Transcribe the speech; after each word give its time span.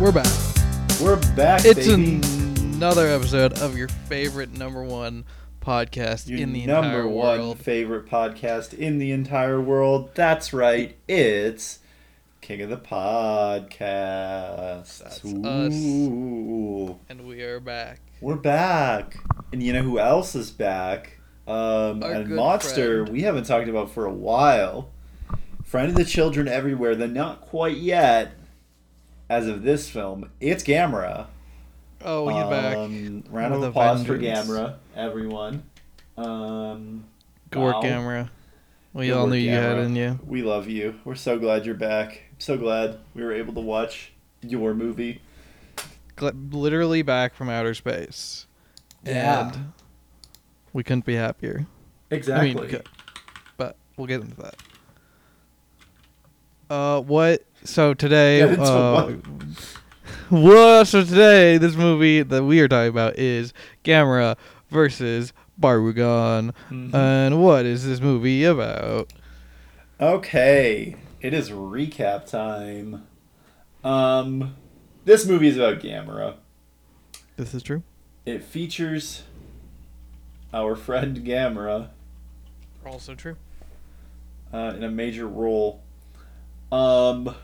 We're 0.00 0.12
back. 0.12 0.26
We're 1.00 1.16
back, 1.34 1.64
It's 1.64 1.86
baby. 1.88 2.20
another 2.74 3.06
episode 3.08 3.58
of 3.60 3.76
your 3.76 3.88
favorite 3.88 4.56
number 4.56 4.82
one 4.84 5.24
podcast 5.60 6.28
Your 6.28 6.38
in 6.38 6.52
the 6.52 6.66
number 6.66 6.88
entire 7.00 7.08
one 7.08 7.38
world. 7.40 7.58
favorite 7.58 8.06
podcast 8.06 8.72
in 8.74 8.98
the 8.98 9.10
entire 9.10 9.60
world. 9.60 10.10
That's 10.14 10.52
right. 10.52 10.96
It's 11.08 11.80
King 12.40 12.62
of 12.62 12.70
the 12.70 12.76
Podcast. 12.76 13.78
That's 15.02 15.24
us. 15.24 15.74
And 17.08 17.26
we 17.26 17.42
are 17.42 17.58
back. 17.58 18.00
We're 18.20 18.36
back. 18.36 19.16
And 19.52 19.60
you 19.62 19.72
know 19.72 19.82
who 19.82 19.98
else 19.98 20.36
is 20.36 20.52
back? 20.52 21.18
Um, 21.48 22.02
Our 22.04 22.12
and 22.12 22.30
Monster, 22.30 23.02
friend. 23.04 23.12
we 23.12 23.22
haven't 23.22 23.44
talked 23.44 23.68
about 23.68 23.90
for 23.90 24.04
a 24.06 24.12
while. 24.12 24.90
Friend 25.64 25.88
of 25.90 25.96
the 25.96 26.04
Children 26.04 26.46
Everywhere, 26.48 26.94
the 26.94 27.08
not 27.08 27.40
quite 27.42 27.76
yet, 27.78 28.32
as 29.28 29.46
of 29.46 29.62
this 29.62 29.88
film, 29.88 30.30
it's 30.40 30.62
Gamera. 30.62 31.26
Oh, 32.04 32.26
back. 32.48 32.76
Um, 32.76 33.24
round 33.30 33.54
of 33.54 33.62
applause 33.62 34.06
for. 34.06 34.18
Gamera, 34.18 34.76
everyone. 34.94 35.64
Um, 36.16 37.04
Good 37.50 37.62
work, 37.62 37.74
wow. 37.76 37.82
Gamera. 37.82 38.30
We 38.92 39.08
Good 39.08 39.16
all 39.16 39.26
knew 39.26 39.36
you 39.36 39.50
had 39.50 39.78
in 39.78 39.96
you. 39.96 40.18
We 40.26 40.42
love 40.42 40.68
you. 40.68 40.98
We're 41.04 41.14
so 41.14 41.38
glad 41.38 41.66
you're 41.66 41.74
back. 41.74 42.22
I'm 42.32 42.40
so 42.40 42.56
glad 42.56 42.98
we 43.14 43.22
were 43.22 43.32
able 43.32 43.54
to 43.54 43.60
watch 43.60 44.12
your 44.42 44.74
movie. 44.74 45.20
Literally 46.20 47.02
back 47.02 47.34
from 47.34 47.48
outer 47.48 47.74
space. 47.74 48.46
Yeah. 49.04 49.52
And 49.52 49.72
we 50.72 50.82
couldn't 50.82 51.04
be 51.04 51.14
happier. 51.14 51.66
Exactly. 52.10 52.50
I 52.50 52.54
mean, 52.54 52.62
we 52.62 52.68
could, 52.68 52.88
but 53.56 53.76
we'll 53.96 54.06
get 54.06 54.22
into 54.22 54.36
that. 54.36 54.56
Uh, 56.70 57.00
what? 57.02 57.44
So 57.68 57.92
today, 57.92 58.38
Get 58.38 58.50
into 58.52 58.62
uh, 58.64 59.16
well, 60.30 60.86
so 60.86 61.04
today, 61.04 61.58
this 61.58 61.76
movie 61.76 62.22
that 62.22 62.42
we 62.42 62.60
are 62.60 62.66
talking 62.68 62.88
about 62.88 63.18
is 63.18 63.52
Gamera 63.84 64.38
versus 64.70 65.34
Barugon. 65.60 66.54
Mhm. 66.70 66.94
And 66.94 67.42
what 67.42 67.66
is 67.66 67.84
this 67.86 68.00
movie 68.00 68.44
about? 68.44 69.12
Okay, 70.00 70.96
it 71.20 71.34
is 71.34 71.50
recap 71.50 72.24
time. 72.30 73.06
Um, 73.84 74.56
this 75.04 75.26
movie 75.26 75.48
is 75.48 75.58
about 75.58 75.80
Gamera. 75.80 76.36
This 77.36 77.52
is 77.52 77.62
true. 77.62 77.82
It 78.24 78.42
features 78.42 79.24
our 80.54 80.74
friend 80.74 81.18
Gamera 81.18 81.88
Also 82.86 83.14
true. 83.14 83.36
uh, 84.54 84.72
in 84.74 84.82
a 84.82 84.90
major 84.90 85.28
role. 85.28 85.82
Um, 86.72 87.34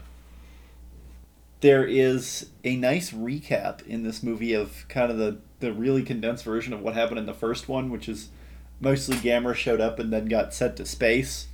there 1.61 1.85
is 1.85 2.51
a 2.63 2.77
nice 2.77 3.11
recap 3.11 3.87
in 3.87 4.03
this 4.03 4.23
movie 4.23 4.53
of 4.53 4.87
kind 4.89 5.11
of 5.11 5.19
the, 5.19 5.39
the 5.61 5.73
really 5.73 6.03
condensed 6.03 6.45
version 6.45 6.73
of 6.73 6.81
what 6.81 6.95
happened 6.95 7.19
in 7.19 7.27
the 7.27 7.35
first 7.35 7.69
one, 7.69 7.91
which 7.91 8.09
is 8.09 8.29
mostly 8.81 9.17
Gamera 9.17 9.55
showed 9.55 9.81
up 9.81 9.99
and 9.99 10.13
then 10.13 10.27
got 10.27 10.53
sent 10.53 10.77
to 10.77 10.85
space. 10.87 11.49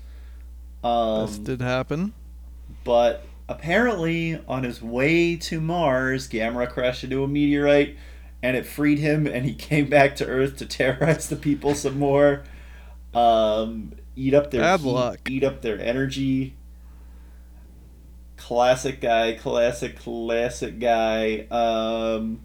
Um, 0.82 1.26
this 1.26 1.38
did 1.38 1.60
happen. 1.60 2.12
but 2.84 3.24
apparently, 3.48 4.40
on 4.48 4.62
his 4.64 4.82
way 4.82 5.36
to 5.36 5.60
Mars, 5.60 6.28
Gamera 6.28 6.68
crashed 6.68 7.04
into 7.04 7.22
a 7.22 7.28
meteorite 7.28 7.96
and 8.42 8.56
it 8.56 8.64
freed 8.66 8.98
him, 8.98 9.26
and 9.26 9.44
he 9.44 9.54
came 9.68 9.88
back 9.88 10.16
to 10.16 10.26
Earth 10.26 10.56
to 10.58 10.66
terrorize 10.66 11.28
the 11.28 11.36
people 11.36 11.74
some 11.74 11.98
more. 11.98 12.42
Um, 13.14 13.92
eat 14.16 14.34
up 14.34 14.50
their 14.50 14.62
heat, 15.26 15.30
eat 15.30 15.44
up 15.44 15.62
their 15.62 15.78
energy. 15.80 16.54
Classic 18.40 19.00
guy, 19.00 19.34
classic, 19.34 19.98
classic 19.98 20.78
guy. 20.80 21.46
Um, 21.50 22.40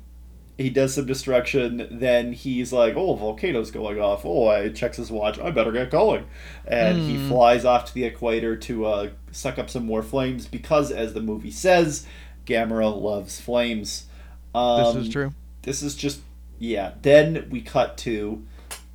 he 0.57 0.69
does 0.69 0.93
some 0.93 1.05
destruction. 1.05 1.87
Then 1.89 2.33
he's 2.33 2.71
like, 2.71 2.95
"Oh, 2.95 3.15
volcano's 3.15 3.71
going 3.71 3.99
off." 3.99 4.25
Oh, 4.25 4.47
I 4.47 4.69
checks 4.69 4.97
his 4.97 5.09
watch. 5.09 5.39
I 5.39 5.51
better 5.51 5.71
get 5.71 5.89
going, 5.89 6.25
and 6.67 6.99
he 6.99 7.15
Hmm. 7.17 7.29
flies 7.29 7.65
off 7.65 7.85
to 7.85 7.93
the 7.93 8.03
equator 8.03 8.55
to 8.57 8.85
uh, 8.85 9.09
suck 9.31 9.57
up 9.57 9.69
some 9.69 9.85
more 9.85 10.03
flames 10.03 10.45
because, 10.47 10.91
as 10.91 11.13
the 11.13 11.21
movie 11.21 11.49
says, 11.51 12.05
Gamera 12.45 12.93
loves 13.01 13.39
flames. 13.41 14.05
Um, 14.53 14.95
this 14.95 15.07
is 15.07 15.09
true. 15.13 15.33
This 15.63 15.81
is 15.81 15.95
just 15.95 16.19
yeah. 16.59 16.91
Then 17.01 17.47
we 17.49 17.61
cut 17.61 17.97
to 17.99 18.43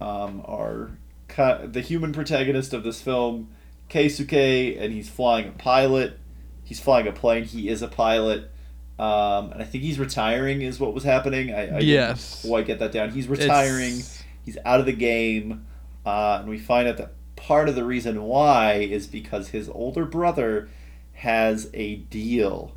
um, 0.00 0.42
our 0.46 0.90
cut 1.28 1.72
the 1.72 1.80
human 1.80 2.12
protagonist 2.12 2.72
of 2.72 2.84
this 2.84 3.00
film, 3.02 3.48
Keisuke, 3.88 4.80
and 4.80 4.92
he's 4.92 5.08
flying 5.08 5.48
a 5.48 5.52
pilot. 5.52 6.18
He's 6.70 6.78
flying 6.78 7.08
a 7.08 7.12
plane. 7.12 7.42
He 7.42 7.68
is 7.68 7.82
a 7.82 7.88
pilot. 7.88 8.48
Um, 8.96 9.50
and 9.50 9.60
I 9.60 9.64
think 9.64 9.82
he's 9.82 9.98
retiring 9.98 10.62
is 10.62 10.78
what 10.78 10.94
was 10.94 11.02
happening. 11.02 11.52
I, 11.52 11.78
I 11.78 11.78
Yes. 11.80 12.42
didn't 12.42 12.50
quite 12.52 12.66
get 12.68 12.78
that 12.78 12.92
down. 12.92 13.10
He's 13.10 13.26
retiring. 13.26 13.94
It's- 13.94 14.22
He's 14.44 14.56
out 14.64 14.78
of 14.80 14.86
the 14.86 14.92
game, 14.92 15.66
uh, 16.06 16.38
and 16.40 16.48
we 16.48 16.58
find 16.58 16.86
out 16.88 16.96
that 16.98 17.12
part 17.36 17.68
of 17.68 17.74
the 17.74 17.84
reason 17.84 18.22
why 18.22 18.74
is 18.74 19.06
because 19.08 19.48
his 19.48 19.68
older 19.68 20.04
brother 20.06 20.68
has 21.12 21.68
a 21.74 21.96
deal. 21.96 22.72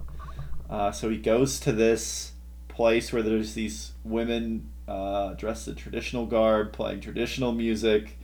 Uh, 0.69 0.91
so 0.91 1.09
he 1.09 1.17
goes 1.17 1.59
to 1.61 1.71
this 1.71 2.31
place 2.67 3.13
where 3.13 3.21
there's 3.21 3.53
these 3.53 3.91
women 4.03 4.69
uh, 4.87 5.33
dressed 5.35 5.67
in 5.67 5.75
traditional 5.75 6.25
garb, 6.25 6.73
playing 6.73 6.99
traditional 6.99 7.51
music, 7.53 8.17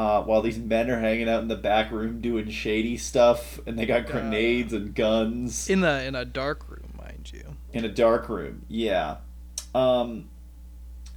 uh, 0.00 0.22
while 0.22 0.40
these 0.40 0.58
men 0.58 0.90
are 0.90 0.98
hanging 0.98 1.28
out 1.28 1.42
in 1.42 1.48
the 1.48 1.56
back 1.56 1.92
room 1.92 2.22
doing 2.22 2.48
shady 2.48 2.96
stuff, 2.96 3.60
and 3.66 3.78
they 3.78 3.84
got 3.84 4.06
grenades 4.06 4.72
and 4.72 4.94
guns 4.94 5.68
in 5.68 5.84
a 5.84 6.06
in 6.06 6.14
a 6.14 6.24
dark 6.24 6.66
room, 6.70 6.94
mind 6.96 7.30
you. 7.34 7.56
in 7.74 7.84
a 7.84 7.88
dark 7.88 8.30
room. 8.30 8.64
Yeah. 8.66 9.18
Um, 9.74 10.30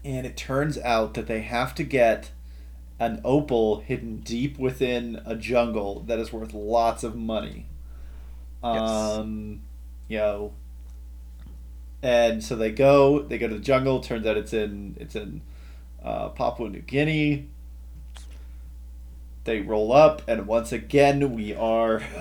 and 0.04 0.28
it 0.28 0.36
turns 0.36 0.78
out 0.80 1.14
that 1.14 1.28
they 1.28 1.44
have 1.44 1.74
to 1.76 1.84
get 1.84 2.32
an 3.00 3.22
opal 3.24 3.80
hidden 3.80 4.18
deep 4.18 4.60
within 4.60 5.22
a 5.26 5.36
jungle 5.38 6.02
that 6.02 6.20
is 6.20 6.34
worth 6.34 6.54
lots 6.54 7.06
of 7.06 7.16
money. 7.16 7.68
Yes. 8.62 8.90
Um, 8.90 9.62
you 10.10 10.18
know, 10.18 10.54
and 12.02 12.44
so 12.44 12.58
they 12.58 12.72
go. 12.72 13.22
They 13.22 13.38
go 13.38 13.48
to 13.48 13.56
the 13.56 13.62
jungle. 13.62 14.02
Turns 14.02 14.26
out 14.26 14.36
it's 14.36 14.52
in 14.52 14.98
it's 15.00 15.16
in 15.16 15.40
uh, 16.04 16.30
Papua 16.30 16.70
New 16.70 16.82
Guinea. 16.82 17.48
They 19.46 19.60
roll 19.62 19.92
up, 19.92 20.22
and 20.28 20.48
once 20.48 20.72
again 20.72 21.34
we 21.36 21.54
are. 21.56 22.02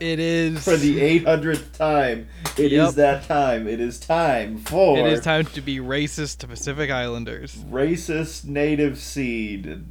It 0.00 0.18
is 0.18 0.64
for 0.64 0.76
the 0.76 0.98
800th 1.20 1.76
time. 1.78 2.26
It 2.58 2.72
is 2.72 2.72
Yep. 2.72 2.94
that 2.94 3.22
time. 3.28 3.68
It 3.68 3.78
is 3.78 4.00
time 4.00 4.58
for 4.58 4.98
It 4.98 5.06
is 5.06 5.20
time 5.20 5.44
to 5.44 5.60
be 5.60 5.76
racist 5.78 6.38
to 6.38 6.48
Pacific 6.48 6.90
Islanders. 6.90 7.54
racist 7.70 8.44
native 8.44 8.98
seed. 8.98 9.84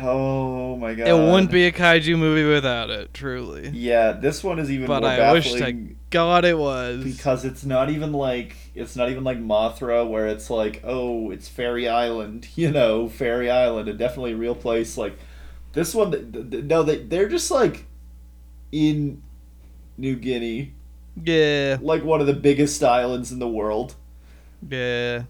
Oh 0.00 0.76
my 0.76 0.94
god. 0.94 1.08
It 1.08 1.12
wouldn't 1.12 1.50
be 1.50 1.66
a 1.66 1.72
kaiju 1.72 2.18
movie 2.18 2.48
without 2.48 2.88
it, 2.88 3.12
truly. 3.12 3.68
Yeah, 3.74 4.12
this 4.12 4.42
one 4.42 4.58
is 4.58 4.70
even 4.70 4.86
But 4.86 5.02
more 5.02 5.10
I 5.10 5.32
wish 5.34 5.52
to 5.52 5.72
God 6.08 6.46
it 6.46 6.56
was. 6.56 7.04
because 7.04 7.44
it's 7.44 7.66
not 7.66 7.90
even 7.90 8.14
like 8.14 8.56
it's 8.74 8.96
not 8.96 9.10
even 9.10 9.22
like 9.22 9.38
Mothra 9.38 10.08
where 10.08 10.28
it's 10.28 10.48
like, 10.48 10.80
oh, 10.82 11.30
it's 11.30 11.46
Fairy 11.46 11.86
Island, 11.90 12.48
you 12.54 12.70
know, 12.70 13.06
Fairy 13.06 13.50
Island, 13.50 13.86
and 13.90 13.98
definitely 13.98 14.32
a 14.32 14.36
real 14.36 14.54
place. 14.54 14.96
Like 14.96 15.18
this 15.72 15.94
one, 15.94 16.10
th- 16.12 16.50
th- 16.50 16.64
no, 16.64 16.82
they 16.82 17.02
they're 17.04 17.28
just 17.28 17.50
like 17.50 17.86
in 18.72 19.22
New 19.96 20.16
Guinea, 20.16 20.72
yeah, 21.22 21.78
like 21.80 22.04
one 22.04 22.20
of 22.20 22.26
the 22.26 22.34
biggest 22.34 22.82
islands 22.82 23.32
in 23.32 23.38
the 23.38 23.48
world. 23.48 23.94
yeah. 24.68 25.24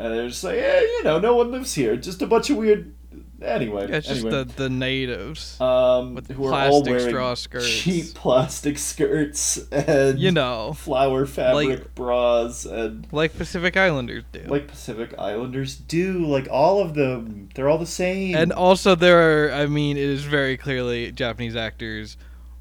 And 0.00 0.12
they're 0.14 0.28
just 0.28 0.44
like, 0.44 0.56
yeah, 0.56 0.80
you 0.80 1.02
know, 1.02 1.18
no 1.18 1.34
one 1.34 1.50
lives 1.50 1.74
here. 1.74 1.96
Just 1.96 2.22
a 2.22 2.26
bunch 2.28 2.50
of 2.50 2.56
weird. 2.56 2.94
Anyway, 3.40 3.88
Yeah, 3.88 3.96
it's 3.96 4.08
just 4.08 4.22
the, 4.22 4.44
the 4.56 4.68
natives. 4.68 5.60
um, 5.60 6.14
with 6.16 6.28
who 6.28 6.46
are 6.46 6.54
all 6.54 6.82
plastic 6.82 6.90
wearing 6.90 7.08
straw 7.08 7.34
skirts. 7.34 7.70
cheap 7.70 8.14
plastic 8.14 8.78
skirts 8.78 9.58
and 9.70 10.18
you 10.18 10.32
know, 10.32 10.72
flower 10.72 11.24
fabric 11.24 11.68
like- 11.68 11.94
bras 11.94 12.64
and 12.64 13.06
like 13.12 13.36
Pacific 13.36 13.76
Islanders 13.76 14.24
do. 14.32 14.42
like 14.48 14.66
Pacific 14.66 15.14
Islanders 15.18 15.76
do. 15.76 16.26
Like 16.26 16.48
all 16.50 16.80
of 16.80 16.94
them, 16.94 17.48
they're 17.54 17.68
all 17.68 17.78
the 17.78 17.86
same. 17.86 18.34
and 18.34 18.52
also 18.52 18.96
there 18.96 19.46
are, 19.46 19.52
I 19.52 19.66
mean, 19.66 19.96
it 19.96 20.02
is 20.02 20.24
very 20.24 20.56
clearly 20.56 21.12
Japanese 21.12 21.54
actors 21.54 22.16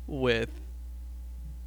with. 0.05 0.49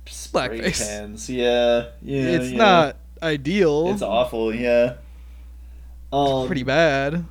Spray 0.07 0.61
blackface. 0.61 0.87
cans. 0.87 1.29
Yeah, 1.31 1.87
yeah. 2.03 2.23
it's 2.23 2.51
yeah. 2.51 2.59
not 2.59 2.97
ideal. 3.23 3.91
It's 3.93 4.03
awful. 4.03 4.55
Yeah. 4.55 4.95
Um, 6.13 6.47
pretty 6.47 6.65
bad. 6.65 7.25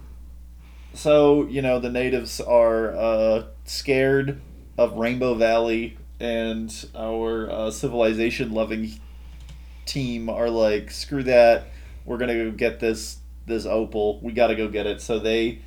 So, 0.93 1.45
you 1.47 1.61
know, 1.61 1.79
the 1.79 1.89
natives 1.89 2.41
are 2.41 2.95
uh, 2.95 3.43
scared 3.65 4.41
of 4.77 4.93
Rainbow 4.97 5.35
Valley, 5.35 5.97
and 6.19 6.73
our 6.95 7.49
uh, 7.49 7.71
civilization 7.71 8.53
loving 8.53 8.99
team 9.85 10.29
are 10.29 10.49
like, 10.49 10.91
screw 10.91 11.23
that. 11.23 11.67
We're 12.05 12.17
going 12.17 12.29
to 12.37 12.45
go 12.45 12.51
get 12.51 12.79
this 12.79 13.17
this 13.45 13.65
opal. 13.65 14.19
We 14.21 14.31
got 14.33 14.47
to 14.47 14.55
go 14.55 14.67
get 14.67 14.85
it. 14.85 15.01
So 15.01 15.19
they 15.19 15.59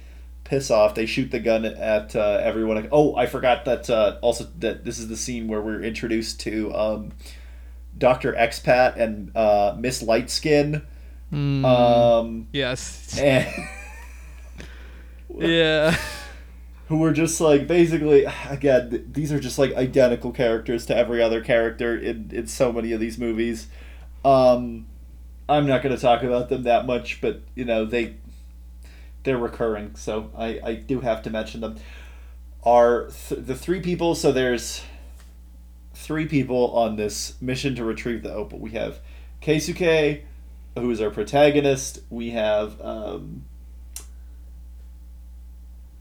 piss 0.44 0.70
off. 0.70 0.94
They 0.94 1.06
shoot 1.06 1.30
the 1.30 1.40
gun 1.40 1.64
at 1.64 2.14
uh, 2.14 2.40
everyone. 2.42 2.88
Oh, 2.92 3.16
I 3.16 3.26
forgot 3.26 3.64
that 3.64 3.88
uh, 3.90 4.18
also 4.22 4.48
that 4.58 4.84
this 4.84 4.98
is 4.98 5.08
the 5.08 5.16
scene 5.16 5.48
where 5.48 5.60
we're 5.60 5.82
introduced 5.82 6.40
to 6.40 6.72
um, 6.74 7.12
Doctor 7.96 8.32
Expat 8.32 8.96
and 8.96 9.34
uh, 9.36 9.74
Miss 9.78 10.02
Lightskin. 10.02 10.82
Mm, 11.32 11.64
Um, 11.64 12.48
yes. 12.52 13.18
and 13.18 13.48
yeah. 15.42 15.96
who 16.88 16.98
were 16.98 17.12
just 17.12 17.40
like 17.40 17.66
basically 17.66 18.26
again 18.50 19.08
these 19.10 19.32
are 19.32 19.40
just 19.40 19.58
like 19.58 19.72
identical 19.74 20.30
characters 20.30 20.84
to 20.84 20.96
every 20.96 21.22
other 21.22 21.40
character 21.40 21.96
in, 21.96 22.28
in 22.32 22.46
so 22.46 22.72
many 22.72 22.92
of 22.92 23.00
these 23.00 23.18
movies. 23.18 23.68
Um 24.24 24.86
i'm 25.48 25.66
not 25.66 25.82
going 25.82 25.94
to 25.94 26.00
talk 26.00 26.22
about 26.22 26.48
them 26.48 26.62
that 26.62 26.86
much 26.86 27.20
but 27.20 27.40
you 27.56 27.64
know 27.64 27.84
they 27.84 28.14
they're 29.24 29.36
recurring 29.36 29.94
so 29.96 30.30
i 30.38 30.60
i 30.62 30.74
do 30.74 31.00
have 31.00 31.22
to 31.22 31.30
mention 31.30 31.60
them. 31.60 31.76
Are 32.64 33.08
th- 33.28 33.44
the 33.44 33.56
three 33.56 33.80
people 33.80 34.14
so 34.14 34.30
there's 34.30 34.82
three 35.94 36.26
people 36.26 36.72
on 36.76 36.96
this 36.96 37.40
mission 37.40 37.74
to 37.76 37.84
retrieve 37.84 38.22
the 38.22 38.32
opal. 38.32 38.58
We 38.58 38.70
have 38.70 39.00
keisuke 39.40 40.22
who 40.76 40.90
is 40.90 41.00
our 41.00 41.10
protagonist. 41.10 42.00
We 42.10 42.30
have 42.30 42.80
um 42.80 43.44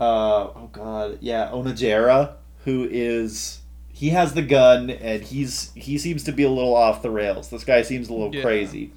uh 0.02 0.50
oh 0.56 0.70
god 0.74 1.18
yeah 1.22 1.50
onodera 1.54 2.34
who 2.66 2.88
is 2.90 3.60
he 3.94 4.10
has 4.10 4.34
the 4.34 4.42
gun 4.42 4.90
and 4.90 5.22
he's 5.22 5.72
he 5.76 5.98
seems 5.98 6.24
to 6.24 6.32
be 6.32 6.42
a 6.44 6.50
little 6.50 6.76
off 6.76 7.04
the 7.04 7.12
rails. 7.12 7.50
This 7.52 7.64
guy 7.64 7.84
seems 7.84 8.10
a 8.10 8.14
little 8.14 8.34
Yeah. 8.34 8.42
crazy. 8.42 8.94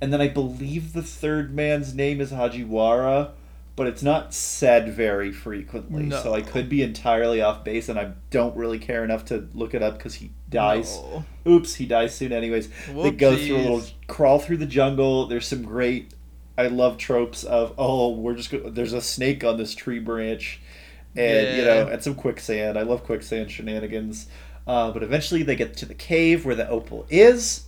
And 0.00 0.12
then 0.12 0.20
i 0.20 0.28
believe 0.28 0.92
the 0.92 1.02
third 1.02 1.54
man's 1.54 1.94
name 1.94 2.20
is 2.20 2.32
hajiwara 2.32 3.30
but 3.76 3.86
it's 3.86 4.02
not 4.02 4.34
said 4.34 4.92
very 4.92 5.32
frequently. 5.32 6.10
So 6.10 6.34
i 6.34 6.42
could 6.42 6.68
be 6.68 6.82
entirely 6.82 7.40
off 7.40 7.64
base 7.64 7.88
and 7.88 7.98
i 7.98 8.12
don't 8.30 8.54
really 8.54 8.78
care 8.78 9.02
enough 9.04 9.24
to 9.26 9.48
look 9.54 9.72
it 9.72 9.82
up 9.82 9.96
because 9.96 10.14
he 10.16 10.32
dies. 10.50 10.98
No. 10.98 11.24
oops 11.46 11.76
he 11.76 11.86
dies 11.86 12.14
soon 12.14 12.32
anyways. 12.32 12.68
They 12.88 13.10
go 13.12 13.34
through 13.36 13.56
a 13.56 13.62
little 13.62 13.82
crawl 14.06 14.38
through 14.38 14.58
the 14.58 14.66
jungle. 14.66 15.26
There's 15.28 15.46
some 15.46 15.62
great 15.62 16.12
i 16.58 16.66
love 16.66 16.98
tropes 16.98 17.44
of 17.44 17.74
oh 17.78 18.10
we're 18.10 18.34
just 18.34 18.50
go- 18.50 18.68
there's 18.70 18.92
a 18.92 19.00
snake 19.00 19.42
on 19.44 19.56
this 19.56 19.74
tree 19.74 19.98
branch 19.98 20.60
and 21.16 21.56
you 21.58 21.64
know 21.64 21.88
and 21.88 22.02
some 22.02 22.14
quicksand. 22.14 22.78
I 22.78 22.82
love 22.82 23.04
quicksand 23.04 23.50
shenanigans. 23.50 24.26
Uh, 24.66 24.90
but 24.92 25.02
eventually 25.02 25.42
they 25.42 25.56
get 25.56 25.76
to 25.78 25.84
the 25.86 25.92
cave 25.94 26.44
where 26.46 26.54
the 26.54 26.66
opal 26.68 27.04
is. 27.10 27.66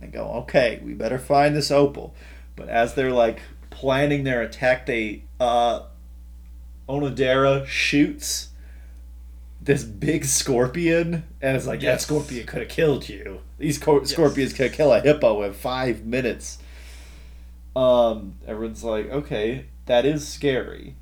They 0.00 0.08
go 0.08 0.26
okay 0.42 0.80
we 0.82 0.94
better 0.94 1.18
find 1.18 1.54
this 1.54 1.70
opal. 1.70 2.14
But 2.56 2.68
as 2.68 2.94
they're 2.94 3.12
like 3.12 3.42
planning 3.70 4.24
their 4.24 4.42
attack 4.42 4.86
they 4.86 5.22
uh 5.38 5.82
onodera 6.88 7.64
shoots 7.66 8.48
this 9.62 9.84
big 9.84 10.24
scorpion 10.24 11.22
and 11.42 11.56
it's 11.56 11.66
like 11.66 11.82
Yes. 11.82 12.00
that 12.00 12.06
scorpion 12.06 12.46
could 12.46 12.60
have 12.60 12.70
killed 12.70 13.08
you. 13.08 13.40
These 13.58 13.78
cor- 13.78 14.04
scorpions 14.06 14.52
could 14.52 14.72
kill 14.72 14.92
a 14.92 15.00
hippo 15.00 15.42
in 15.42 15.52
five 15.52 16.04
minutes 16.04 16.58
um 17.76 18.34
everyone's 18.46 18.82
like 18.84 19.08
okay 19.10 19.66
that 19.86 20.04
is 20.04 20.26
scary 20.26 20.96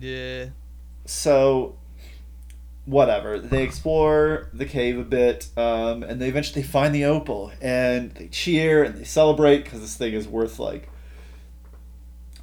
Yeah. 0.00 0.46
so 1.04 1.76
whatever 2.86 3.38
they 3.38 3.62
explore 3.62 4.48
the 4.52 4.64
cave 4.66 4.98
a 4.98 5.04
bit 5.04 5.48
um, 5.56 6.02
and 6.02 6.20
they 6.20 6.28
eventually 6.28 6.62
find 6.62 6.92
the 6.94 7.04
opal 7.04 7.52
and 7.60 8.10
they 8.12 8.26
cheer 8.28 8.82
and 8.82 8.96
they 8.96 9.04
celebrate 9.04 9.64
because 9.64 9.80
this 9.80 9.96
thing 9.96 10.12
is 10.14 10.26
worth 10.26 10.58
like 10.58 10.88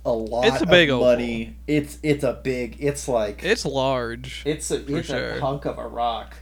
a 0.05 0.11
lot 0.11 0.45
It's 0.45 0.61
a 0.61 0.65
big 0.65 0.89
of 0.89 0.97
opal. 0.97 1.07
money 1.07 1.57
it's 1.67 1.97
it's 2.01 2.23
a 2.23 2.33
big 2.33 2.77
it's 2.79 3.09
like 3.09 3.43
It's 3.43 3.65
large. 3.65 4.43
it's 4.45 4.71
a 4.71 4.95
it's 4.97 5.07
sure. 5.07 5.31
a 5.31 5.39
hunk 5.41 5.65
of 5.65 5.77
a 5.77 5.87
rock. 5.87 6.37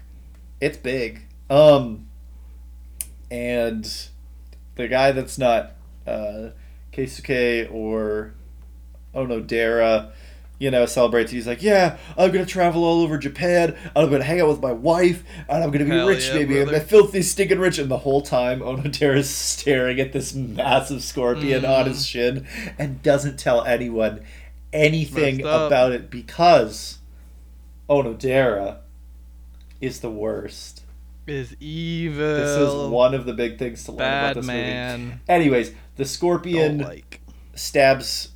It's 0.61 0.77
big. 0.77 1.21
Um 1.49 2.07
and 3.31 4.07
the 4.75 4.87
guy 4.87 5.11
that's 5.13 5.37
not 5.39 5.71
uh 6.05 6.49
Keisuke 6.95 7.71
or 7.73 8.33
Onodera, 9.13 10.11
you 10.59 10.71
know, 10.71 10.85
celebrates. 10.85 11.31
He's 11.31 11.47
like, 11.47 11.61
"Yeah, 11.61 11.97
I'm 12.17 12.31
gonna 12.31 12.45
travel 12.45 12.83
all 12.83 13.01
over 13.01 13.17
Japan. 13.17 13.75
I'm 13.95 14.09
gonna 14.09 14.23
hang 14.23 14.39
out 14.41 14.47
with 14.49 14.61
my 14.61 14.71
wife, 14.71 15.23
and 15.49 15.63
I'm 15.63 15.71
gonna 15.71 15.85
be 15.85 15.91
Hell 15.91 16.07
rich, 16.07 16.27
yeah, 16.27 16.33
baby. 16.35 16.59
I'm 16.61 16.67
brother. 16.67 16.79
filthy, 16.85 17.21
stinking 17.21 17.59
rich." 17.59 17.77
And 17.79 17.89
the 17.89 17.97
whole 17.99 18.21
time, 18.21 18.59
Onodera's 18.61 19.29
staring 19.29 19.99
at 19.99 20.13
this 20.13 20.33
massive 20.33 21.03
scorpion 21.03 21.63
Mm. 21.63 21.79
on 21.79 21.85
his 21.87 22.05
shin 22.05 22.45
and 22.79 23.01
doesn't 23.03 23.37
tell 23.37 23.63
anyone 23.63 24.21
anything 24.73 25.41
about 25.41 25.91
it 25.93 26.09
because 26.09 26.99
Onodera 27.89 28.77
is 29.81 29.99
the 29.99 30.09
worst. 30.09 30.81
Is 31.27 31.55
evil. 31.59 32.23
This 32.35 32.57
is 32.57 32.89
one 32.91 33.15
of 33.15 33.25
the 33.25 33.33
big 33.33 33.57
things 33.57 33.83
to 33.85 33.91
learn 33.91 33.97
about 34.01 34.21
bad 34.27 34.35
this 34.37 34.45
movie. 34.45 34.59
man. 34.59 35.21
Anyways, 35.27 35.71
the 35.95 36.05
scorpion 36.05 36.79
like. 36.79 37.21
stabs 37.55 38.29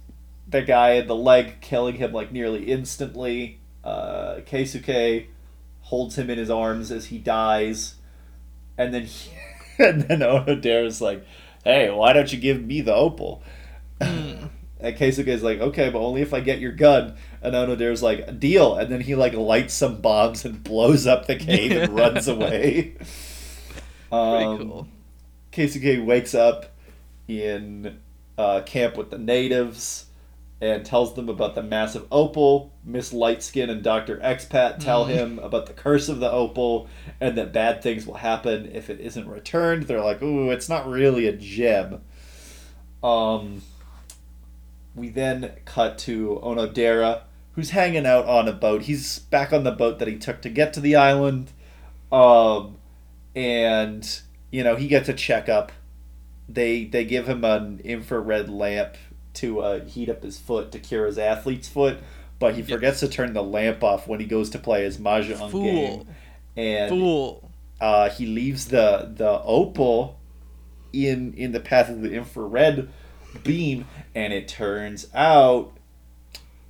the 0.48 0.62
guy 0.62 0.92
in 0.94 1.08
the 1.08 1.16
leg, 1.16 1.62
killing 1.62 1.96
him 1.96 2.12
like 2.12 2.32
nearly 2.32 2.66
instantly. 2.72 3.60
Uh, 3.84 4.38
Keisuke 4.46 5.28
holds 5.82 6.18
him 6.18 6.30
in 6.30 6.38
his 6.38 6.50
arms 6.50 6.92
as 6.92 7.08
he 7.08 7.18
dies, 7.18 7.96
and 8.78 8.94
then 8.94 9.04
he, 9.06 9.32
and 9.80 10.04
then 10.04 10.20
Onodera's 10.20 11.02
like, 11.02 11.26
"Hey, 11.64 11.90
why 11.90 12.14
don't 12.14 12.32
you 12.32 12.40
give 12.40 12.64
me 12.64 12.82
the 12.82 12.94
opal?" 12.94 13.44
Hmm. 14.02 14.48
And 14.82 14.96
is 15.02 15.44
like, 15.44 15.60
"Okay, 15.60 15.90
but 15.90 16.00
only 16.00 16.22
if 16.22 16.34
I 16.34 16.40
get 16.40 16.60
your 16.60 16.72
gun." 16.72 17.16
And 17.42 17.54
Onodera's 17.54 18.02
like, 18.02 18.40
"Deal." 18.40 18.76
And 18.76 18.90
then 18.92 19.02
he 19.02 19.16
like 19.16 19.34
lights 19.34 19.74
some 19.74 20.00
bombs 20.02 20.46
and 20.46 20.64
blows 20.64 21.06
up 21.06 21.28
the 21.28 21.36
cave 21.36 21.72
and 21.74 21.90
runs 21.96 22.28
away. 22.30 22.96
Pretty 24.30 24.46
Um, 24.46 24.58
cool. 24.58 24.88
Keisuke 25.52 26.04
wakes 26.06 26.34
up 26.34 26.72
in 27.30 28.00
uh, 28.38 28.62
camp 28.62 28.98
with 28.98 29.12
the 29.12 29.18
natives 29.18 30.06
and 30.62 30.86
tells 30.86 31.14
them 31.16 31.30
about 31.30 31.56
the 31.56 31.64
massive 31.64 32.06
opal. 32.12 32.74
Miss 32.84 33.14
Lightskin 33.14 33.70
and 33.70 33.82
Dr. 33.82 34.18
Expat 34.18 34.80
tell 34.80 35.06
Mhm. 35.06 35.10
him 35.10 35.40
about 35.40 35.68
the 35.68 35.74
curse 35.74 36.10
of 36.10 36.20
the 36.20 36.30
opal 36.30 36.88
and 37.22 37.38
that 37.38 37.54
bad 37.54 37.82
things 37.82 38.06
will 38.06 38.16
happen 38.16 38.70
if 38.74 38.90
it 38.90 39.00
isn't 39.00 39.28
returned. 39.28 39.84
They're 39.84 40.04
like, 40.04 40.22
ooh, 40.22 40.50
it's 40.52 40.68
not 40.68 40.90
really 40.90 41.28
a 41.28 41.32
gem. 41.34 42.02
Um, 43.02 43.62
we 44.96 45.08
then 45.10 45.52
cut 45.64 45.98
to 46.00 46.42
Onodera, 46.44 47.22
who's 47.54 47.70
hanging 47.70 48.06
out 48.06 48.26
on 48.26 48.50
a 48.50 48.54
boat. 48.54 48.82
He's 48.84 49.20
back 49.20 49.54
on 49.54 49.64
the 49.64 49.72
boat 49.72 50.00
that 50.00 50.08
he 50.10 50.18
took 50.18 50.42
to 50.42 50.50
get 50.50 50.74
to 50.74 50.82
the 50.82 50.96
island. 50.96 51.52
Um, 52.12 52.76
and 53.36 54.20
you 54.52 54.64
know 54.64 54.76
he 54.76 54.88
gets 54.88 55.08
a 55.08 55.14
checkup. 55.14 55.72
They 56.52 56.86
they 56.86 57.06
give 57.06 57.28
him 57.30 57.44
an 57.44 57.80
infrared 57.84 58.50
lamp 58.50 58.96
to 59.36 59.60
uh, 59.62 59.86
heat 59.86 60.10
up 60.10 60.24
his 60.24 60.40
foot 60.40 60.72
to 60.72 60.80
cure 60.80 61.06
his 61.06 61.18
athlete's 61.20 61.68
foot, 61.68 62.00
but 62.40 62.56
he 62.56 62.64
forgets 62.64 63.00
to 63.02 63.08
turn 63.08 63.34
the 63.34 63.44
lamp 63.44 63.84
off 63.84 64.08
when 64.08 64.20
he 64.20 64.26
goes 64.26 64.50
to 64.52 64.60
play 64.60 64.84
his 64.84 64.98
mahjong 64.98 65.52
Fool. 65.52 65.64
game, 65.64 66.08
and 66.58 66.90
Fool. 66.90 67.52
uh, 67.80 68.10
he 68.10 68.26
leaves 68.26 68.66
the 68.70 69.12
the 69.16 69.42
opal 69.44 70.20
in 70.92 71.34
in 71.36 71.52
the 71.52 71.60
path 71.60 71.88
of 71.90 72.02
the 72.02 72.12
infrared 72.12 72.90
beam, 73.44 73.86
and 74.16 74.34
it 74.34 74.48
turns 74.48 75.06
out 75.14 75.74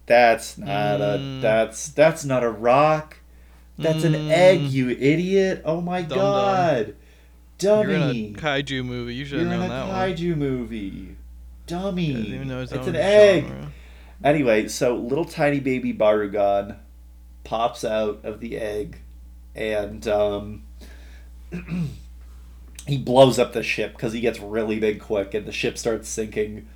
that's 0.05 0.57
not 0.57 0.99
a 1.01 1.17
Mm. 1.19 1.41
that's 1.41 1.87
that's 1.89 2.25
not 2.25 2.43
a 2.43 2.49
rock. 2.49 3.17
That's 3.77 4.03
an 4.03 4.13
Mm. 4.13 4.29
egg, 4.29 4.61
you 4.63 4.89
idiot! 4.89 5.61
Oh 5.63 5.79
my 5.79 6.01
Dum-dum. 6.01 6.17
god, 6.17 6.95
dummy! 7.59 7.93
You're 7.93 8.01
in 8.29 8.35
a 8.35 8.39
kaiju 8.39 8.83
movie. 8.85 9.13
You 9.15 9.25
should 9.25 9.41
You're 9.41 9.49
have 9.49 9.61
in 9.61 9.67
known 9.69 9.79
a 9.79 9.85
that 9.85 9.87
one. 9.87 10.09
kaiju 10.15 10.35
movie. 10.37 11.15
Dummy. 11.67 12.13
Doesn't 12.13 12.33
even 12.33 12.47
know 12.47 12.61
his 12.61 12.71
it's 12.71 12.81
own 12.87 12.95
an 12.95 12.95
egg. 12.95 13.43
genre. 13.45 13.71
Anyway, 14.23 14.67
so 14.67 14.95
little 14.95 15.25
tiny 15.25 15.59
baby 15.59 15.93
Barugon 15.93 16.77
pops 17.43 17.83
out 17.85 18.19
of 18.23 18.39
the 18.41 18.57
egg 18.57 18.97
and 19.55 20.07
um, 20.07 20.63
he 22.87 22.97
blows 22.97 23.37
up 23.39 23.53
the 23.53 23.63
ship 23.63 23.93
because 23.93 24.13
he 24.13 24.19
gets 24.19 24.39
really 24.39 24.79
big 24.79 24.99
quick 24.99 25.33
and 25.33 25.45
the 25.45 25.51
ship 25.51 25.77
starts 25.77 26.09
sinking. 26.09 26.67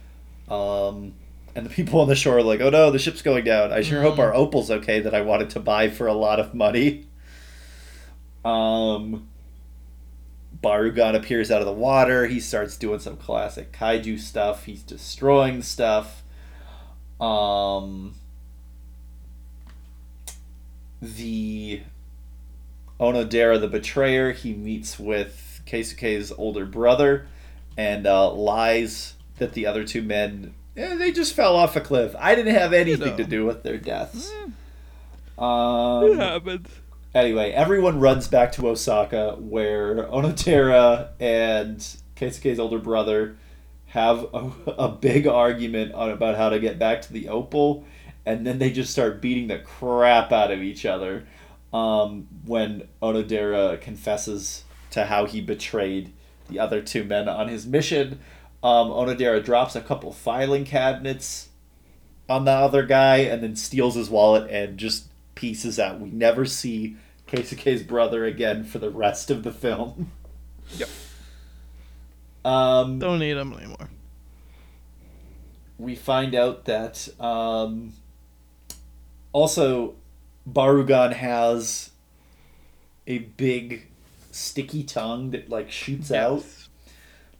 Um, 0.49 1.13
and 1.55 1.65
the 1.65 1.69
people 1.69 1.99
on 1.99 2.07
the 2.07 2.15
shore 2.15 2.37
are 2.37 2.43
like, 2.43 2.61
oh 2.61 2.69
no, 2.69 2.91
the 2.91 2.99
ship's 2.99 3.21
going 3.21 3.43
down. 3.43 3.73
I 3.73 3.81
sure 3.81 4.01
hope 4.01 4.15
Mhm. 4.15 4.19
our 4.19 4.33
opal's 4.33 4.69
okay 4.71 4.99
that 5.01 5.13
I 5.13 5.21
wanted 5.21 5.49
to 5.51 5.59
buy 5.59 5.89
for 5.89 6.07
a 6.07 6.13
lot 6.13 6.39
of 6.39 6.53
money. 6.53 7.05
Um, 8.45 9.27
Barugon 10.63 11.15
appears 11.15 11.51
out 11.51 11.59
of 11.61 11.67
the 11.67 11.73
water. 11.73 12.25
He 12.27 12.39
starts 12.39 12.77
doing 12.77 12.99
some 12.99 13.17
classic 13.17 13.71
kaiju 13.73 14.19
stuff. 14.19 14.63
He's 14.63 14.81
destroying 14.81 15.61
stuff. 15.61 16.23
Um, 17.19 18.15
the 21.01 21.81
Onodera, 22.99 23.59
the 23.59 23.67
betrayer, 23.67 24.31
he 24.31 24.53
meets 24.53 24.97
with 24.99 25.61
Keisuke's 25.67 26.31
older 26.37 26.65
brother 26.65 27.27
and 27.77 28.07
uh, 28.07 28.31
lies 28.31 29.15
that 29.37 29.53
the 29.53 29.65
other 29.65 29.83
two 29.83 30.01
men 30.01 30.53
eh, 30.77 30.95
they 30.95 31.11
just 31.11 31.33
fell 31.33 31.55
off 31.55 31.75
a 31.75 31.81
cliff. 31.81 32.15
I 32.17 32.35
didn't 32.35 32.55
have 32.55 32.71
anything 32.73 33.09
know. 33.11 33.17
to 33.17 33.23
do 33.25 33.45
with 33.45 33.63
their 33.63 33.77
deaths. 33.77 34.31
It 34.31 35.41
Um, 35.41 36.17
happens. 36.17 36.67
Anyway, 37.15 37.51
everyone 37.51 37.99
runs 37.99 38.27
back 38.27 38.51
to 38.51 38.67
Osaka, 38.67 39.35
where 39.37 40.05
Onodera 40.05 41.09
and 41.19 41.77
Keisuke's 42.15 42.57
older 42.57 42.79
brother 42.79 43.37
have 43.85 44.25
a, 44.33 44.51
a 44.79 44.89
big 44.89 45.27
argument 45.27 45.93
on 45.93 46.09
about 46.09 46.35
how 46.35 46.49
to 46.49 46.59
get 46.59 46.79
back 46.79 47.03
to 47.03 47.13
the 47.13 47.29
Opal, 47.29 47.85
and 48.25 48.47
then 48.47 48.57
they 48.57 48.71
just 48.71 48.91
start 48.91 49.21
beating 49.21 49.47
the 49.47 49.59
crap 49.59 50.31
out 50.31 50.49
of 50.49 50.63
each 50.63 50.87
other. 50.87 51.27
Um, 51.71 52.27
when 52.45 52.87
Onodera 53.01 53.79
confesses 53.79 54.63
to 54.89 55.05
how 55.05 55.25
he 55.25 55.39
betrayed 55.39 56.13
the 56.49 56.59
other 56.59 56.81
two 56.81 57.03
men 57.03 57.29
on 57.29 57.47
his 57.47 57.67
mission, 57.67 58.19
um, 58.63 58.89
Onodera 58.89 59.43
drops 59.43 59.75
a 59.75 59.81
couple 59.81 60.11
filing 60.11 60.65
cabinets 60.65 61.49
on 62.27 62.45
the 62.45 62.51
other 62.51 62.83
guy 62.83 63.17
and 63.17 63.43
then 63.43 63.55
steals 63.55 63.93
his 63.93 64.09
wallet 64.09 64.49
and 64.49 64.79
just 64.79 65.09
pieces 65.35 65.79
out. 65.79 65.99
We 65.99 66.09
never 66.09 66.45
see 66.45 66.97
Keisuke's 67.27 67.83
brother 67.83 68.25
again 68.25 68.63
for 68.63 68.79
the 68.79 68.89
rest 68.89 69.29
of 69.31 69.43
the 69.43 69.51
film. 69.51 70.11
Yep. 70.77 70.89
Um, 72.45 72.99
Don't 72.99 73.19
need 73.19 73.35
him 73.37 73.53
anymore. 73.53 73.89
we 75.77 75.93
find 75.95 76.33
out 76.33 76.65
that 76.65 77.07
um, 77.19 77.93
also 79.33 79.95
Barugon 80.49 81.13
has 81.13 81.91
a 83.07 83.19
big 83.19 83.87
sticky 84.31 84.83
tongue 84.83 85.31
that 85.31 85.49
like 85.49 85.69
shoots 85.69 86.11
out 86.11 86.45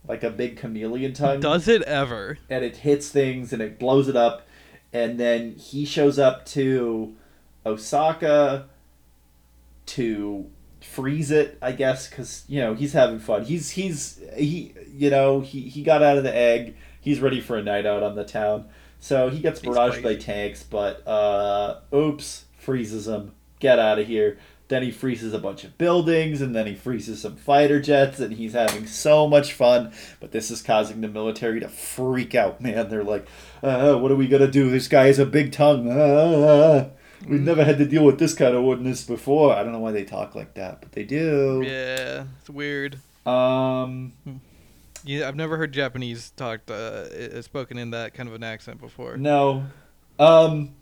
like 0.08 0.22
a 0.22 0.30
big 0.30 0.58
chameleon 0.58 1.14
tongue. 1.14 1.40
Does 1.40 1.68
it 1.70 1.82
ever? 1.84 2.38
and 2.50 2.64
it 2.66 2.78
hits 2.78 3.10
things 3.10 3.54
and 3.54 3.62
it 3.62 3.80
blows 3.80 4.10
it 4.10 4.16
up 4.18 4.46
and 4.92 5.18
then 5.20 5.56
he 5.56 5.86
shows 5.86 6.20
up 6.20 6.46
to 6.48 7.16
Osaka 7.66 8.66
to 9.86 10.50
freeze 10.82 11.32
it 11.32 11.58
I 11.62 11.72
guess 11.72 12.10
cuz 12.10 12.44
you 12.48 12.60
know 12.60 12.74
he's 12.74 12.94
having 12.94 13.20
fun. 13.20 13.46
He's 13.46 13.72
he's 13.72 14.20
he 14.36 14.74
you 14.94 15.10
know 15.10 15.40
he 15.42 15.62
he 15.62 15.82
got 15.84 16.04
out 16.04 16.18
of 16.18 16.24
the 16.24 16.36
egg. 16.36 16.76
He's 17.00 17.20
ready 17.20 17.42
for 17.42 17.58
a 17.58 17.64
night 17.64 17.86
out 17.86 18.04
on 18.04 18.16
the 18.16 18.24
town. 18.26 18.66
So 19.00 19.30
he 19.30 19.40
gets 19.40 19.60
barraged 19.60 20.04
by 20.04 20.16
tanks 20.16 20.64
but 20.64 21.06
uh 21.08 21.80
oops 21.94 22.46
freezes 22.58 23.08
him. 23.08 23.32
Get 23.60 23.80
out 23.80 24.00
of 24.00 24.08
here. 24.08 24.38
Then 24.70 24.82
he 24.84 24.92
freezes 24.92 25.34
a 25.34 25.40
bunch 25.40 25.64
of 25.66 25.78
buildings 25.78 26.42
and 26.42 26.56
then 26.56 26.66
he 26.68 26.74
freezes 26.74 27.22
some 27.22 27.36
fighter 27.36 27.82
jets 27.82 28.20
and 28.20 28.34
he's 28.34 28.54
having 28.54 28.88
so 28.88 29.28
much 29.28 29.54
fun. 29.54 29.92
But 30.20 30.32
this 30.32 30.50
is 30.52 30.62
causing 30.62 31.02
the 31.02 31.08
military 31.10 31.60
to 31.60 31.68
freak 31.70 32.34
out 32.36 32.60
man. 32.62 32.90
They're 32.90 33.04
like 33.04 33.28
uh, 33.62 33.96
what 33.96 34.12
are 34.12 34.16
we 34.16 34.28
gonna 34.28 34.48
do? 34.48 34.70
This 34.70 34.88
guy 34.88 35.08
has 35.08 35.20
a 35.20 35.26
big 35.26 35.52
tongue. 35.52 35.90
uh, 35.90 36.90
we've 37.28 37.42
never 37.42 37.64
had 37.64 37.78
to 37.78 37.86
deal 37.86 38.04
with 38.06 38.20
this 38.20 38.34
kind 38.34 38.56
of 38.56 38.64
witness 38.64 39.04
before. 39.04 39.54
I 39.54 39.64
don't 39.64 39.72
know 39.72 39.80
why 39.80 39.92
they 39.92 40.04
talk 40.04 40.36
like 40.36 40.54
that 40.56 40.82
but 40.82 40.92
they 40.92 41.04
do. 41.04 41.64
Yeah, 41.66 42.26
it's 42.40 42.50
weird. 42.50 42.98
um 43.26 44.14
Yeah, 45.04 45.28
I've 45.28 45.36
never 45.36 45.58
heard 45.58 45.72
Japanese 45.74 46.32
talked 46.32 46.70
uh, 46.72 47.42
spoken 47.42 47.78
in 47.78 47.92
that 47.92 48.14
kind 48.14 48.30
of 48.30 48.36
an 48.36 48.44
accent 48.44 48.80
before. 48.80 49.18
no. 49.18 49.66
Um 50.20 50.76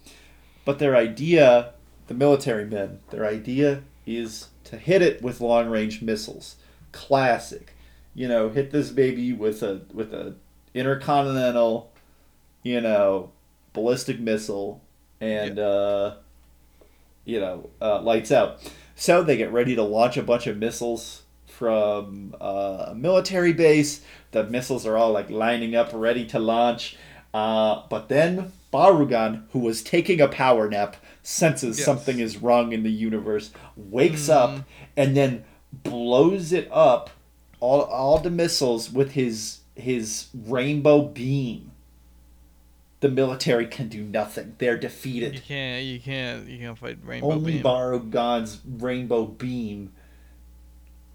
but 0.65 0.79
their 0.79 0.95
idea 0.95 1.73
the 2.07 2.13
military 2.13 2.65
men 2.65 2.99
their 3.09 3.25
idea 3.25 3.83
is 4.05 4.49
to 4.65 4.77
hit 4.77 5.01
it 5.01 5.21
with 5.21 5.41
long 5.41 5.69
range 5.69 6.01
missiles. 6.01 6.55
Classic. 6.91 7.73
You 8.13 8.27
know 8.27 8.49
hit 8.49 8.71
this 8.71 8.89
baby 8.89 9.31
with 9.33 9.63
a 9.63 9.81
with 9.93 10.13
a 10.13 10.35
intercontinental 10.73 11.91
you 12.63 12.79
know 12.81 13.31
ballistic 13.73 14.19
missile 14.19 14.81
and 15.19 15.57
uh 15.59 16.15
you 17.25 17.39
know 17.39 17.69
uh, 17.81 18.01
lights 18.01 18.31
out 18.31 18.59
so 18.95 19.21
they 19.23 19.37
get 19.37 19.51
ready 19.51 19.75
to 19.75 19.83
launch 19.83 20.17
a 20.17 20.23
bunch 20.23 20.47
of 20.47 20.57
missiles 20.57 21.23
from 21.45 22.35
uh, 22.41 22.85
a 22.87 22.95
military 22.95 23.53
base 23.53 24.01
the 24.31 24.43
missiles 24.45 24.85
are 24.85 24.97
all 24.97 25.11
like 25.11 25.29
lining 25.29 25.75
up 25.75 25.89
ready 25.93 26.25
to 26.25 26.39
launch 26.39 26.97
uh, 27.33 27.83
but 27.89 28.09
then 28.09 28.51
Barugon, 28.73 29.43
who 29.51 29.59
was 29.59 29.81
taking 29.83 30.19
a 30.21 30.27
power 30.29 30.69
nap, 30.69 30.95
senses 31.23 31.77
Yes. 31.77 31.85
something 31.85 32.19
is 32.19 32.37
wrong 32.37 32.71
in 32.71 32.83
the 32.83 32.91
universe, 32.91 33.51
wakes 33.75 34.27
Mhm. 34.27 34.33
up, 34.33 34.59
and 34.97 35.15
then 35.15 35.43
blows 35.73 36.51
it 36.53 36.69
up, 36.71 37.09
all, 37.59 37.81
all 37.81 38.17
the 38.17 38.29
missiles 38.29 38.89
with 38.91 39.11
his 39.11 39.59
his 39.75 40.27
rainbow 40.45 41.01
beam. 41.03 41.70
The 43.01 43.09
military 43.09 43.65
can 43.67 43.87
do 43.89 44.03
nothing. 44.03 44.55
They're 44.59 44.77
defeated. 44.77 45.33
You 45.35 45.41
can't. 45.41 45.83
You 45.83 45.99
can't. 45.99 46.47
You 46.47 46.57
can't 46.59 46.77
fight 46.77 46.99
Rainbow 47.03 47.31
Only 47.31 47.53
Beam. 47.53 47.61
Barugon's 47.63 48.61
rainbow 48.65 49.25
beam 49.25 49.91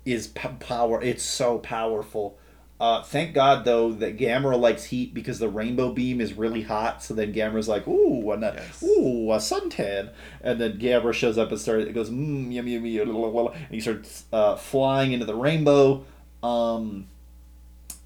is 0.04 0.26
p- 0.28 0.48
power. 0.60 1.00
It's 1.02 1.22
so 1.22 1.58
powerful. 1.58 2.38
Uh, 2.78 3.02
thank 3.02 3.32
God 3.34 3.64
though 3.64 3.90
that 3.92 4.18
Gamera 4.18 4.60
likes 4.60 4.84
heat 4.84 5.14
because 5.14 5.38
the 5.38 5.48
rainbow 5.48 5.92
beam 5.92 6.20
is 6.20 6.34
really 6.34 6.60
hot. 6.62 7.02
So 7.02 7.14
then 7.14 7.32
Gamera's 7.32 7.68
like, 7.68 7.86
"Ooh, 7.88 8.30
a, 8.32 8.38
Yes. 8.38 8.82
ooh, 8.82 9.32
a 9.32 9.36
suntan," 9.38 10.10
and 10.42 10.60
then 10.60 10.78
Gamera 10.78 11.14
shows 11.14 11.38
up 11.38 11.50
and 11.50 11.58
starts. 11.58 11.86
It 11.86 11.92
goes, 11.94 12.10
"Mmm, 12.10 12.52
yummy, 12.52 12.72
yummy," 12.72 12.98
blah, 13.04 13.14
blah, 13.14 13.30
blah, 13.30 13.52
and 13.52 13.70
he 13.70 13.80
starts 13.80 14.24
uh, 14.32 14.56
flying 14.56 15.12
into 15.12 15.24
the 15.24 15.34
rainbow. 15.34 16.04
Um, 16.42 17.06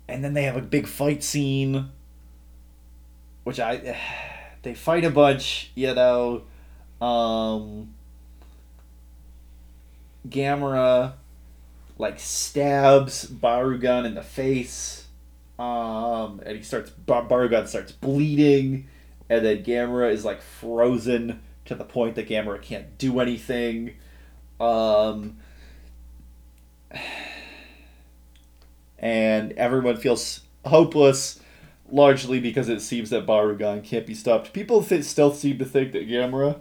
and 0.07 0.23
then 0.23 0.35
they 0.35 0.45
have 0.45 0.57
a 0.57 0.63
big 0.63 0.87
fight 0.87 1.25
scene, 1.25 1.91
which 3.45 3.61
I 3.61 3.99
they 4.63 4.75
fight 4.75 5.05
a 5.05 5.11
bunch, 5.11 5.71
you 5.75 5.95
know. 5.95 6.43
Um, 7.01 7.95
Gamera 10.29 11.15
like 12.01 12.19
stabs 12.19 13.27
Barugon 13.27 14.07
in 14.07 14.15
the 14.15 14.23
face, 14.23 15.07
um, 15.59 16.41
and 16.45 16.57
he 16.57 16.63
starts 16.63 16.91
Bar- 16.91 17.27
Barugon 17.29 17.69
starts 17.69 17.93
bleeding, 17.93 18.89
and 19.29 19.45
then 19.45 19.63
Gamera 19.63 20.13
is 20.13 20.25
like 20.25 20.41
frozen 20.41 21.43
to 21.67 21.75
the 21.75 21.85
point 21.85 22.15
that 22.17 22.29
Gamera 22.29 22.61
can't 22.61 22.99
do 22.99 23.21
anything. 23.21 23.95
Um, 24.59 25.39
and 28.99 29.53
everyone 29.53 29.97
feels 29.97 30.41
hopeless, 30.65 31.40
largely 31.93 32.41
because 32.41 32.69
it 32.69 32.81
seems 32.81 33.11
that 33.11 33.27
Barugon 33.27 33.83
can't 33.85 34.07
be 34.07 34.15
stopped. 34.15 34.53
People 34.53 34.83
th- 34.83 35.05
still 35.05 35.33
seem 35.33 35.59
to 35.59 35.65
think 35.65 35.93
that 35.93 36.09
Gamera 36.09 36.61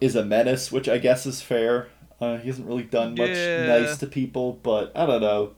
is 0.00 0.16
a 0.16 0.24
menace, 0.24 0.70
which 0.72 0.88
I 0.88 0.98
guess 0.98 1.26
is 1.26 1.40
fair. 1.42 1.88
Uh, 2.20 2.38
he 2.38 2.48
hasn't 2.48 2.68
really 2.68 2.82
done 2.84 3.14
much 3.16 3.30
Yeah. 3.30 3.66
nice 3.80 3.96
to 3.98 4.06
people, 4.06 4.52
but 4.62 4.92
I 4.94 5.06
don't 5.06 5.20
know. 5.20 5.52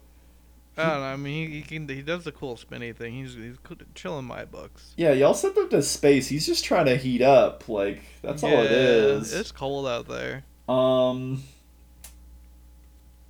I 0.77 0.83
don't 0.91 1.01
know. 1.01 1.07
I 1.07 1.17
mean, 1.17 1.51
he, 1.51 1.57
he 1.57 1.63
can. 1.63 1.89
He 1.89 2.03
does 2.03 2.25
the 2.25 2.33
cool 2.33 2.57
spinny 2.57 2.93
thing. 2.93 3.15
He's 3.15 3.35
he's 3.35 3.57
cool- 3.63 3.77
chill 3.95 4.19
in 4.19 4.25
my 4.25 4.45
books. 4.45 4.93
Yeah, 4.97 5.13
y'all 5.13 5.35
sent 5.35 5.57
him 5.57 5.69
to 5.69 5.83
space. 5.83 6.27
He's 6.29 6.47
just 6.47 6.65
trying 6.65 6.87
to 6.87 6.97
heat 6.97 7.23
up. 7.23 7.69
Like 7.69 8.03
that's 8.23 8.43
all 8.43 8.51
it 8.51 8.73
is. 8.73 9.33
It's 9.33 9.53
cold 9.53 9.87
out 9.87 10.09
there. 10.09 10.45
Um. 10.69 11.45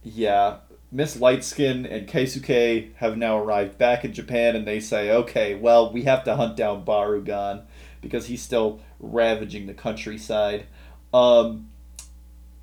Yeah, 0.02 0.56
Miss 0.90 1.16
Lightskin 1.16 1.90
and 1.90 2.06
Keisuke 2.06 2.94
have 2.96 3.16
now 3.16 3.38
arrived 3.38 3.78
back 3.78 4.04
in 4.04 4.12
Japan, 4.12 4.54
and 4.54 4.66
they 4.66 4.80
say, 4.80 5.10
"Okay, 5.10 5.54
well, 5.54 5.92
we 5.92 6.02
have 6.02 6.24
to 6.24 6.36
hunt 6.36 6.56
down 6.56 6.84
Barugon 6.84 7.62
because 8.00 8.26
he's 8.26 8.42
still 8.42 8.80
ravaging 9.00 9.66
the 9.66 9.74
countryside." 9.74 10.66
Um. 11.12 11.70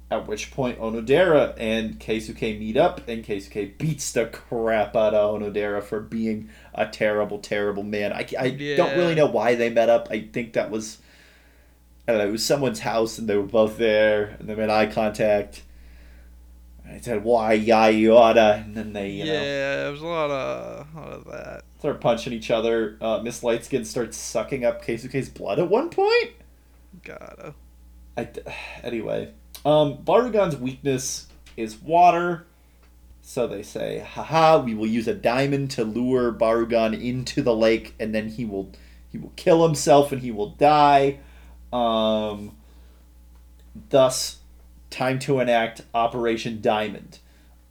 At 0.09 0.27
which 0.27 0.51
point 0.51 0.77
Onodera 0.77 1.53
and 1.57 1.97
Keisuke 1.97 2.59
meet 2.59 2.75
up, 2.75 3.07
and 3.07 3.23
Keisuke 3.23 3.77
beats 3.77 4.11
the 4.11 4.25
crap 4.25 4.93
out 4.93 5.13
of 5.13 5.39
Onodera 5.39 5.81
for 5.81 6.01
being 6.01 6.49
a 6.73 6.85
terrible, 6.85 7.39
terrible 7.39 7.83
man. 7.83 8.11
I, 8.11 8.27
I 8.37 8.49
don't 8.75 8.97
really 8.97 9.15
know 9.15 9.27
why 9.27 9.55
they 9.55 9.69
met 9.69 9.87
up. 9.87 10.09
I 10.11 10.27
think 10.33 10.51
that 10.51 10.69
was 10.69 10.97
I 12.07 12.11
don't 12.11 12.21
know, 12.21 12.27
it 12.27 12.31
was 12.31 12.45
someone's 12.45 12.79
house 12.79 13.17
and 13.17 13.29
they 13.29 13.37
were 13.37 13.43
both 13.43 13.77
there 13.77 14.35
and 14.39 14.49
they 14.49 14.55
made 14.55 14.69
eye 14.69 14.87
contact. 14.87 15.63
And 16.91 16.99
I 16.99 17.01
said, 17.01 17.23
why, 17.23 17.53
yada, 17.53 17.93
yada. 17.93 18.63
And 18.65 18.75
then 18.75 18.91
they, 18.91 19.11
you 19.11 19.23
know, 19.23 19.31
yeah, 19.31 19.75
there 19.77 19.91
was 19.91 20.01
a 20.01 20.05
lot 20.05 20.29
of 20.29 20.87
a 20.93 20.99
lot 20.99 21.13
of 21.13 21.25
that. 21.31 21.61
start 21.79 22.01
punching 22.01 22.33
each 22.33 22.51
other. 22.51 22.97
Uh, 22.99 23.21
Miss 23.23 23.41
Lightskin 23.43 23.85
starts 23.85 24.17
sucking 24.17 24.65
up 24.65 24.83
Keisuke's 24.83 25.29
blood 25.29 25.57
at 25.57 25.69
one 25.69 25.89
point. 25.89 26.31
Gotta. 27.05 27.53
I, 28.17 28.27
anyway, 28.83 29.31
um, 29.63 29.99
Barugon's 30.03 30.57
weakness 30.57 31.27
is 31.55 31.81
water. 31.81 32.45
So 33.21 33.47
they 33.47 33.63
say, 33.63 33.99
haha, 33.99 34.59
we 34.59 34.75
will 34.75 34.87
use 34.87 35.07
a 35.07 35.13
diamond 35.13 35.71
to 35.71 35.85
lure 35.85 36.33
Barugon 36.33 37.01
into 37.01 37.41
the 37.41 37.55
lake 37.55 37.95
and 38.01 38.13
then 38.13 38.27
he 38.27 38.43
will 38.43 38.69
he 39.09 39.17
will 39.17 39.31
kill 39.37 39.65
himself 39.65 40.11
and 40.11 40.21
he 40.21 40.31
will 40.31 40.49
die. 40.49 41.19
Um, 41.71 42.57
thus, 43.87 44.40
time 44.91 45.17
to 45.19 45.39
enact 45.39 45.81
Operation 45.95 46.61
Diamond. 46.61 47.17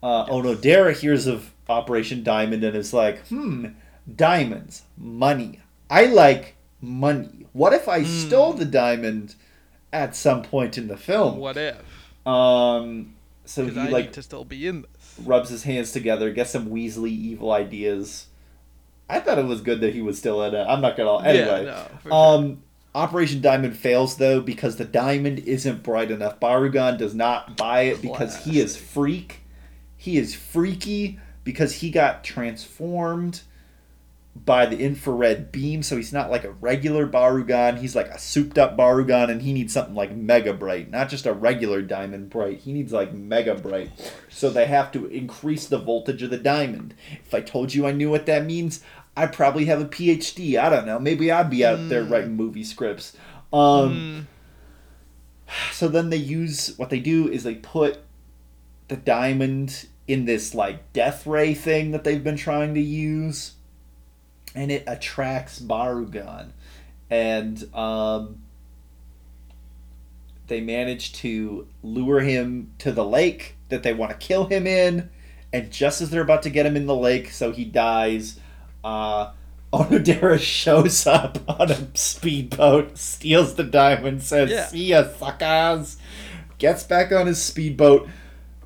Uh, 0.03 0.25
Onodera 0.25 0.93
hears 0.97 1.27
of 1.27 1.51
Operation 1.69 2.23
Diamond 2.23 2.63
and 2.65 2.75
is 2.75 2.93
like, 2.93 3.25
hmm, 3.27 3.67
diamonds, 4.13 4.81
money. 4.97 5.59
I 5.89 6.05
like 6.05 6.55
money. 6.81 7.45
What 7.53 7.71
if 7.73 7.87
I 7.87 7.99
Hmm. 7.99 8.05
stole 8.05 8.53
the 8.53 8.65
diamond 8.65 9.35
at 9.93 10.15
some 10.15 10.41
point 10.41 10.77
in 10.77 10.87
the 10.87 10.97
film? 10.97 11.37
What 11.37 11.55
if? 11.57 11.77
Um, 12.25 13.13
so 13.45 13.65
he 13.67 13.79
I 13.79 13.89
like 13.89 14.11
to 14.13 14.21
still 14.21 14.43
be 14.45 14.67
in 14.67 14.81
this. 14.83 15.15
rubs 15.23 15.49
his 15.49 15.63
hands 15.63 15.91
together, 15.91 16.31
gets 16.31 16.51
some 16.51 16.69
Weasley 16.69 17.09
evil 17.11 17.51
ideas. 17.51 18.27
I 19.09 19.19
thought 19.19 19.37
it 19.39 19.45
was 19.45 19.61
good 19.61 19.81
that 19.81 19.93
he 19.93 20.01
was 20.01 20.17
still 20.17 20.41
in 20.43 20.55
it. 20.55 20.63
I'm 20.65 20.79
not 20.81 20.95
gonna. 20.95 21.23
Anyway, 21.27 21.65
Yeah, 21.65 21.87
no, 22.05 22.11
um, 22.15 22.63
Operation 22.93 23.41
Diamond 23.41 23.77
fails 23.77 24.17
though 24.17 24.41
because 24.41 24.75
the 24.75 24.85
diamond 24.85 25.39
isn't 25.39 25.83
bright 25.83 26.11
enough. 26.11 26.39
Barugon 26.39 26.97
does 26.97 27.15
not 27.15 27.55
buy 27.55 27.81
it 27.81 28.01
because 28.01 28.43
he 28.43 28.59
is 28.59 28.75
freak. 28.75 29.41
He 29.95 30.17
is 30.17 30.35
freaky 30.35 31.19
because 31.43 31.75
he 31.75 31.89
got 31.89 32.23
transformed 32.23 33.41
by 34.33 34.65
the 34.65 34.79
infrared 34.79 35.51
beam, 35.51 35.83
so 35.83 35.97
he's 35.97 36.13
not 36.13 36.31
like 36.31 36.43
a 36.43 36.51
regular 36.51 37.05
Barugon. 37.05 37.79
He's 37.79 37.95
like 37.95 38.07
a 38.07 38.17
souped 38.17 38.57
up 38.57 38.77
Barugon, 38.77 39.29
and 39.29 39.41
he 39.41 39.51
needs 39.51 39.73
something 39.73 39.93
like 39.93 40.15
mega 40.15 40.53
bright, 40.53 40.89
not 40.89 41.09
just 41.09 41.25
a 41.25 41.33
regular 41.33 41.81
diamond 41.81 42.29
bright. 42.29 42.59
He 42.59 42.71
needs 42.71 42.93
like 42.93 43.13
mega 43.13 43.55
bright. 43.55 43.91
So 44.29 44.49
they 44.49 44.67
have 44.67 44.91
to 44.93 45.05
increase 45.07 45.67
the 45.67 45.77
voltage 45.77 46.23
of 46.23 46.29
the 46.29 46.37
diamond. 46.37 46.95
If 47.25 47.33
I 47.33 47.41
told 47.41 47.73
you 47.73 47.85
I 47.85 47.91
knew 47.91 48.09
what 48.09 48.25
that 48.27 48.45
means, 48.45 48.81
I'd 49.15 49.33
probably 49.33 49.65
have 49.65 49.81
a 49.81 49.85
PhD. 49.85 50.57
I 50.57 50.69
don't 50.69 50.85
know. 50.85 50.99
Maybe 50.99 51.31
I'd 51.31 51.49
be 51.49 51.65
out 51.65 51.89
there 51.89 52.03
writing 52.03 52.35
movie 52.35 52.63
scripts. 52.63 53.15
Um, 53.51 54.27
Mm, 55.49 55.71
so 55.73 55.87
then 55.87 56.09
they 56.09 56.17
use 56.17 56.73
what 56.77 56.89
they 56.89 56.99
do 56.99 57.27
is 57.27 57.43
they 57.43 57.55
put 57.55 57.99
the 58.87 58.95
diamond 58.95 59.87
in 60.07 60.25
this 60.25 60.53
like 60.53 60.91
death 60.93 61.25
ray 61.25 61.53
thing 61.53 61.91
that 61.91 62.03
they've 62.03 62.23
been 62.23 62.37
trying 62.37 62.73
to 62.73 62.81
use 62.81 63.53
and 64.55 64.71
it 64.71 64.83
attracts 64.87 65.59
Barugon 65.59 66.51
and 67.09 67.73
um, 67.73 68.41
they 70.47 70.59
manage 70.61 71.13
to 71.13 71.67
lure 71.83 72.19
him 72.21 72.71
to 72.79 72.91
the 72.91 73.05
lake 73.05 73.55
that 73.69 73.83
they 73.83 73.93
want 73.93 74.11
to 74.11 74.17
kill 74.17 74.45
him 74.45 74.67
in 74.67 75.09
and 75.53 75.71
just 75.71 76.01
as 76.01 76.09
they're 76.09 76.21
about 76.21 76.43
to 76.43 76.49
get 76.49 76.65
him 76.65 76.75
in 76.75 76.85
the 76.85 76.95
lake 76.95 77.29
so 77.29 77.51
he 77.51 77.63
dies 77.63 78.39
uh, 78.83 79.31
Onodera 79.73 80.39
shows 80.39 81.07
up 81.07 81.37
on 81.47 81.71
a 81.71 81.97
speedboat, 81.97 82.97
steals 82.97 83.55
the 83.55 83.63
diamond, 83.63 84.21
says, 84.21 84.49
Yeah. 84.49 84.65
See 84.67 84.87
ya, 84.87 85.03
suckers! 85.17 85.97
Gets 86.57 86.83
back 86.83 87.11
on 87.11 87.27
his 87.27 87.41
speedboat. 87.41 88.09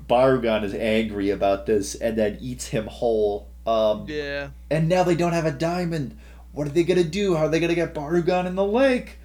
Barugon 0.08 0.62
is 0.64 0.74
angry 0.74 1.30
about 1.30 1.66
this 1.66 1.94
and 1.94 2.16
then 2.16 2.38
eats 2.40 2.68
him 2.68 2.86
whole. 2.86 3.48
Um, 3.66 4.06
yeah. 4.08 4.50
and 4.70 4.88
now 4.88 5.02
they 5.02 5.16
don't 5.16 5.32
have 5.32 5.46
a 5.46 5.50
diamond. 5.50 6.16
What 6.52 6.66
are 6.68 6.70
they 6.70 6.84
gonna 6.84 7.02
do? 7.04 7.34
How 7.34 7.46
are 7.46 7.48
they 7.48 7.58
gonna 7.60 7.74
get 7.74 7.94
Barugon 7.94 8.46
in 8.46 8.54
the 8.54 8.64
lake? 8.64 9.18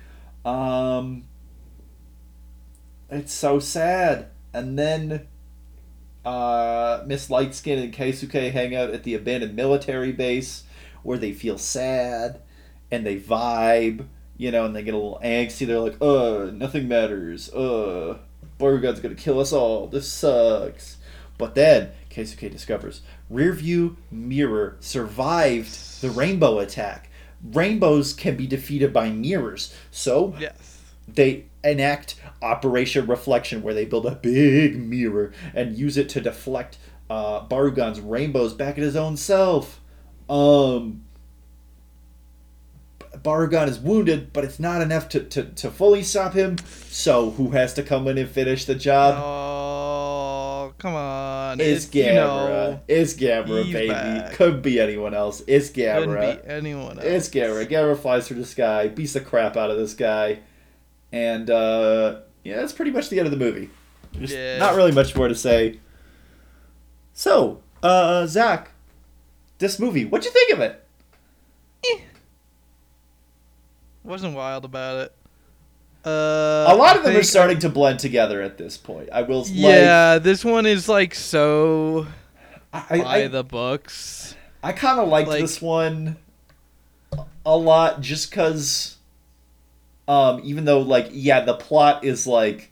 Um, 0.43 1.25
it's 3.10 3.33
so 3.33 3.60
sad. 3.60 4.27
And 4.53 4.77
then 4.77 5.27
uh, 6.25 7.03
Miss 7.05 7.27
Lightskin 7.29 7.83
and 7.83 7.93
Keisuke 7.93 8.51
hang 8.51 8.75
out 8.75 8.89
at 8.89 9.03
the 9.03 9.13
abandoned 9.13 9.55
military 9.55 10.12
base 10.12 10.63
where 11.03 11.17
they 11.17 11.34
feel 11.34 11.58
sad 11.58 12.41
and 12.91 13.05
they 13.05 13.17
vibe, 13.20 14.05
you 14.38 14.51
know, 14.51 14.65
and 14.65 14.75
they 14.75 14.84
get 14.84 14.93
a 14.93 14.98
little 14.98 15.20
angsty. 15.24 15.65
They're 15.67 15.79
like, 15.79 16.01
uh, 16.01 16.51
nothing 16.53 16.88
matters. 16.88 17.51
Uh, 17.53 18.17
Barugon's 18.58 19.00
gonna 19.00 19.15
kill 19.15 19.39
us 19.39 19.51
all. 19.53 19.88
This 19.88 20.12
sucks. 20.12 20.98
But 21.38 21.55
then 21.55 21.91
Keisuke 22.12 22.51
discovers 22.51 23.01
Rearview 23.31 23.96
Mirror 24.12 24.77
survived 24.79 26.01
the 26.01 26.10
rainbow 26.12 26.60
attack. 26.60 27.10
Rainbows 27.43 28.13
can 28.13 28.36
be 28.36 28.46
defeated 28.46 28.93
by 28.93 29.10
mirrors. 29.10 29.74
So 29.89 30.36
Yes. 30.39 30.81
they 31.08 31.46
enact 31.63 32.15
Operation 32.41 33.08
Reflection, 33.08 33.63
where 33.63 33.74
they 33.74 33.86
build 33.86 34.05
a 34.05 34.12
big 34.15 34.77
mirror 34.77 35.31
and 35.55 35.75
use 35.75 35.98
it 35.98 36.10
to 36.10 36.22
deflect 36.22 36.77
uh, 37.10 37.41
Barugon's 37.41 38.00
rainbows 38.00 38.53
back 38.53 38.77
at 38.77 38.84
his 38.84 38.96
own 38.96 39.18
self. 39.18 39.80
Um, 40.29 41.03
Barugon 43.24 43.68
is 43.68 43.77
wounded, 43.77 44.34
but 44.34 44.44
it's 44.44 44.60
not 44.60 44.81
enough 44.81 45.10
to, 45.10 45.20
to, 45.20 45.44
to 45.44 45.70
fully 45.70 46.01
stop 46.01 46.34
him. 46.34 46.57
So 46.90 47.31
who 47.31 47.51
has 47.51 47.74
to 47.75 47.84
come 47.84 48.07
in 48.07 48.18
and 48.18 48.29
finish 48.29 48.66
the 48.66 48.74
job? 48.75 49.16
oh, 49.24 50.74
come 50.77 50.96
on. 50.96 51.60
It's 51.60 51.86
It- 51.88 51.96
you 51.96 52.03
Gamera. 52.05 52.14
know, 52.16 52.79
it's 52.88 53.14
Gamera, 53.14 53.64
he's 53.64 53.74
baby. 53.74 53.90
back. 53.90 54.34
Could 54.34 54.62
be 54.62 54.79
anyone 54.79 55.14
else. 55.14 55.44
It's 55.46 55.70
Gamera. 55.70 56.42
be 56.44 56.50
anyone 56.50 56.98
else. 56.98 57.03
It's 57.05 57.29
Gamera. 57.29 57.68
Gamera 57.70 57.98
flies 57.98 58.27
through 58.27 58.38
the 58.38 58.46
sky, 58.46 58.88
beats 58.88 59.14
the 59.14 59.22
crap 59.22 59.55
out 59.57 59.70
of 59.70 59.77
this 59.77 59.94
guy, 59.94 60.40
and 61.12 61.50
uh, 61.50 62.22
yeah, 62.44 62.55
that's 62.57 62.74
pretty 62.74 62.92
much 62.92 63.10
the 63.10 63.20
end 63.20 63.27
of 63.27 63.31
the 63.31 63.38
movie. 63.44 63.70
There's 64.14 64.31
Yeah. 64.34 64.57
not 64.57 64.75
really 64.75 64.92
much 64.94 65.16
more 65.16 65.27
to 65.27 65.36
say. 65.36 65.79
So, 67.14 67.62
uh, 67.84 68.25
Zach, 68.25 68.72
this 69.61 69.79
movie, 69.79 70.03
what'd 70.03 70.25
you 70.25 70.31
think 70.31 70.51
of 70.51 70.59
it? 70.59 70.85
Wasn't 74.03 74.33
wild 74.35 74.65
about 74.65 74.97
it. 75.05 75.13
Uh, 76.03 76.65
A 76.67 76.75
lot 76.75 76.95
of 76.97 77.03
I 77.05 77.09
them 77.11 77.17
are 77.17 77.24
starting 77.24 77.59
to 77.59 77.69
blend 77.69 78.00
together 78.00 78.41
at 78.41 78.57
this 78.57 78.75
point. 78.75 79.09
I 79.13 79.21
will. 79.21 79.41
Like, 79.41 79.50
Yeah, 79.51 80.17
this 80.17 80.43
one 80.43 80.65
is 80.65 80.89
like 80.89 81.13
so 81.13 82.07
I, 82.74 82.97
by 83.01 83.24
I, 83.24 83.27
the 83.27 83.43
books. 83.43 84.35
I 84.63 84.71
kind 84.71 85.00
of 85.00 85.07
liked 85.07 85.29
Like- 85.29 85.41
this 85.41 85.61
one 85.61 86.17
a 87.45 87.57
lot 87.57 88.01
just 88.01 88.29
because 88.29 88.97
um 90.07 90.39
even 90.43 90.63
though 90.65 90.79
like 90.79 91.07
yeah 91.11 91.41
the 91.41 91.55
plot 91.55 92.03
is 92.05 92.25
like 92.27 92.71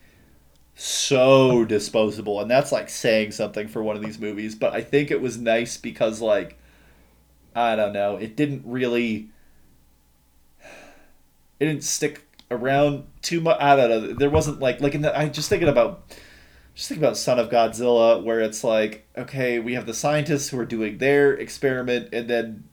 so 0.76 1.66
disposable 1.66 2.40
and 2.40 2.50
that's 2.50 2.72
like 2.72 2.88
saying 2.90 3.32
something 3.32 3.68
for 3.68 3.82
one 3.84 3.96
of 3.96 4.02
these 4.04 4.20
movies 4.20 4.54
but 4.56 4.72
I 4.74 4.82
think 4.82 5.10
it 5.10 5.20
was 5.22 5.38
nice 5.40 5.76
because 5.78 6.22
like 6.22 6.58
I 7.56 7.76
don't 7.76 7.94
know 7.94 8.16
it 8.18 8.36
didn't 8.36 8.64
really 8.66 9.30
it 11.60 11.66
didn't 11.66 11.84
stick 11.84 12.26
around 12.52 13.06
too 13.22 13.42
much 13.42 13.58
I 13.60 13.76
don't 13.76 13.90
know 13.90 14.14
there 14.14 14.30
wasn't 14.30 14.60
like 14.60 14.82
like 14.82 14.96
in 14.96 15.02
the 15.02 15.18
I 15.18 15.28
just 15.30 15.50
thinking 15.50 15.68
about 15.68 16.04
just 16.80 16.88
think 16.88 17.00
about 17.00 17.18
Son 17.18 17.40
of 17.40 17.50
Godzilla, 17.50 18.24
where 18.24 18.40
it's 18.40 18.64
like, 18.64 19.06
okay, 19.18 19.60
we 19.60 19.74
have 19.74 19.86
the 19.86 19.94
scientists 19.94 20.48
who 20.48 20.58
are 20.60 20.66
doing 20.66 20.98
their 20.98 21.34
experiment, 21.34 22.14
and 22.14 22.30
then 22.30 22.70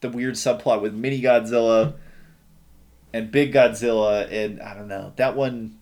the 0.00 0.08
weird 0.08 0.34
subplot 0.34 0.82
with 0.82 0.92
Mini 0.92 1.22
Godzilla 1.22 1.94
and 3.12 3.30
Big 3.30 3.52
Godzilla, 3.52 4.28
and 4.28 4.60
I 4.60 4.74
don't 4.74 4.88
know 4.88 5.12
that 5.14 5.36
one. 5.36 5.78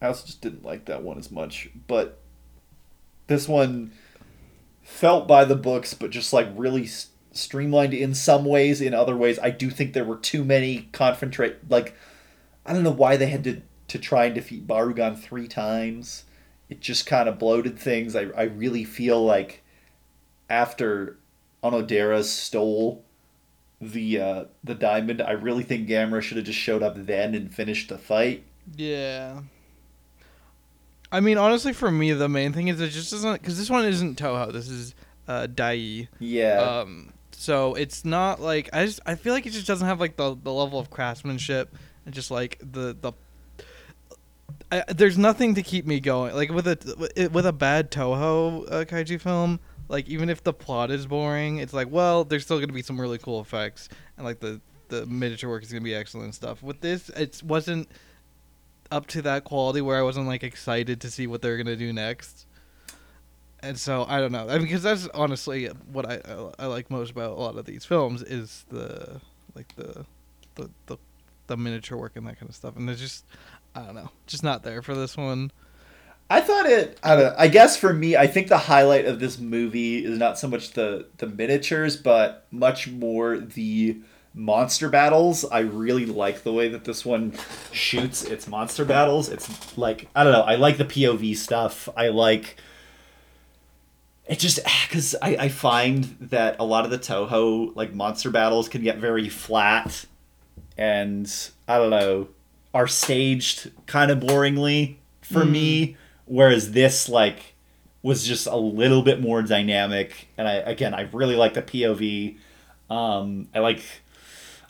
I 0.00 0.06
also 0.06 0.24
just 0.24 0.40
didn't 0.40 0.64
like 0.64 0.86
that 0.86 1.02
one 1.02 1.18
as 1.18 1.30
much, 1.30 1.68
but 1.86 2.18
this 3.26 3.46
one 3.46 3.92
felt 4.82 5.28
by 5.28 5.44
the 5.44 5.54
books, 5.54 5.92
but 5.92 6.08
just 6.08 6.32
like 6.32 6.48
really 6.56 6.84
s- 6.84 7.08
streamlined 7.36 7.94
in 7.94 8.14
some 8.14 8.44
ways. 8.44 8.80
In 8.80 8.94
other 8.94 9.16
ways, 9.16 9.38
I 9.38 9.50
do 9.50 9.70
think 9.70 9.92
there 9.92 10.04
were 10.04 10.16
too 10.16 10.44
many 10.44 10.88
confrontrate. 10.92 11.56
Like, 11.68 11.94
I 12.64 12.72
don't 12.72 12.82
know 12.82 12.90
why 12.90 13.16
they 13.16 13.26
had 13.26 13.44
to 13.44 13.62
to 13.88 13.98
try 13.98 14.24
and 14.24 14.34
defeat 14.34 14.66
Barugon 14.66 15.16
three 15.16 15.46
times 15.46 16.24
it 16.68 16.80
just 16.80 17.06
kind 17.06 17.28
of 17.28 17.38
bloated 17.38 17.78
things. 17.78 18.16
I, 18.16 18.26
I 18.36 18.44
really 18.44 18.84
feel 18.84 19.24
like 19.24 19.62
after 20.50 21.18
Onodera 21.62 22.24
stole 22.24 23.04
the 23.80 24.20
uh, 24.20 24.44
the 24.64 24.74
diamond, 24.74 25.20
I 25.20 25.32
really 25.32 25.62
think 25.62 25.88
Gamera 25.88 26.22
should 26.22 26.36
have 26.38 26.46
just 26.46 26.58
showed 26.58 26.82
up 26.82 26.94
then 26.96 27.34
and 27.34 27.52
finished 27.54 27.88
the 27.88 27.98
fight. 27.98 28.44
Yeah. 28.76 29.42
I 31.12 31.20
mean, 31.20 31.38
honestly, 31.38 31.72
for 31.72 31.90
me, 31.90 32.12
the 32.12 32.28
main 32.28 32.52
thing 32.52 32.68
is 32.68 32.80
it 32.80 32.88
just 32.88 33.12
doesn't 33.12 33.40
because 33.40 33.58
this 33.58 33.70
one 33.70 33.84
isn't 33.84 34.18
Toho. 34.18 34.52
This 34.52 34.68
is 34.68 34.94
uh, 35.28 35.46
Dai. 35.46 36.08
Yeah, 36.18 36.80
Um, 36.80 37.12
so 37.38 37.74
it's 37.74 38.04
not 38.04 38.40
like 38.40 38.70
I 38.72 38.86
just 38.86 39.00
I 39.04 39.14
feel 39.14 39.34
like 39.34 39.44
it 39.44 39.50
just 39.50 39.66
doesn't 39.66 39.86
have 39.86 40.00
like 40.00 40.16
the 40.16 40.34
the 40.42 40.52
level 40.52 40.78
of 40.78 40.88
craftsmanship 40.90 41.74
and 42.04 42.14
just 42.14 42.30
like 42.30 42.58
the 42.60 42.96
the. 42.98 43.12
I, 44.72 44.84
there's 44.88 45.18
nothing 45.18 45.54
to 45.54 45.62
keep 45.62 45.86
me 45.86 46.00
going. 46.00 46.34
Like 46.34 46.50
with 46.50 46.66
a 46.66 47.28
with 47.30 47.46
a 47.46 47.52
bad 47.52 47.90
Toho 47.90 48.64
uh, 48.72 48.84
kaiju 48.84 49.20
film, 49.20 49.60
like 49.88 50.08
even 50.08 50.30
if 50.30 50.42
the 50.42 50.52
plot 50.52 50.90
is 50.90 51.06
boring, 51.06 51.58
it's 51.58 51.74
like 51.74 51.88
well, 51.90 52.24
there's 52.24 52.44
still 52.44 52.58
gonna 52.58 52.72
be 52.72 52.82
some 52.82 52.98
really 52.98 53.18
cool 53.18 53.40
effects 53.40 53.90
and 54.16 54.24
like 54.24 54.40
the 54.40 54.60
the 54.88 55.04
miniature 55.04 55.50
work 55.50 55.62
is 55.62 55.70
gonna 55.70 55.84
be 55.84 55.94
excellent 55.94 56.34
stuff. 56.34 56.62
With 56.62 56.80
this, 56.80 57.10
it 57.10 57.42
wasn't 57.44 57.88
up 58.90 59.06
to 59.08 59.22
that 59.22 59.44
quality 59.44 59.82
where 59.82 59.98
I 59.98 60.02
wasn't 60.02 60.26
like 60.26 60.42
excited 60.42 61.02
to 61.02 61.10
see 61.10 61.26
what 61.26 61.42
they're 61.42 61.58
gonna 61.58 61.76
do 61.76 61.92
next. 61.92 62.46
And 63.66 63.78
so 63.78 64.04
I 64.08 64.20
don't 64.20 64.32
know. 64.32 64.48
I 64.48 64.54
mean, 64.54 64.62
because 64.62 64.82
that's 64.82 65.08
honestly 65.14 65.66
what 65.92 66.06
I, 66.08 66.20
I 66.24 66.64
I 66.64 66.66
like 66.66 66.90
most 66.90 67.10
about 67.10 67.32
a 67.32 67.34
lot 67.34 67.56
of 67.56 67.64
these 67.64 67.84
films 67.84 68.22
is 68.22 68.64
the 68.68 69.20
like 69.54 69.74
the 69.76 70.04
the 70.54 70.70
the, 70.86 70.96
the 71.48 71.56
miniature 71.56 71.98
work 71.98 72.16
and 72.16 72.26
that 72.26 72.38
kind 72.38 72.48
of 72.48 72.54
stuff. 72.54 72.76
And 72.76 72.88
they're 72.88 72.94
just 72.94 73.24
I 73.74 73.82
don't 73.82 73.94
know, 73.94 74.10
just 74.26 74.42
not 74.42 74.62
there 74.62 74.82
for 74.82 74.94
this 74.94 75.16
one. 75.16 75.50
I 76.28 76.40
thought 76.40 76.66
it. 76.66 76.98
I 77.02 77.16
know, 77.16 77.34
I 77.38 77.48
guess 77.48 77.76
for 77.76 77.92
me, 77.92 78.16
I 78.16 78.26
think 78.26 78.48
the 78.48 78.58
highlight 78.58 79.06
of 79.06 79.20
this 79.20 79.38
movie 79.38 80.04
is 80.04 80.18
not 80.18 80.38
so 80.38 80.48
much 80.48 80.72
the 80.72 81.06
the 81.18 81.26
miniatures, 81.26 81.96
but 81.96 82.46
much 82.50 82.88
more 82.88 83.38
the 83.38 83.98
monster 84.34 84.88
battles. 84.88 85.44
I 85.44 85.60
really 85.60 86.06
like 86.06 86.42
the 86.42 86.52
way 86.52 86.68
that 86.68 86.84
this 86.84 87.04
one 87.04 87.32
shoots 87.72 88.22
its 88.24 88.46
monster 88.46 88.84
battles. 88.84 89.28
It's 89.28 89.76
like 89.78 90.08
I 90.14 90.24
don't 90.24 90.32
know. 90.32 90.42
I 90.42 90.56
like 90.56 90.78
the 90.78 90.84
POV 90.84 91.36
stuff. 91.36 91.88
I 91.96 92.08
like 92.08 92.56
it 94.26 94.38
just 94.38 94.60
because 94.88 95.14
I, 95.20 95.36
I 95.36 95.48
find 95.48 96.04
that 96.20 96.56
a 96.58 96.64
lot 96.64 96.84
of 96.84 96.90
the 96.90 96.98
Toho 96.98 97.74
like 97.76 97.94
monster 97.94 98.30
battles 98.30 98.68
can 98.68 98.82
get 98.82 98.98
very 98.98 99.28
flat 99.28 100.06
and 100.78 101.32
I 101.66 101.78
don't 101.78 101.90
know 101.90 102.28
are 102.74 102.86
staged 102.86 103.70
kind 103.86 104.10
of 104.10 104.18
boringly 104.18 104.96
for 105.22 105.44
me. 105.44 105.96
Whereas 106.26 106.72
this 106.72 107.08
like 107.08 107.54
was 108.02 108.26
just 108.26 108.46
a 108.46 108.56
little 108.56 109.02
bit 109.02 109.20
more 109.20 109.42
dynamic, 109.42 110.28
and 110.36 110.46
I 110.46 110.54
again 110.54 110.92
I 110.94 111.02
really 111.12 111.36
like 111.36 111.54
the 111.54 111.62
POV. 111.62 112.36
Um, 112.90 113.48
I 113.54 113.60
like. 113.60 113.82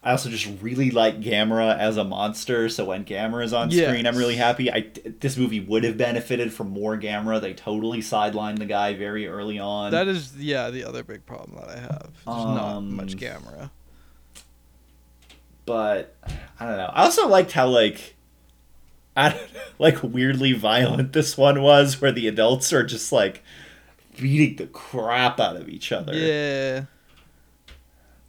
I 0.06 0.12
also 0.12 0.30
just 0.30 0.48
really 0.62 0.92
like 0.92 1.20
Gamera 1.20 1.76
as 1.76 1.96
a 1.96 2.04
monster, 2.04 2.68
so 2.68 2.84
when 2.84 3.04
Gamera 3.04 3.42
is 3.44 3.52
on 3.52 3.70
Yes. 3.72 3.88
screen, 3.88 4.06
I'm 4.06 4.16
really 4.16 4.36
happy. 4.36 4.70
I 4.72 4.86
this 5.18 5.36
movie 5.36 5.58
would 5.58 5.82
have 5.82 5.98
benefited 5.98 6.52
from 6.52 6.70
more 6.70 6.96
Gamera. 6.96 7.40
They 7.40 7.52
totally 7.54 7.98
sidelined 7.98 8.58
the 8.60 8.66
guy 8.66 8.94
very 8.94 9.26
early 9.26 9.58
on. 9.58 9.90
That 9.90 10.06
is, 10.06 10.36
yeah, 10.36 10.70
the 10.70 10.84
other 10.84 11.02
big 11.02 11.26
problem 11.26 11.58
that 11.60 11.76
I 11.76 11.80
have. 11.80 12.10
There's 12.24 12.36
not 12.44 12.76
Um, 12.76 12.94
much 12.94 13.16
Gamera. 13.16 13.70
but 15.64 16.14
I 16.60 16.66
don't 16.66 16.76
know. 16.76 16.90
I 16.92 17.02
also 17.04 17.26
liked 17.28 17.52
how 17.52 17.66
like 17.66 18.14
I 19.16 19.30
don't 19.30 19.54
know, 19.54 19.60
like 19.78 20.02
weirdly 20.02 20.52
violent 20.52 21.14
this 21.14 21.36
one 21.36 21.62
was, 21.62 22.00
where 22.00 22.12
the 22.12 22.28
adults 22.28 22.72
are 22.72 22.84
just 22.84 23.10
like 23.12 23.42
beating 24.16 24.56
the 24.56 24.66
crap 24.66 25.40
out 25.40 25.56
of 25.56 25.68
each 25.68 25.90
other. 25.90 26.14
Yeah. 26.14 26.84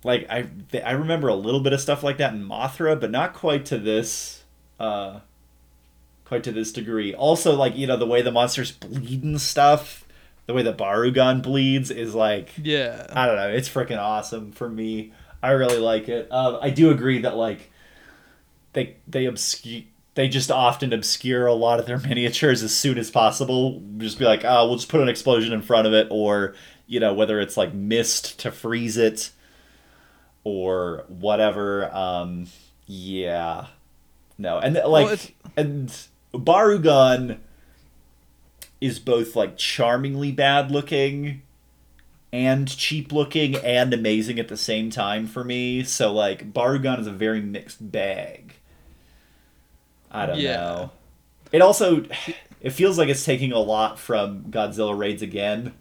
Like 0.08 0.26
I 0.30 0.48
th- 0.72 0.86
I 0.86 0.92
remember 0.92 1.28
a 1.28 1.36
little 1.36 1.60
bit 1.60 1.74
of 1.74 1.82
stuff 1.82 2.02
like 2.02 2.18
that 2.18 2.34
in 2.34 2.42
Mothra, 2.42 2.98
but 3.00 3.12
not 3.12 3.34
quite 3.34 3.66
to 3.66 3.78
this 3.78 4.46
uh 4.80 5.20
quite 6.24 6.46
to 6.46 6.54
this 6.54 6.72
degree. 6.72 7.14
Also 7.14 7.54
like, 7.56 7.76
you 7.76 7.86
know, 7.88 7.98
the 7.98 8.06
way 8.08 8.22
the 8.22 8.32
monsters 8.32 8.72
bleed 8.72 9.24
and 9.24 9.40
stuff, 9.40 10.06
the 10.46 10.54
way 10.54 10.64
the 10.64 10.74
Barugon 10.74 11.44
bleeds 11.44 11.92
is 11.92 12.16
like 12.16 12.52
Yeah. 12.56 13.06
I 13.12 13.26
don't 13.26 13.36
know. 13.36 13.50
It's 13.50 13.68
freaking 13.68 14.00
awesome 14.00 14.54
for 14.54 14.70
me. 14.70 15.12
I 15.44 15.52
really 15.52 15.78
like 15.78 16.08
it. 16.08 16.32
Um, 16.32 16.58
I 16.62 16.70
do 16.70 16.90
agree 16.90 17.20
that 17.20 17.36
like 17.36 17.70
they 18.72 18.96
they 19.10 19.26
obscure 19.26 19.84
they 20.16 20.30
just 20.30 20.50
often 20.50 20.94
obscure 20.94 21.48
a 21.48 21.54
lot 21.54 21.82
of 21.82 21.86
their 21.86 22.00
miniatures 22.10 22.64
as 22.64 22.74
soon 22.74 22.98
as 22.98 23.12
possible. 23.12 23.84
Just 23.98 24.18
be 24.18 24.24
like, 24.26 24.46
oh, 24.46 24.68
we'll 24.68 24.78
just 24.78 24.88
put 24.90 25.02
an 25.02 25.10
explosion 25.10 25.52
in 25.52 25.62
front 25.62 25.86
of 25.86 25.92
it, 25.94 26.08
or 26.10 26.56
you 26.88 27.02
know, 27.02 27.14
whether 27.14 27.42
it's 27.42 27.58
like 27.58 27.74
mist 27.74 28.40
to 28.40 28.52
freeze 28.52 28.96
it, 28.96 29.32
or 30.48 31.04
whatever. 31.10 31.94
Um, 31.94 32.48
yeah, 32.86 33.68
no, 34.38 34.60
and 34.60 34.76
like 34.86 35.06
it's- 35.08 35.32
and 35.58 35.94
Barugon 36.34 37.38
is 38.80 39.00
both 39.00 39.36
like 39.36 39.58
charmingly 39.58 40.32
bad 40.32 40.72
looking 40.72 41.42
and 42.32 42.68
cheap 42.68 43.12
looking 43.12 43.56
and 43.56 43.94
amazing 43.94 44.40
at 44.40 44.48
the 44.48 44.58
same 44.58 44.90
time 44.90 45.26
for 45.28 45.44
me. 45.44 45.84
So 45.84 46.14
like 46.14 46.54
Barugon 46.54 47.00
is 47.00 47.08
a 47.08 47.12
very 47.12 47.42
mixed 47.42 47.92
bag. 47.92 48.54
I 50.12 50.26
don't 50.26 50.38
Yeah. 50.40 50.58
know. 50.58 50.92
It 51.52 51.62
also 51.62 52.06
it 52.62 52.70
feels 52.72 52.98
like 52.98 53.10
it's 53.10 53.26
taking 53.26 53.52
a 53.52 53.60
lot 53.60 53.98
from 54.00 54.44
Godzilla 54.50 54.98
Raids 54.98 55.22
again. 55.22 55.74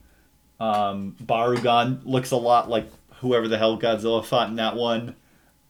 Um, 0.59 1.16
Barugon 1.22 2.00
looks 2.05 2.31
a 2.31 2.37
lot 2.37 2.70
like 2.70 2.88
whoever 3.20 3.48
the 3.48 3.59
hell 3.59 3.79
Godzilla 3.79 4.24
fought 4.24 4.48
in 4.48 4.57
that 4.57 4.76
one. 4.76 5.14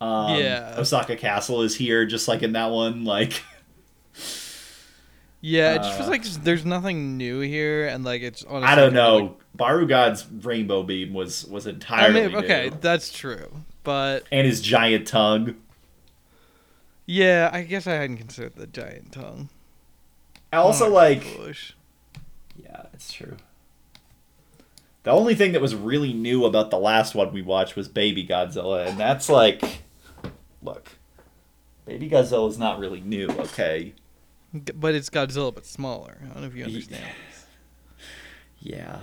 Um, 0.01 0.37
Yeah. 0.39 0.75
Osaka 0.79 1.17
Castle 1.17 1.63
is 1.63 1.75
here, 1.77 2.05
just 2.07 2.29
like 2.29 2.43
in 2.43 2.53
that 2.53 2.71
one. 2.71 3.05
Like, 3.05 3.43
Yeah, 5.41 5.75
it 5.75 5.79
just 5.79 5.95
feels 5.97 6.09
Uh, 6.09 6.11
like 6.11 6.25
there's 6.45 6.65
nothing 6.65 7.17
new 7.17 7.41
here, 7.41 7.87
and 7.87 8.05
like 8.05 8.23
it's 8.23 8.43
honestly. 8.45 8.67
I 8.69 8.75
don't 8.75 8.89
kinda 8.91 9.09
like- 9.13 9.23
know. 9.25 9.37
Barugon's 9.55 10.27
rainbow 10.43 10.83
beam 10.83 11.15
was 11.15 11.45
was 11.47 11.67
I 11.67 11.71
entirely 11.71 12.27
mean, 12.27 12.37
okay, 12.37 12.71
new. 12.71 12.77
that's 12.81 13.13
true, 13.13 13.63
but 13.85 14.25
and 14.33 14.47
his 14.47 14.61
giant 14.61 15.07
tongue. 15.07 15.57
yeah, 17.07 17.49
I 17.53 17.63
guess 17.63 17.87
I 17.87 17.93
hadn't 17.95 18.17
considered 18.19 18.57
the 18.57 18.67
giant 18.67 19.13
tongue. 19.13 19.49
I 20.53 20.57
also, 20.59 20.87
Oh, 20.87 20.91
like, 20.93 21.23
foolish. 21.23 21.75
yeah, 22.63 22.83
it's 22.93 23.13
true. 23.13 23.37
The 25.07 25.13
only 25.13 25.37
thing 25.37 25.53
that 25.53 25.63
was 25.63 25.73
really 25.73 26.13
new 26.13 26.47
about 26.47 26.73
the 26.73 26.81
last 26.81 27.15
one 27.15 27.33
we 27.33 27.41
watched 27.41 27.77
was 27.77 27.87
Baby 27.87 28.27
Godzilla, 28.27 28.89
and 28.89 28.99
that's 28.99 29.29
like, 29.29 29.63
look, 30.65 30.89
Baby 31.85 32.11
Godzilla 32.11 32.51
is 32.51 32.59
not 32.59 32.81
really 32.81 33.01
new, 33.01 33.29
okay? 33.29 33.95
But 34.53 34.97
it's 34.97 35.09
Godzilla, 35.09 35.55
but 35.55 35.65
smaller. 35.65 36.19
I 36.21 36.33
don't 36.33 36.41
know 36.41 36.49
if 36.49 36.57
you 36.57 36.65
understand. 36.65 37.05
Yeah. 38.59 38.99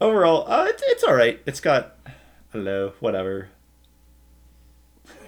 Overall, 0.00 0.48
uh, 0.48 0.66
it, 0.66 0.80
it's 0.86 1.02
all 1.02 1.14
right. 1.14 1.40
It's 1.44 1.58
got, 1.58 1.96
I 2.54 2.58
know, 2.58 2.92
whatever. 3.00 3.48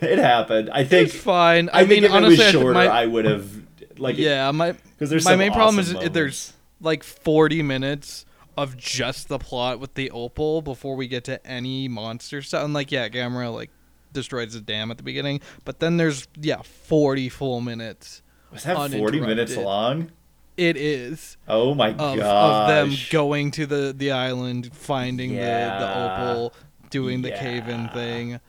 it 0.00 0.18
happened. 0.18 0.70
I 0.72 0.84
think. 0.84 1.08
It's 1.08 1.16
fine. 1.16 1.70
I, 1.70 1.80
I, 1.80 1.80
mean, 1.80 1.88
think 1.88 2.04
if 2.04 2.12
honestly, 2.12 2.34
it 2.36 2.40
I 2.40 2.44
was 2.44 2.52
shorter, 2.52 2.74
my, 2.74 2.86
I 2.86 3.06
would 3.06 3.24
have 3.24 3.50
like 3.98 4.16
yeah, 4.16 4.48
my 4.52 4.70
because 4.70 5.10
there's 5.10 5.24
my 5.24 5.34
main 5.34 5.52
problem 5.52 5.80
is 5.80 5.90
it- 5.90 6.12
there's- 6.12 6.52
like 6.80 7.02
40 7.02 7.62
minutes 7.62 8.26
of 8.56 8.76
just 8.76 9.28
the 9.28 9.38
plot 9.38 9.80
with 9.80 9.94
the 9.94 10.10
opal 10.10 10.62
before 10.62 10.96
we 10.96 11.08
get 11.08 11.24
to 11.24 11.44
any 11.46 11.88
monster 11.88 12.42
stuff. 12.42 12.64
And 12.64 12.74
like, 12.74 12.92
yeah, 12.92 13.08
Gamera 13.08 13.52
like 13.52 13.70
destroys 14.12 14.54
the 14.54 14.60
dam 14.60 14.90
at 14.90 14.96
the 14.96 15.02
beginning, 15.02 15.40
but 15.64 15.80
then 15.80 15.96
there's 15.96 16.28
yeah 16.40 16.62
40 16.62 17.28
full 17.28 17.60
minutes. 17.60 18.22
was 18.52 18.64
that 18.64 18.90
forty 18.92 19.20
minutes 19.20 19.56
long? 19.56 20.10
It 20.56 20.76
is 20.76 21.36
Oh 21.48 21.74
my 21.74 21.90
god! 21.92 22.20
of 22.20 22.68
them 22.68 22.96
going 23.10 23.50
to 23.52 23.66
the 23.66 23.92
the 23.96 24.12
island, 24.12 24.70
finding 24.72 25.32
the 25.32 25.40
the 25.40 25.98
opal, 26.04 26.54
doing 26.90 27.22
the 27.22 27.32
cave-in 27.32 27.88
thing. 27.88 28.40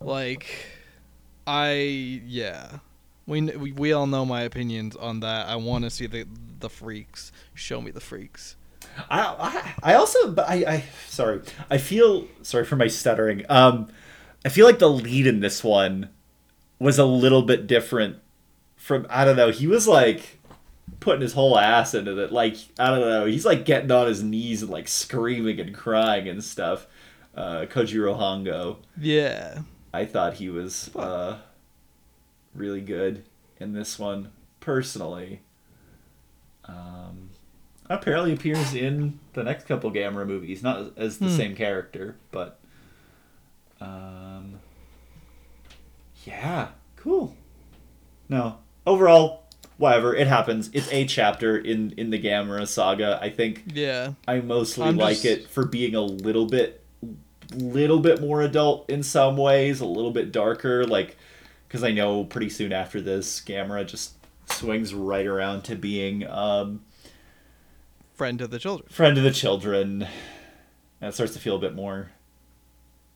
Like, 0.00 0.66
I 1.46 1.72
yeah. 2.26 2.78
We, 3.26 3.42
we 3.42 3.72
we 3.72 3.92
all 3.92 4.06
know 4.06 4.24
my 4.24 4.42
opinions 4.42 4.94
on 4.96 5.20
that. 5.20 5.48
I 5.48 5.56
want 5.56 5.84
to 5.84 5.90
see 5.90 6.06
the 6.06 6.26
the 6.60 6.68
freaks. 6.68 7.32
Show 7.54 7.80
me 7.80 7.90
the 7.90 8.00
freaks. 8.00 8.56
I, 9.10 9.74
I 9.82 9.92
I 9.92 9.94
also 9.94 10.30
but 10.30 10.48
I, 10.48 10.54
I 10.66 10.84
sorry 11.06 11.40
I 11.70 11.78
feel 11.78 12.26
sorry 12.42 12.64
for 12.64 12.76
my 12.76 12.88
stuttering. 12.88 13.44
Um, 13.48 13.88
I 14.44 14.48
feel 14.48 14.66
like 14.66 14.78
the 14.78 14.90
lead 14.90 15.26
in 15.26 15.40
this 15.40 15.62
one 15.64 16.10
was 16.78 16.98
a 16.98 17.04
little 17.04 17.42
bit 17.42 17.66
different 17.66 18.18
from 18.76 19.06
I 19.10 19.24
don't 19.24 19.36
know. 19.36 19.50
He 19.50 19.66
was 19.66 19.88
like 19.88 20.38
putting 21.00 21.22
his 21.22 21.32
whole 21.32 21.58
ass 21.58 21.94
into 21.94 22.18
it. 22.22 22.32
Like 22.32 22.56
I 22.78 22.90
don't 22.90 23.00
know. 23.00 23.26
He's 23.26 23.46
like 23.46 23.64
getting 23.64 23.90
on 23.90 24.06
his 24.06 24.22
knees 24.22 24.62
and 24.62 24.70
like 24.70 24.88
screaming 24.88 25.60
and 25.60 25.74
crying 25.74 26.28
and 26.28 26.42
stuff. 26.42 26.86
Uh, 27.34 27.66
Kojiro 27.68 28.18
Hongo. 28.18 28.78
Yeah. 28.98 29.60
I 29.92 30.04
thought 30.04 30.34
he 30.34 30.48
was 30.48 30.94
uh, 30.96 31.38
really 32.54 32.80
good 32.80 33.24
in 33.58 33.72
this 33.72 33.98
one 33.98 34.30
personally. 34.60 35.40
Um, 36.64 37.30
apparently 37.88 38.32
appears 38.32 38.74
in 38.74 39.18
the 39.34 39.42
next 39.44 39.66
couple 39.66 39.90
Gamera 39.92 40.26
movies, 40.26 40.62
not 40.62 40.92
as 40.96 41.18
the 41.18 41.26
Hmm. 41.28 41.36
same 41.36 41.56
character, 41.56 42.16
but 42.30 42.58
um, 43.80 44.54
yeah, 46.24 46.68
cool. 46.96 47.34
No, 48.28 48.56
overall, 48.86 49.44
whatever 49.76 50.14
it 50.14 50.26
happens. 50.26 50.70
It's 50.72 50.90
a 50.92 51.04
chapter 51.06 51.56
in 51.58 51.92
in 51.92 52.10
the 52.10 52.20
Gamera 52.20 52.66
saga. 52.66 53.18
I 53.22 53.30
think 53.30 53.64
Yeah. 53.74 54.14
I 54.26 54.40
mostly 54.40 54.84
I'm 54.86 54.96
like 54.96 55.16
just- 55.16 55.24
it 55.26 55.48
for 55.48 55.64
being 55.66 55.94
a 55.94 56.00
little 56.02 56.46
bit 56.46 56.82
little 57.54 58.00
bit 58.00 58.20
more 58.20 58.42
adult 58.42 58.90
in 58.90 59.02
some 59.04 59.36
ways, 59.36 59.80
a 59.80 59.86
little 59.86 60.10
bit 60.10 60.32
darker 60.32 60.84
like 60.84 61.16
cuz 61.68 61.84
I 61.84 61.92
know 61.92 62.24
pretty 62.24 62.48
soon 62.48 62.72
after 62.72 63.00
this 63.00 63.40
Gamera 63.40 63.86
just 63.86 64.14
swings 64.50 64.92
right 64.94 65.26
around 65.26 65.62
to 65.64 65.76
being 65.76 66.26
um 66.26 66.80
Friend 68.16 68.40
of 68.40 68.50
the 68.50 68.58
children. 68.58 68.88
friend 68.90 69.18
of 69.18 69.24
the 69.24 69.30
children. 69.30 70.06
It 71.02 71.12
starts 71.14 71.34
to 71.34 71.38
feel 71.38 71.56
a 71.56 71.58
bit 71.58 71.74
more 71.74 72.10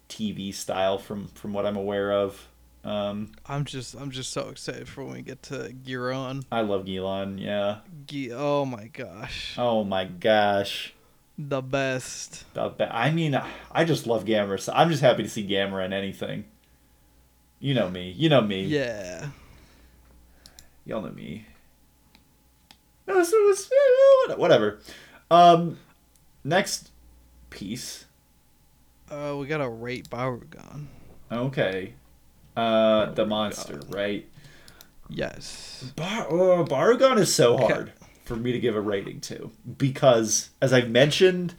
TV 0.08 0.52
style 0.54 0.98
from 0.98 1.28
from 1.28 1.52
what 1.52 1.64
I'm 1.66 1.76
aware 1.76 2.12
of. 2.12 2.48
Um 2.84 3.32
I'm 3.46 3.64
just 3.64 3.94
I'm 3.94 4.10
just 4.10 4.30
so 4.32 4.48
excited 4.48 4.88
for 4.88 5.04
when 5.04 5.14
we 5.14 5.22
get 5.22 5.42
to 5.44 5.74
Guiron. 5.84 6.44
I 6.52 6.60
love 6.62 6.84
Guiron, 6.84 7.40
yeah. 7.40 7.78
Gi- 8.06 8.32
oh 8.32 8.64
my 8.66 8.86
gosh. 8.88 9.54
Oh 9.56 9.84
my 9.84 10.04
gosh. 10.04 10.92
The 11.38 11.62
best. 11.62 12.44
The 12.52 12.68
ba- 12.68 12.94
I 12.94 13.10
mean, 13.10 13.40
I 13.72 13.84
just 13.84 14.06
love 14.06 14.24
Gamera. 14.26 14.60
So 14.60 14.72
I'm 14.74 14.90
just 14.90 15.00
happy 15.00 15.22
to 15.22 15.28
see 15.28 15.46
Gamera 15.48 15.86
in 15.86 15.92
anything. 15.94 16.44
You 17.58 17.72
know 17.72 17.88
me. 17.88 18.10
You 18.10 18.28
know 18.28 18.42
me. 18.42 18.64
Yeah. 18.64 19.28
Y'all 20.84 21.00
know 21.02 21.10
me. 21.12 21.46
So 23.12 23.36
it 23.36 23.46
was 23.48 23.70
eh, 24.30 24.34
whatever. 24.34 24.78
Um, 25.30 25.78
next 26.44 26.90
piece. 27.50 28.06
Uh, 29.10 29.36
we 29.38 29.46
got 29.46 29.60
a 29.60 29.68
rate 29.68 30.08
Barugon. 30.10 30.86
Okay. 31.30 31.94
Uh, 32.56 33.06
the 33.12 33.26
monster, 33.26 33.80
right? 33.88 34.28
Yes. 35.08 35.92
Bar- 35.96 36.26
oh, 36.30 36.64
Barugon 36.64 37.18
is 37.18 37.32
so 37.34 37.54
Okay. 37.54 37.66
hard 37.72 37.92
for 38.24 38.36
me 38.36 38.52
to 38.52 38.60
give 38.60 38.76
a 38.76 38.80
rating 38.80 39.20
to 39.22 39.50
because, 39.78 40.50
as 40.62 40.72
I've 40.72 40.90
mentioned, 40.90 41.54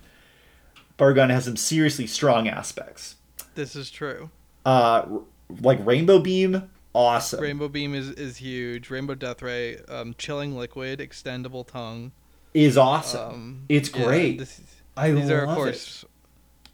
Barugon 0.97 1.29
has 1.29 1.45
some 1.45 1.57
seriously 1.57 2.07
strong 2.07 2.47
aspects. 2.47 3.15
This 3.55 3.75
is 3.75 3.91
true. 3.91 4.29
Uh, 4.65 5.05
r- 5.11 5.21
like 5.61 5.85
Rainbow 5.85 6.19
Beam, 6.19 6.69
awesome. 6.93 7.41
Rainbow 7.41 7.67
Beam 7.67 7.93
is, 7.95 8.09
is 8.11 8.37
huge. 8.37 8.89
Rainbow 8.89 9.15
Death 9.15 9.41
Ray, 9.41 9.77
um, 9.87 10.15
Chilling 10.17 10.57
Liquid, 10.57 10.99
Extendable 10.99 11.65
Tongue. 11.67 12.11
is 12.53 12.77
awesome. 12.77 13.33
Um, 13.33 13.65
it's 13.69 13.93
yeah, 13.95 14.03
great. 14.03 14.39
this- 14.39 14.61
I 14.97 15.11
these 15.11 15.29
are, 15.29 15.45
of 15.45 15.55
course, 15.55 16.03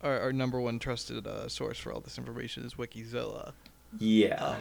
our, 0.02 0.20
our 0.20 0.34
number 0.34 0.60
one 0.60 0.80
trusted 0.80 1.28
uh, 1.28 1.48
source 1.48 1.78
for 1.78 1.94
all 1.94 2.00
this 2.00 2.18
information 2.18 2.66
is 2.66 2.74
Wikizilla, 2.74 3.54
Yeah. 4.00 4.44
um, 4.44 4.56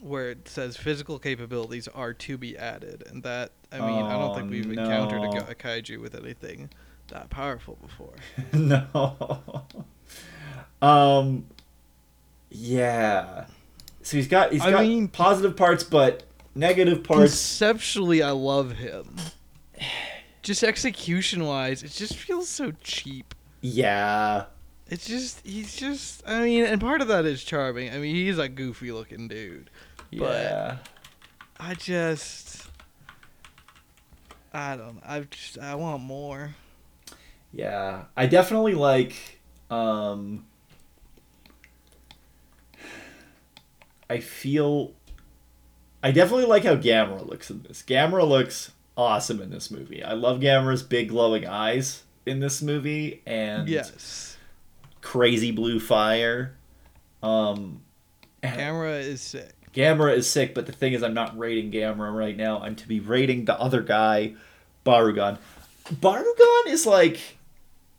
where 0.00 0.30
it 0.30 0.48
says 0.48 0.78
physical 0.78 1.18
capabilities 1.18 1.88
are 1.88 2.14
to 2.14 2.38
be 2.38 2.56
added. 2.56 3.04
And 3.06 3.22
that, 3.22 3.52
I 3.70 3.80
mean, 3.80 4.02
I 4.02 4.12
don't 4.12 4.34
think 4.34 4.46
Oh, 4.48 4.50
we've 4.50 4.78
encountered 4.78 5.22
a, 5.24 5.50
a 5.50 5.54
kaiju 5.54 6.00
with 6.00 6.14
anything 6.14 6.70
that 7.08 7.28
powerful 7.28 7.76
before. 7.82 8.14
no. 8.54 9.52
um. 10.82 11.44
Yeah. 12.50 13.46
So 14.06 14.16
he's 14.16 14.28
got 14.28 14.52
he's 14.52 14.62
I 14.62 14.70
got 14.70 14.82
mean- 14.82 15.08
positive 15.08 15.56
parts, 15.56 15.82
but 15.82 16.22
negative 16.54 17.02
parts. 17.02 17.32
Conceptually, 17.32 18.22
I 18.22 18.30
love 18.30 18.70
him. 18.70 19.16
Just 20.42 20.62
execution 20.62 21.44
wise, 21.44 21.82
it 21.82 21.90
just 21.90 22.14
feels 22.16 22.48
so 22.48 22.70
cheap. 22.84 23.34
Yeah. 23.62 24.44
It's 24.88 25.08
just 25.08 25.44
he's 25.44 25.74
just 25.74 26.22
I 26.24 26.44
mean, 26.44 26.64
and 26.66 26.80
part 26.80 27.00
of 27.00 27.08
that 27.08 27.24
is 27.24 27.42
charming. 27.42 27.90
I 27.90 27.98
mean, 27.98 28.14
he's 28.14 28.38
a 28.38 28.48
goofy 28.48 28.92
looking 28.92 29.26
dude. 29.26 29.70
But- 30.12 30.20
Yeah. 30.20 30.76
I 31.58 31.74
just 31.74 32.68
I 34.54 34.76
don't 34.76 35.00
I 35.04 35.18
just 35.28 35.58
I 35.58 35.74
want 35.74 36.04
more. 36.04 36.54
Yeah. 37.52 38.04
I 38.16 38.26
definitely 38.26 38.74
like. 38.74 39.40
Um. 39.68 40.46
I 44.08 44.20
feel. 44.20 44.92
I 46.02 46.12
definitely 46.12 46.46
like 46.46 46.64
how 46.64 46.76
Gamera 46.76 47.26
looks 47.26 47.50
in 47.50 47.62
this. 47.62 47.82
Gamera 47.82 48.26
looks 48.28 48.72
awesome 48.96 49.40
in 49.40 49.50
this 49.50 49.70
movie. 49.70 50.02
I 50.02 50.12
love 50.12 50.40
Gamera's 50.40 50.82
big 50.82 51.08
glowing 51.08 51.46
eyes 51.46 52.04
in 52.24 52.40
this 52.40 52.62
movie, 52.62 53.22
and 53.26 53.68
yes. 53.68 54.36
crazy 55.00 55.50
blue 55.50 55.80
fire. 55.80 56.56
Um, 57.22 57.82
and 58.42 58.58
Gamera 58.58 59.00
is 59.00 59.20
sick. 59.20 59.52
Gamera 59.72 60.16
is 60.16 60.28
sick, 60.28 60.54
but 60.54 60.66
the 60.66 60.72
thing 60.72 60.94
is, 60.94 61.02
I'm 61.02 61.14
not 61.14 61.38
rating 61.38 61.70
Gamera 61.70 62.16
right 62.16 62.36
now. 62.36 62.60
I'm 62.60 62.76
to 62.76 62.88
be 62.88 63.00
rating 63.00 63.44
the 63.44 63.58
other 63.60 63.82
guy, 63.82 64.34
Barugon. 64.84 65.38
Barugon 65.92 66.66
is 66.66 66.86
like, 66.86 67.36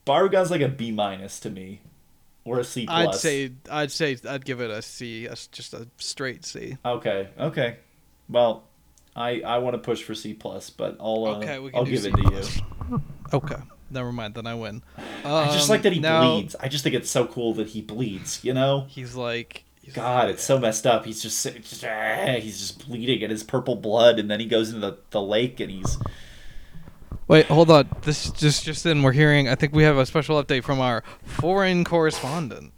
Barugon's 0.06 0.50
like 0.50 0.62
a 0.62 0.68
B 0.68 0.92
minus 0.92 1.40
to 1.42 1.50
me, 1.50 1.82
or 2.48 2.60
a 2.60 2.64
C 2.64 2.86
plus. 2.86 3.16
I'd 3.16 3.16
say 3.16 3.52
I'd 3.70 3.92
say 3.92 4.18
I'd 4.28 4.46
give 4.46 4.62
it 4.62 4.70
a 4.70 4.82
C, 4.82 5.26
a 5.26 5.36
just 5.52 5.74
a 5.74 5.88
straight 5.98 6.46
C. 6.46 6.78
Okay, 6.86 7.30
okay. 7.40 7.78
Well, 8.30 8.64
I 9.16 9.42
I 9.42 9.58
want 9.60 9.74
to 9.76 9.80
push 9.80 10.04
for 10.04 10.16
C 10.16 10.34
plus, 10.34 10.70
but 10.70 10.98
I'll 11.00 11.26
uh, 11.26 11.38
Okay, 11.40 11.56
I'll 11.76 11.86
give 11.86 12.02
C 12.02 12.10
it 12.10 12.16
to 12.16 12.22
you. 12.92 13.02
Okay, 13.34 13.58
never 13.90 14.12
mind. 14.12 14.36
Then 14.36 14.48
I 14.48 14.56
win. 14.56 14.84
I 15.26 15.46
just 15.48 15.70
Um, 15.70 15.70
like 15.70 15.82
that 15.84 15.94
he 15.94 16.00
now, 16.00 16.36
bleeds. 16.36 16.56
I 16.60 16.68
just 16.68 16.84
think 16.84 16.96
it's 16.96 17.10
so 17.12 17.26
cool 17.26 17.54
that 17.56 17.68
he 17.68 17.82
bleeds. 17.82 18.44
You 18.44 18.54
know. 18.54 18.86
He's 18.90 19.16
like 19.16 19.64
he's 19.82 19.94
God, 19.94 20.30
it's 20.30 20.44
so 20.44 20.60
messed 20.60 20.86
up. 20.86 21.06
He's 21.06 21.22
just, 21.22 21.44
just 21.44 21.84
ah, 21.86 22.38
he's 22.40 22.60
just 22.60 22.88
bleeding 22.88 23.24
and 23.24 23.32
his 23.32 23.44
purple 23.44 23.76
blood, 23.76 24.20
and 24.20 24.30
then 24.30 24.40
he 24.40 24.46
goes 24.46 24.70
into 24.70 24.82
the, 24.82 24.98
the 25.12 25.22
lake 25.22 25.60
and 25.60 25.72
he's 25.72 25.98
Wait, 27.28 27.46
hold 27.48 27.70
on. 27.70 27.90
This 28.04 28.32
just 28.32 28.64
just 28.64 28.86
in 28.86 29.04
we're 29.04 29.12
hearing 29.12 29.50
I 29.50 29.56
think 29.56 29.74
we 29.74 29.84
have 29.84 29.98
a 29.98 30.06
special 30.06 30.42
update 30.42 30.64
from 30.64 30.80
our 30.80 31.04
foreign 31.24 31.84
correspondent. 31.84 32.72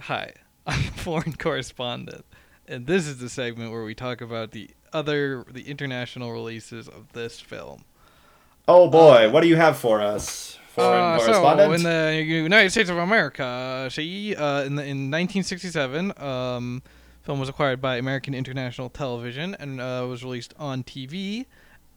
Hi, 0.00 0.32
I'm 0.66 0.82
the 0.82 0.90
foreign 0.90 1.34
correspondent. 1.34 2.24
And 2.66 2.86
this 2.86 3.06
is 3.06 3.18
the 3.18 3.28
segment 3.28 3.70
where 3.70 3.84
we 3.84 3.94
talk 3.94 4.20
about 4.20 4.50
the 4.50 4.70
other 4.92 5.44
the 5.50 5.68
international 5.70 6.32
releases 6.32 6.88
of 6.88 7.12
this 7.12 7.38
film. 7.40 7.84
oh 8.66 8.88
boy, 8.90 9.30
what 9.30 9.42
do 9.42 9.48
you 9.48 9.56
have 9.56 9.76
for 9.78 10.00
us, 10.00 10.58
foreign 10.74 11.00
Uh, 11.00 11.18
correspondent? 11.18 11.80
So 11.80 11.88
in 11.88 12.16
the 12.16 12.22
United 12.24 12.70
States 12.70 12.90
of 12.90 12.98
America, 12.98 13.88
she 13.90 14.34
uh, 14.34 14.62
in 14.64 14.74
the, 14.74 14.82
in 14.82 15.10
1967, 15.10 16.12
um, 16.20 16.82
film 17.22 17.38
was 17.38 17.48
acquired 17.48 17.80
by 17.80 17.98
American 17.98 18.34
International 18.34 18.90
Television 18.90 19.54
and 19.60 19.80
uh, 19.80 20.04
was 20.08 20.24
released 20.24 20.54
on 20.58 20.82
TV 20.82 21.46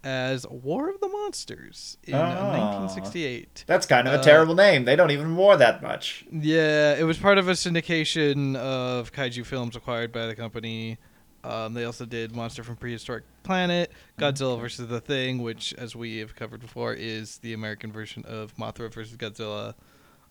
as 0.06 0.48
War 0.48 0.88
of 0.90 1.00
the 1.02 1.10
Monsters 1.10 1.98
in 2.04 2.14
uh, 2.14 2.20
Ah. 2.20 2.52
1968. 2.78 3.66
That's 3.68 3.86
kind 3.88 4.08
of 4.08 4.14
a 4.14 4.20
uh, 4.20 4.22
terrible 4.24 4.54
name. 4.56 4.86
They 4.86 4.96
don't 4.96 5.12
even 5.12 5.36
war 5.36 5.58
that 5.58 5.82
much. 5.82 6.24
Yeah, 6.32 6.94
it 6.96 7.04
was 7.04 7.18
part 7.18 7.38
of 7.40 7.50
a 7.50 7.54
syndication 7.54 8.56
of 8.56 9.12
kaiju 9.12 9.46
films 9.46 9.76
acquired 9.76 10.12
by 10.14 10.28
the 10.28 10.36
company. 10.36 10.98
Um, 11.44 11.74
they 11.74 11.84
also 11.86 12.06
did 12.06 12.36
Monster 12.36 12.64
from 12.64 12.76
Prehistoric 12.76 13.24
Planet, 13.44 13.92
Godzilla 14.18 14.60
vs. 14.60 14.88
the 14.88 15.02
Thing, 15.02 15.42
which, 15.44 15.74
as 15.74 15.96
we 15.96 16.18
have 16.20 16.36
covered 16.36 16.60
before, 16.62 16.94
is 16.94 17.38
the 17.40 17.54
American 17.54 17.92
version 17.92 18.24
of 18.26 18.56
Mothra 18.58 18.92
vs. 18.94 19.18
Godzilla. 19.18 19.74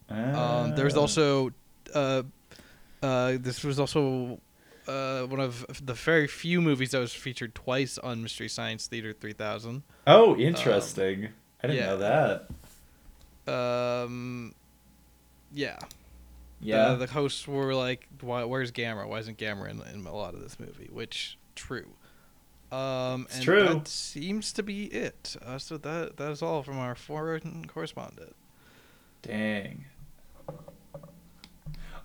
Um, 0.09 0.75
there 0.75 0.85
was 0.85 0.97
Ah. 0.97 1.01
also, 1.01 1.51
uh, 1.95 2.23
uh, 3.03 3.37
this 3.41 3.63
was 3.65 3.79
also 3.79 4.41
uh, 4.87 5.23
one 5.23 5.41
of 5.41 5.67
the 5.85 5.95
very 5.95 6.27
few 6.27 6.61
movies 6.61 6.91
that 6.91 6.99
was 6.99 7.13
featured 7.13 7.55
twice 7.55 7.99
on 7.99 8.23
Mystery 8.23 8.49
Science 8.49 8.87
Theater 8.87 9.13
3000. 9.13 9.83
Oh, 10.07 10.37
interesting. 10.37 11.29
I 11.63 11.67
didn't 11.67 11.83
yeah. 11.83 11.87
know 11.87 12.47
that. 13.47 14.03
Um, 14.05 14.55
yeah. 15.53 15.79
Yeah. 16.61 16.91
The, 16.91 17.07
the 17.07 17.13
hosts 17.13 17.47
were 17.47 17.75
like, 17.75 18.09
Why, 18.21 18.45
"Where's 18.45 18.73
Gamera? 18.73 19.07
Why 19.07 19.19
isn't 19.19 19.39
Gamera 19.39 19.71
in, 19.71 19.83
in 19.95 20.07
a 20.07 20.15
lot 20.15 20.35
of 20.35 20.41
this 20.41 20.59
movie?" 20.59 20.89
Which 20.91 21.39
true. 21.55 21.89
Um, 22.73 23.27
It's 23.27 23.37
and 23.37 23.45
true. 23.45 23.69
That 23.69 23.89
seems 23.89 24.53
to 24.55 24.63
be 24.63 24.87
it. 24.87 25.37
Uh, 25.45 25.59
so 25.59 25.77
that 25.79 26.17
that 26.17 26.31
is 26.31 26.43
all 26.43 26.63
from 26.63 26.79
our 26.79 26.95
foreign 26.95 27.67
correspondent. 27.67 28.35
Dang. 29.23 29.87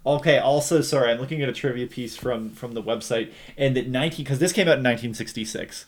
Okay. 0.05 0.37
Also, 0.37 0.81
sorry, 0.81 1.11
I'm 1.11 1.19
looking 1.19 1.41
at 1.41 1.49
a 1.49 1.53
trivia 1.53 1.87
piece 1.87 2.15
from 2.15 2.51
from 2.51 2.73
the 2.73 2.83
website, 2.83 3.31
and 3.57 3.75
that 3.75 3.87
19 3.87 4.23
because 4.23 4.39
this 4.39 4.53
came 4.53 4.67
out 4.67 4.77
in 4.77 4.83
1966, 4.83 5.85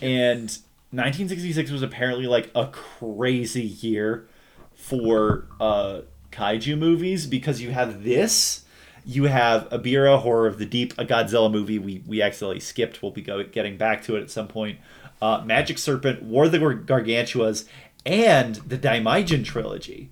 and 0.00 0.58
1966 0.90 1.70
was 1.70 1.82
apparently 1.82 2.26
like 2.26 2.50
a 2.54 2.66
crazy 2.68 3.62
year 3.62 4.26
for 4.74 5.46
uh, 5.60 6.00
kaiju 6.32 6.78
movies 6.78 7.26
because 7.26 7.60
you 7.60 7.70
have 7.70 8.04
this. 8.04 8.64
You 9.04 9.24
have 9.24 9.68
Ebirah, 9.70 10.20
Horror 10.20 10.46
of 10.46 10.58
the 10.58 10.66
Deep, 10.66 10.92
a 10.98 11.04
Godzilla 11.04 11.50
movie 11.50 11.78
we, 11.78 12.02
we 12.06 12.20
accidentally 12.20 12.60
skipped. 12.60 13.02
We'll 13.02 13.10
be 13.10 13.22
go, 13.22 13.42
getting 13.42 13.76
back 13.78 14.02
to 14.04 14.16
it 14.16 14.22
at 14.22 14.30
some 14.30 14.48
point. 14.48 14.78
Uh, 15.20 15.42
Magic 15.44 15.78
Serpent, 15.78 16.22
War 16.22 16.44
of 16.44 16.52
the 16.52 16.58
Gar- 16.58 16.74
Gargantuas, 16.74 17.66
and 18.04 18.56
the 18.56 18.78
Daimajin 18.78 19.44
trilogy. 19.44 20.10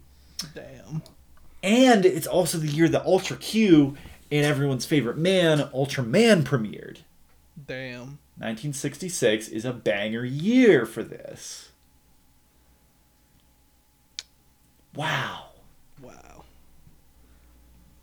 Damn. 0.54 1.02
And 1.66 2.07
it's 2.07 2.29
also 2.29 2.59
the 2.59 2.68
year 2.68 2.88
that 2.88 3.05
Ultra 3.05 3.37
Q 3.37 3.96
and 4.31 4.46
everyone's 4.46 4.87
favorite 4.87 5.18
man, 5.18 5.59
Ultraman, 5.74 6.44
premiered. 6.44 6.98
Damn. 7.66 8.20
1966 8.38 9.48
is 9.48 9.64
a 9.64 9.72
banger 9.72 10.24
year 10.24 10.87
for 10.87 11.02
this. 11.02 11.70
Wow. 14.94 15.46
Wow. 16.00 16.44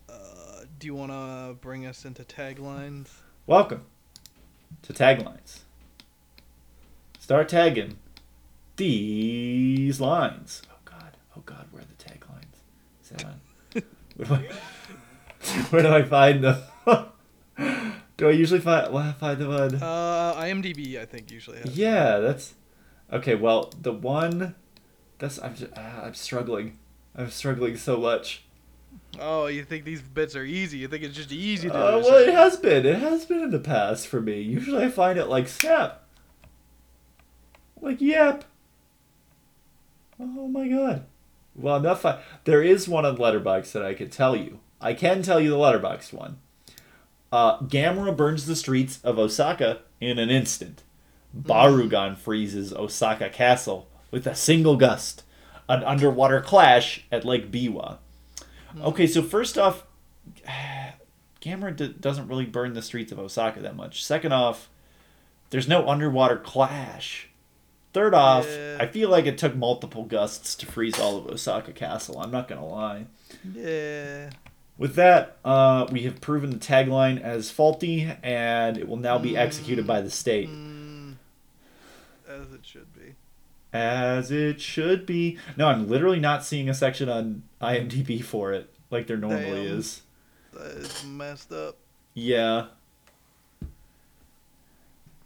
Uh, 0.09 0.65
do 0.77 0.85
you 0.85 0.93
want 0.93 1.13
to 1.13 1.55
bring 1.61 1.85
us 1.85 2.03
into 2.03 2.25
taglines? 2.25 3.07
Welcome 3.47 3.85
to 4.81 4.91
Taglines. 4.91 5.59
Start 7.17 7.47
tagging 7.47 7.97
these 8.75 10.01
lines. 10.01 10.63
Oh 10.69 10.75
God. 10.83 11.15
Oh 11.37 11.41
God, 11.45 11.65
where 11.71 11.81
are 11.81 11.85
the 11.85 12.03
taglines? 12.03 12.59
Is 13.01 13.09
that 13.11 13.23
on? 13.23 13.39
Where, 14.15 14.27
do 14.27 14.33
I, 14.35 14.47
where 15.69 15.81
do 15.81 15.89
I 15.89 16.03
find 16.03 16.43
them? 16.43 16.61
do 18.17 18.29
I 18.29 18.31
usually 18.31 18.59
find, 18.59 18.93
well, 18.93 19.13
find 19.13 19.37
them 19.39 19.51
on? 19.51 19.75
Uh, 19.75 20.35
IMDb, 20.35 20.99
I 20.99 21.05
think 21.05 21.31
usually 21.31 21.59
has. 21.59 21.77
Yeah, 21.77 22.19
that's 22.19 22.53
okay. 23.11 23.35
Well, 23.35 23.71
the 23.81 23.93
one 23.93 24.55
that's 25.19 25.41
I'm 25.41 25.55
just, 25.55 25.71
ah, 25.77 26.03
I'm 26.03 26.13
struggling. 26.13 26.79
I'm 27.15 27.29
struggling 27.29 27.77
so 27.77 27.97
much. 27.97 28.43
Oh, 29.19 29.47
you 29.47 29.63
think 29.63 29.85
these 29.85 30.01
bits 30.01 30.35
are 30.35 30.43
easy? 30.43 30.79
You 30.79 30.87
think 30.87 31.03
it's 31.03 31.15
just 31.15 31.31
easy 31.31 31.69
to 31.69 31.75
Uh, 31.75 32.01
well, 32.03 32.17
it 32.17 32.33
has 32.33 32.57
been. 32.57 32.85
It 32.85 32.99
has 32.99 33.25
been 33.25 33.41
in 33.41 33.51
the 33.51 33.59
past 33.59 34.07
for 34.07 34.21
me. 34.21 34.41
Usually, 34.41 34.83
I 34.83 34.89
find 34.89 35.17
it 35.19 35.25
like 35.27 35.47
snap. 35.47 36.03
Like 37.81 38.01
yep. 38.01 38.45
Oh 40.19 40.47
my 40.47 40.67
god. 40.67 41.05
Well, 41.55 41.77
enough. 41.77 42.05
I, 42.05 42.21
there 42.45 42.61
is 42.61 42.87
one 42.87 43.05
on 43.05 43.17
Letterboxd 43.17 43.71
that 43.73 43.85
I 43.85 43.93
could 43.93 44.11
tell 44.11 44.35
you. 44.35 44.59
I 44.81 44.93
can 44.93 45.21
tell 45.21 45.39
you 45.39 45.49
the 45.49 45.55
Letterboxd 45.57 46.13
one. 46.13 46.37
Uh, 47.31 47.59
Gamera 47.61 48.15
burns 48.15 48.45
the 48.45 48.55
streets 48.55 48.99
of 49.03 49.17
Osaka 49.17 49.79
in 49.99 50.19
an 50.19 50.29
instant. 50.29 50.83
Barugon 51.35 52.15
freezes 52.17 52.73
Osaka 52.73 53.29
Castle 53.29 53.87
with 54.11 54.27
a 54.27 54.35
single 54.35 54.77
gust. 54.77 55.23
An 55.67 55.83
underwater 55.83 56.41
clash 56.41 57.05
at 57.11 57.25
Lake 57.25 57.51
Biwa. 57.51 57.97
Okay, 58.81 59.07
so 59.07 59.21
first 59.21 59.57
off, 59.57 59.83
Gamera 61.41 61.75
d- 61.75 61.95
doesn't 61.99 62.27
really 62.27 62.45
burn 62.45 62.73
the 62.73 62.81
streets 62.81 63.11
of 63.11 63.19
Osaka 63.19 63.61
that 63.61 63.75
much. 63.75 64.03
Second 64.03 64.33
off, 64.33 64.69
there's 65.49 65.67
no 65.67 65.87
underwater 65.87 66.37
clash. 66.37 67.29
Third 67.93 68.13
off, 68.15 68.47
Yeah. 68.47 68.77
I 68.79 68.87
feel 68.87 69.09
like 69.09 69.25
it 69.25 69.37
took 69.37 69.55
multiple 69.55 70.03
gusts 70.03 70.55
to 70.55 70.65
freeze 70.65 70.99
all 70.99 71.17
of 71.17 71.27
Osaka 71.27 71.71
Castle. 71.71 72.19
I'm 72.19 72.31
not 72.31 72.47
gonna 72.47 72.65
lie. 72.65 73.05
Yeah. 73.53 74.31
With 74.77 74.95
that, 74.95 75.37
uh, 75.45 75.85
we 75.91 76.01
have 76.01 76.19
proven 76.19 76.49
the 76.49 76.57
tagline 76.57 77.21
as 77.21 77.51
faulty, 77.51 78.11
and 78.23 78.77
it 78.77 78.87
will 78.87 78.97
now 78.97 79.19
be 79.19 79.37
executed 79.37 79.85
by 79.85 80.01
the 80.01 80.09
state. 80.09 80.49
Mm, 80.49 81.15
as 82.27 82.51
it 82.51 82.65
should 82.65 82.91
be. 82.95 83.13
As 83.71 84.31
it 84.31 84.59
should 84.59 85.05
be. 85.05 85.37
No, 85.55 85.67
I'm 85.67 85.87
literally 85.87 86.19
not 86.19 86.43
seeing 86.43 86.69
a 86.69 86.73
section 86.73 87.07
on 87.09 87.43
IMDb 87.61 88.23
for 88.23 88.51
it, 88.51 88.73
like 88.89 89.05
there 89.05 89.17
normally 89.17 89.65
Damn. 89.67 89.77
is. 89.77 90.01
That 90.53 90.71
is 90.77 91.03
messed 91.05 91.51
up. 91.51 91.77
Yeah. 92.15 92.67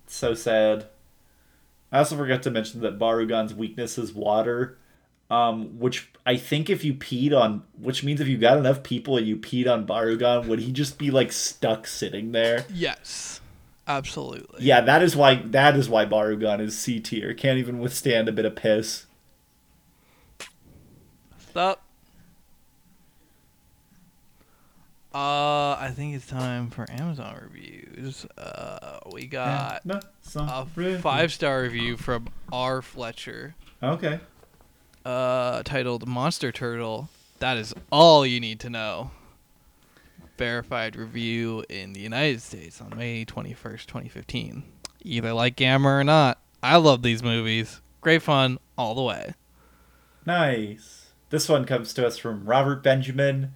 So 0.07 0.33
sad. 0.33 0.87
I 1.91 1.99
also 1.99 2.17
forgot 2.17 2.43
to 2.43 2.51
mention 2.51 2.81
that 2.81 2.99
Barugon's 2.99 3.53
weakness 3.53 3.97
is 3.97 4.13
water. 4.13 4.77
Um, 5.29 5.77
which 5.77 6.09
I 6.25 6.37
think 6.37 6.69
if 6.69 6.85
you 6.85 6.93
peed 6.93 7.37
on, 7.37 7.63
which 7.77 8.01
means 8.01 8.21
if 8.21 8.29
you 8.29 8.37
got 8.37 8.57
enough 8.57 8.81
people 8.81 9.17
and 9.17 9.27
you 9.27 9.35
peed 9.35 9.69
on 9.69 9.85
Barugon, 9.85 10.47
would 10.47 10.59
he 10.59 10.71
just 10.71 10.97
be 10.97 11.11
like 11.11 11.33
stuck 11.33 11.85
sitting 11.85 12.31
there? 12.31 12.65
Yes. 12.73 13.41
Absolutely. 13.87 14.63
Yeah, 14.63 14.81
that 14.81 15.01
is 15.01 15.15
why 15.15 15.35
that 15.45 15.75
is 15.75 15.89
why 15.89 16.05
Barugon 16.05 16.59
is 16.59 16.77
C 16.77 16.99
tier. 16.99 17.33
Can't 17.33 17.57
even 17.57 17.79
withstand 17.79 18.27
a 18.27 18.33
bit 18.33 18.45
of 18.45 18.55
piss. 18.55 19.05
Stop. 21.49 21.86
Uh, 25.17 25.75
I 25.79 25.89
think 25.95 26.13
it's 26.15 26.27
time 26.27 26.69
for 26.69 26.85
Amazon 26.91 27.39
reviews. 27.41 28.27
Uh, 28.37 28.99
we 29.11 29.25
got 29.25 29.81
a 29.83 30.99
five 31.01 31.33
star 31.33 31.63
review 31.63 31.97
from 31.97 32.27
R. 32.51 32.83
Fletcher, 32.83 33.55
Okay. 33.81 34.19
uh, 35.03 35.63
titled 35.63 36.07
"Monster 36.07 36.51
Turtle." 36.51 37.09
That 37.39 37.57
is 37.57 37.73
all 37.91 38.27
you 38.27 38.39
need 38.39 38.59
to 38.59 38.69
know. 38.69 39.09
Verified 40.37 40.95
review 40.95 41.65
in 41.67 41.93
the 41.93 41.99
United 41.99 42.43
States 42.43 42.79
on 42.79 42.95
May 42.95 43.25
twenty 43.25 43.53
first, 43.53 43.89
twenty 43.89 44.09
fifteen. 44.09 44.65
Either 45.01 45.33
like 45.33 45.55
Gamma 45.55 45.89
or 45.89 46.03
not, 46.03 46.39
I 46.61 46.75
love 46.77 47.01
these 47.01 47.23
movies. 47.23 47.81
Great 48.01 48.21
fun 48.21 48.59
all 48.77 48.93
the 48.93 49.01
way. 49.01 49.33
Nice. 50.27 51.07
This 51.31 51.49
one 51.49 51.65
comes 51.65 51.91
to 51.95 52.05
us 52.05 52.19
from 52.19 52.45
Robert 52.45 52.83
Benjamin. 52.83 53.53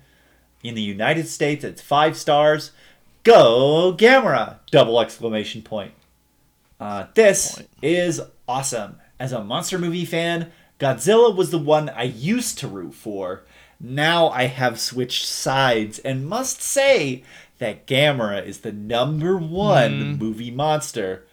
In 0.63 0.75
the 0.75 0.81
United 0.81 1.27
States, 1.27 1.63
it's 1.63 1.81
five 1.81 2.15
stars. 2.17 2.71
Go 3.23 3.93
Gamera! 3.97 4.57
Double 4.71 4.99
exclamation 4.99 5.61
point. 5.61 5.93
Uh, 6.79 7.05
this 7.13 7.55
Point. 7.55 7.69
is 7.81 8.21
awesome. 8.47 8.97
As 9.19 9.31
a 9.31 9.43
monster 9.43 9.77
movie 9.77 10.05
fan, 10.05 10.51
Godzilla 10.79 11.35
was 11.35 11.51
the 11.51 11.59
one 11.59 11.89
I 11.89 12.03
used 12.03 12.57
to 12.59 12.67
root 12.67 12.95
for. 12.95 13.43
Now 13.79 14.29
I 14.29 14.45
have 14.45 14.79
switched 14.79 15.25
sides 15.25 15.99
and 15.99 16.27
must 16.27 16.61
say 16.61 17.23
that 17.59 17.85
Gamera 17.85 18.43
is 18.43 18.59
the 18.59 18.71
number 18.71 19.37
one 19.37 20.15
Mm. 20.15 20.19
movie 20.19 20.49
monster 20.51 21.23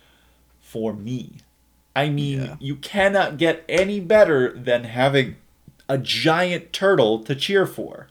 for 0.60 0.92
me. 0.92 1.32
I 1.96 2.10
mean, 2.10 2.42
Yeah. 2.42 2.56
you 2.60 2.76
cannot 2.76 3.38
get 3.38 3.64
any 3.68 4.00
better 4.00 4.52
than 4.52 4.84
having 4.84 5.36
a 5.88 5.96
giant 5.96 6.72
turtle 6.74 7.20
to 7.24 7.34
cheer 7.34 7.64
for. 7.66 8.08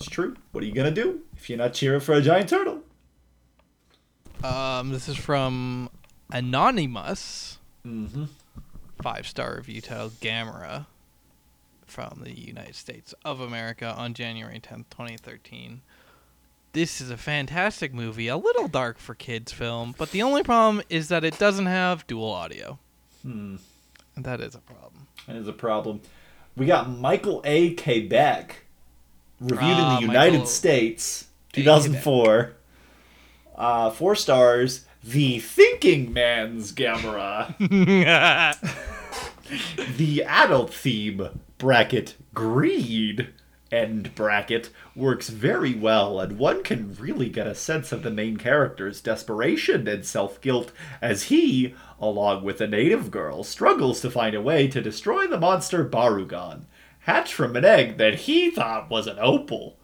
It's 0.00 0.08
true. 0.08 0.34
What 0.52 0.64
are 0.64 0.66
you 0.66 0.72
gonna 0.72 0.90
do 0.90 1.20
if 1.36 1.50
you're 1.50 1.58
not 1.58 1.74
cheering 1.74 2.00
for 2.00 2.14
a 2.14 2.22
giant 2.22 2.48
turtle? 2.48 2.80
Um, 4.42 4.90
this 4.90 5.08
is 5.08 5.16
from 5.16 5.90
Anonymous. 6.32 7.58
Mm-hmm. 7.86 8.24
five 9.02 9.26
star 9.26 9.56
review 9.56 9.80
titled 9.80 10.12
Gamera 10.20 10.86
from 11.86 12.20
the 12.22 12.38
United 12.38 12.74
States 12.74 13.14
of 13.24 13.40
America 13.40 13.94
on 13.96 14.14
January 14.14 14.60
10th, 14.60 14.84
2013. 14.90 15.80
This 16.72 17.00
is 17.00 17.10
a 17.10 17.16
fantastic 17.16 17.92
movie, 17.92 18.28
a 18.28 18.36
little 18.36 18.68
dark 18.68 18.98
for 18.98 19.14
kids 19.14 19.50
film, 19.52 19.94
but 19.98 20.12
the 20.12 20.22
only 20.22 20.42
problem 20.42 20.82
is 20.88 21.08
that 21.08 21.24
it 21.24 21.38
doesn't 21.38 21.66
have 21.66 22.06
dual 22.06 22.30
audio. 22.30 22.78
Hmm. 23.22 23.56
And 24.14 24.24
that 24.24 24.40
is 24.40 24.54
a 24.54 24.60
problem. 24.60 25.08
That 25.26 25.36
is 25.36 25.48
a 25.48 25.52
problem. 25.52 26.00
We 26.56 26.66
got 26.66 26.90
Michael 26.90 27.40
A. 27.44 27.74
Quebec, 27.74 28.64
reviewed 29.40 29.70
in 29.70 29.84
Ah, 29.84 29.96
the 29.96 30.02
United 30.02 30.32
Michael 30.32 30.46
States, 30.46 31.26
2004. 31.52 32.52
Uh, 33.56 33.90
four 33.90 34.14
stars. 34.14 34.84
The 35.02 35.38
Thinking 35.38 36.12
Man's 36.12 36.72
Gamera. 36.72 37.54
the 39.96 40.22
adult 40.24 40.72
theme 40.72 41.40
bracket 41.58 42.14
greed 42.34 43.28
end 43.72 44.14
bracket 44.14 44.70
works 44.96 45.28
very 45.28 45.74
well 45.74 46.18
and 46.20 46.38
one 46.38 46.62
can 46.62 46.94
really 46.98 47.28
get 47.28 47.46
a 47.46 47.54
sense 47.54 47.92
of 47.92 48.02
the 48.02 48.10
main 48.10 48.36
character's 48.36 49.00
desperation 49.00 49.86
and 49.86 50.04
self-guilt 50.04 50.72
as 51.00 51.24
he 51.24 51.74
along 52.00 52.42
with 52.42 52.60
a 52.60 52.66
native 52.66 53.10
girl 53.10 53.44
struggles 53.44 54.00
to 54.00 54.10
find 54.10 54.34
a 54.34 54.40
way 54.40 54.66
to 54.66 54.80
destroy 54.80 55.26
the 55.26 55.38
monster 55.38 55.84
Barugon 55.84 56.62
hatched 57.10 57.34
from 57.34 57.56
an 57.56 57.64
egg 57.64 57.98
that 57.98 58.20
he 58.20 58.50
thought 58.50 58.90
was 58.90 59.06
an 59.06 59.18
opal 59.18 59.76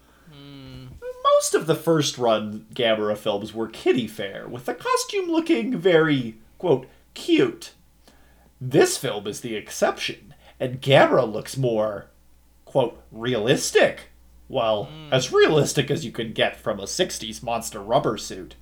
most 1.37 1.55
of 1.55 1.67
the 1.67 1.75
first 1.75 2.19
run 2.19 2.67
Gamera 2.73 3.17
films 3.17 3.53
were 3.53 3.67
kiddie 3.67 4.07
fair, 4.07 4.49
with 4.49 4.65
the 4.65 4.75
costume 4.75 5.29
looking 5.29 5.77
very, 5.77 6.39
quote, 6.59 6.87
cute. 7.15 7.73
This 8.61 8.97
film 8.97 9.27
is 9.27 9.41
the 9.41 9.55
exception, 9.55 10.35
and 10.59 10.81
Gamera 10.81 11.31
looks 11.31 11.57
more, 11.57 12.07
quote, 12.65 13.03
realistic. 13.13 14.11
Well, 14.49 14.89
as 15.11 15.33
realistic 15.33 15.91
as 15.91 16.05
you 16.05 16.13
can 16.13 16.33
get 16.33 16.57
from 16.57 16.79
a 16.79 16.85
60s 16.85 17.43
monster 17.43 17.81
rubber 17.81 18.17
suit. 18.17 18.55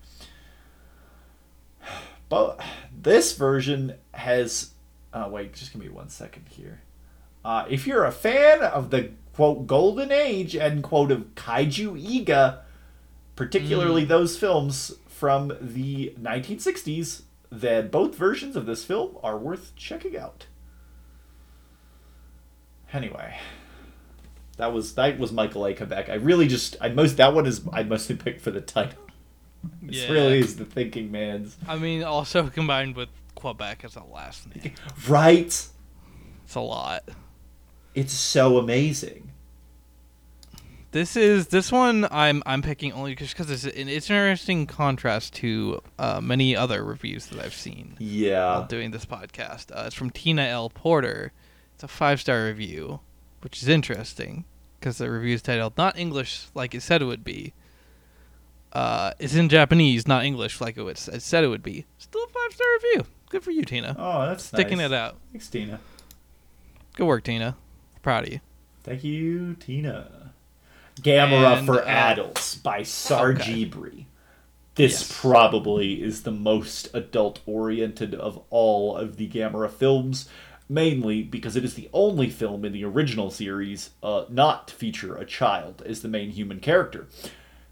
But 2.31 2.59
this 2.90 3.37
version 3.37 3.96
has. 4.14 4.70
Uh, 5.12 5.29
wait, 5.31 5.53
just 5.53 5.72
give 5.72 5.81
me 5.83 5.90
one 5.90 6.09
second 6.09 6.46
here. 6.48 6.81
Uh, 7.44 7.66
if 7.68 7.87
you're 7.87 8.04
a 8.04 8.12
fan 8.12 8.62
of 8.62 8.90
the 8.90 9.11
quote 9.35 9.66
golden 9.66 10.11
age 10.12 10.54
and 10.57 10.83
quote 10.83 11.11
of 11.11 11.35
kaiju 11.35 12.00
eiga, 12.02 12.61
particularly 13.37 14.04
those 14.04 14.38
films 14.38 14.92
from 15.09 15.52
the 15.61 16.14
1960s, 16.20 17.22
then 17.50 17.88
both 17.88 18.14
versions 18.14 18.57
of 18.57 18.66
this 18.66 18.85
film 18.85 19.16
are 19.22 19.37
worth 19.37 19.74
checking 19.76 20.16
out. 20.16 20.46
Anyway, 22.92 23.37
that 24.57 24.72
was 24.72 24.94
that 24.94 25.18
was 25.18 25.33
Michael 25.33 25.66
A. 25.66 25.74
Quebec. 25.74 26.09
I 26.09 26.14
really 26.14 26.46
just 26.46 26.76
I 26.80 26.88
most 26.90 27.16
that 27.16 27.35
one 27.35 27.44
is 27.46 27.62
I 27.72 27.83
mostly 27.83 28.16
picked 28.16 28.40
for 28.40 28.50
the 28.50 28.61
title. 28.61 28.98
This 29.83 29.96
Yeah. 30.04 30.12
really 30.12 30.40
is 30.40 30.57
the 30.57 30.66
thinking 30.66 31.11
man's 31.11 31.57
I 31.66 31.76
mean, 31.76 32.04
also 32.04 32.48
combined 32.54 32.96
with 32.96 33.09
Quebec 33.35 33.83
as 33.85 33.96
a 33.96 34.04
last 34.04 34.54
name. 34.54 34.74
right. 35.09 35.46
It's 35.46 36.54
a 36.54 36.61
lot. 36.61 37.02
It's 37.94 38.12
so 38.12 38.59
amazing. 38.59 39.30
This 40.90 41.16
is 41.16 41.48
this 41.48 41.72
one 41.72 42.07
I'm 42.11 42.42
I'm 42.46 42.62
picking 42.62 42.92
only 42.92 43.14
just 43.16 43.37
because 43.37 43.50
it's 43.50 43.64
an, 43.64 43.88
it's 43.88 44.08
an 44.10 44.16
interesting 44.16 44.66
contrast 44.66 45.35
to 45.35 45.81
uh, 45.98 46.21
many 46.21 46.54
other 46.56 46.85
reviews 46.85 47.27
that 47.27 47.40
I've 47.44 47.54
seen. 47.54 47.96
while 47.98 48.08
Yeah. 48.08 48.66
doing 48.68 48.92
this 48.92 49.04
podcast. 49.04 49.73
Uh, 49.77 49.85
it's 49.87 49.94
from 49.94 50.10
Tina 50.10 50.42
L. 50.42 50.71
Porter. 50.71 51.33
It's 51.75 51.83
a 51.83 51.88
five 51.88 52.21
star 52.21 52.44
review, 52.44 53.00
which 53.40 53.60
is 53.60 53.68
interesting 53.68 54.44
because 54.79 54.98
the 54.98 55.10
review 55.10 55.35
is 55.35 55.42
titled 55.42 55.77
"Not 55.77 55.98
English 55.98 56.46
like 56.54 56.75
it 56.77 56.83
said 56.83 57.02
it 57.02 57.06
would 57.06 57.25
be." 57.25 57.52
Uh, 58.73 59.12
it's 59.21 59.35
in 59.35 59.48
Japanese, 59.48 60.06
not 60.06 60.25
English 60.25 60.60
like 60.60 60.77
it, 60.77 60.83
would, 60.83 60.96
it 60.96 61.23
said 61.23 61.44
it 61.44 61.48
would 61.48 61.62
be. 61.62 61.87
Still 61.98 62.23
a 62.25 62.27
five 62.29 62.52
star 62.52 62.66
review. 62.83 63.06
Good 63.31 63.42
for 63.42 63.50
you, 63.50 63.62
Tina. 63.62 63.96
Oh, 63.98 64.27
that's 64.27 64.44
Sticking 64.44 64.79
nice. 64.79 64.87
it 64.87 64.92
out. 64.92 65.16
Thanks, 65.33 65.48
Tina. 65.48 65.81
Good 66.96 67.06
work, 67.06 67.25
Tina. 67.25 67.56
Proud 68.05 68.27
of 68.27 68.33
you. 68.35 68.40
Thank 68.85 69.02
you, 69.02 69.55
Tina. 69.55 70.33
Gamera 71.00 71.57
And, 71.57 71.67
for 71.67 71.81
uh, 71.83 71.87
Adults 71.87 72.55
by 72.55 72.83
Sarjibri. 72.83 74.05
This 74.75 74.92
Yes. 75.00 75.21
probably 75.21 76.02
is 76.02 76.23
the 76.23 76.31
most 76.31 76.88
adult 76.94 77.40
oriented 77.46 78.15
of 78.15 78.42
all 78.50 78.94
of 78.96 79.17
the 79.17 79.27
Gamera 79.29 79.71
films. 79.71 80.29
mainly 80.67 81.23
because 81.23 81.57
it 81.57 81.65
is 81.65 81.75
the 81.75 81.90
only 81.92 82.29
film 82.31 82.65
in 82.65 82.73
the 82.73 82.83
original 82.85 83.31
series 83.31 83.90
uh, 84.02 84.25
not 84.31 84.69
to 84.69 84.75
feature 84.75 85.15
a 85.15 85.25
child 85.25 85.83
as 85.85 86.00
the 86.00 86.09
main 86.09 86.31
human 86.31 86.59
character. 86.59 87.07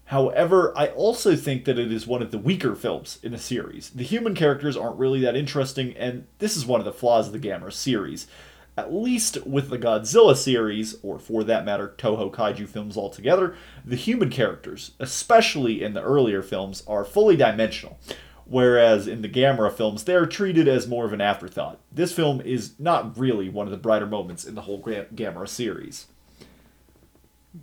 However, 0.05 0.71
I 0.77 0.87
also 0.89 1.35
think 1.35 1.65
that 1.65 1.79
it 1.79 1.91
is 1.91 2.05
one 2.05 2.21
of 2.21 2.29
the 2.29 2.37
weaker 2.37 2.75
films 2.75 3.17
in 3.23 3.31
the 3.31 3.39
series. 3.39 3.89
The 3.89 4.03
human 4.03 4.35
characters 4.35 4.77
aren't 4.77 4.99
really 4.99 5.19
that 5.21 5.35
interesting, 5.35 5.95
and 5.97 6.27
this 6.37 6.55
is 6.55 6.67
one 6.67 6.81
of 6.81 6.85
the 6.85 6.93
flaws 6.93 7.27
of 7.27 7.33
the 7.33 7.39
Gamera 7.39 7.73
series. 7.73 8.27
At 8.75 8.91
least 8.93 9.45
with 9.45 9.69
the 9.69 9.77
Godzilla 9.77 10.35
series, 10.35 10.95
or 11.03 11.19
for 11.19 11.43
that 11.43 11.63
matter, 11.63 11.93
Toho 11.97 12.31
Kaiju 12.31 12.67
films 12.67 12.97
altogether, 12.97 13.55
the 13.85 13.95
human 13.95 14.31
characters, 14.31 14.91
especially 14.99 15.83
in 15.83 15.93
the 15.93 16.01
earlier 16.01 16.41
films, 16.41 16.83
are 16.87 17.05
fully 17.05 17.35
dimensional. 17.35 17.99
Whereas 18.45 19.07
in 19.07 19.21
the 19.21 19.29
Gamera 19.29 19.71
films, 19.71 20.03
they're 20.03 20.25
treated 20.25 20.67
as 20.67 20.87
more 20.87 21.05
of 21.05 21.13
an 21.13 21.21
afterthought. 21.21 21.79
This 21.91 22.11
film 22.13 22.41
is 22.41 22.73
not 22.79 23.17
really 23.17 23.47
one 23.47 23.67
of 23.67 23.71
the 23.71 23.77
brighter 23.77 24.07
moments 24.07 24.43
in 24.43 24.55
the 24.55 24.61
whole 24.61 24.81
Gamera 24.81 25.47
series. 25.47 26.07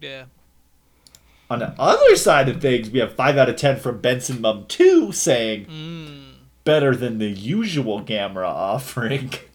Yeah. 0.01 0.27
On 1.51 1.59
the 1.59 1.75
other 1.79 2.15
side 2.15 2.49
of 2.49 2.63
things, 2.63 2.89
we 2.91 3.01
have 3.01 3.15
5 3.15 3.37
out 3.37 3.49
of 3.49 3.57
10 3.57 3.81
from 3.81 4.01
Benson 4.01 4.41
Mum 4.41 4.65
2 4.69 5.11
saying, 5.13 5.67
Mm. 5.67 6.33
better 6.65 6.95
than 6.95 7.19
the 7.19 7.29
usual 7.29 8.01
Gamera 8.03 8.47
offering. 8.49 9.33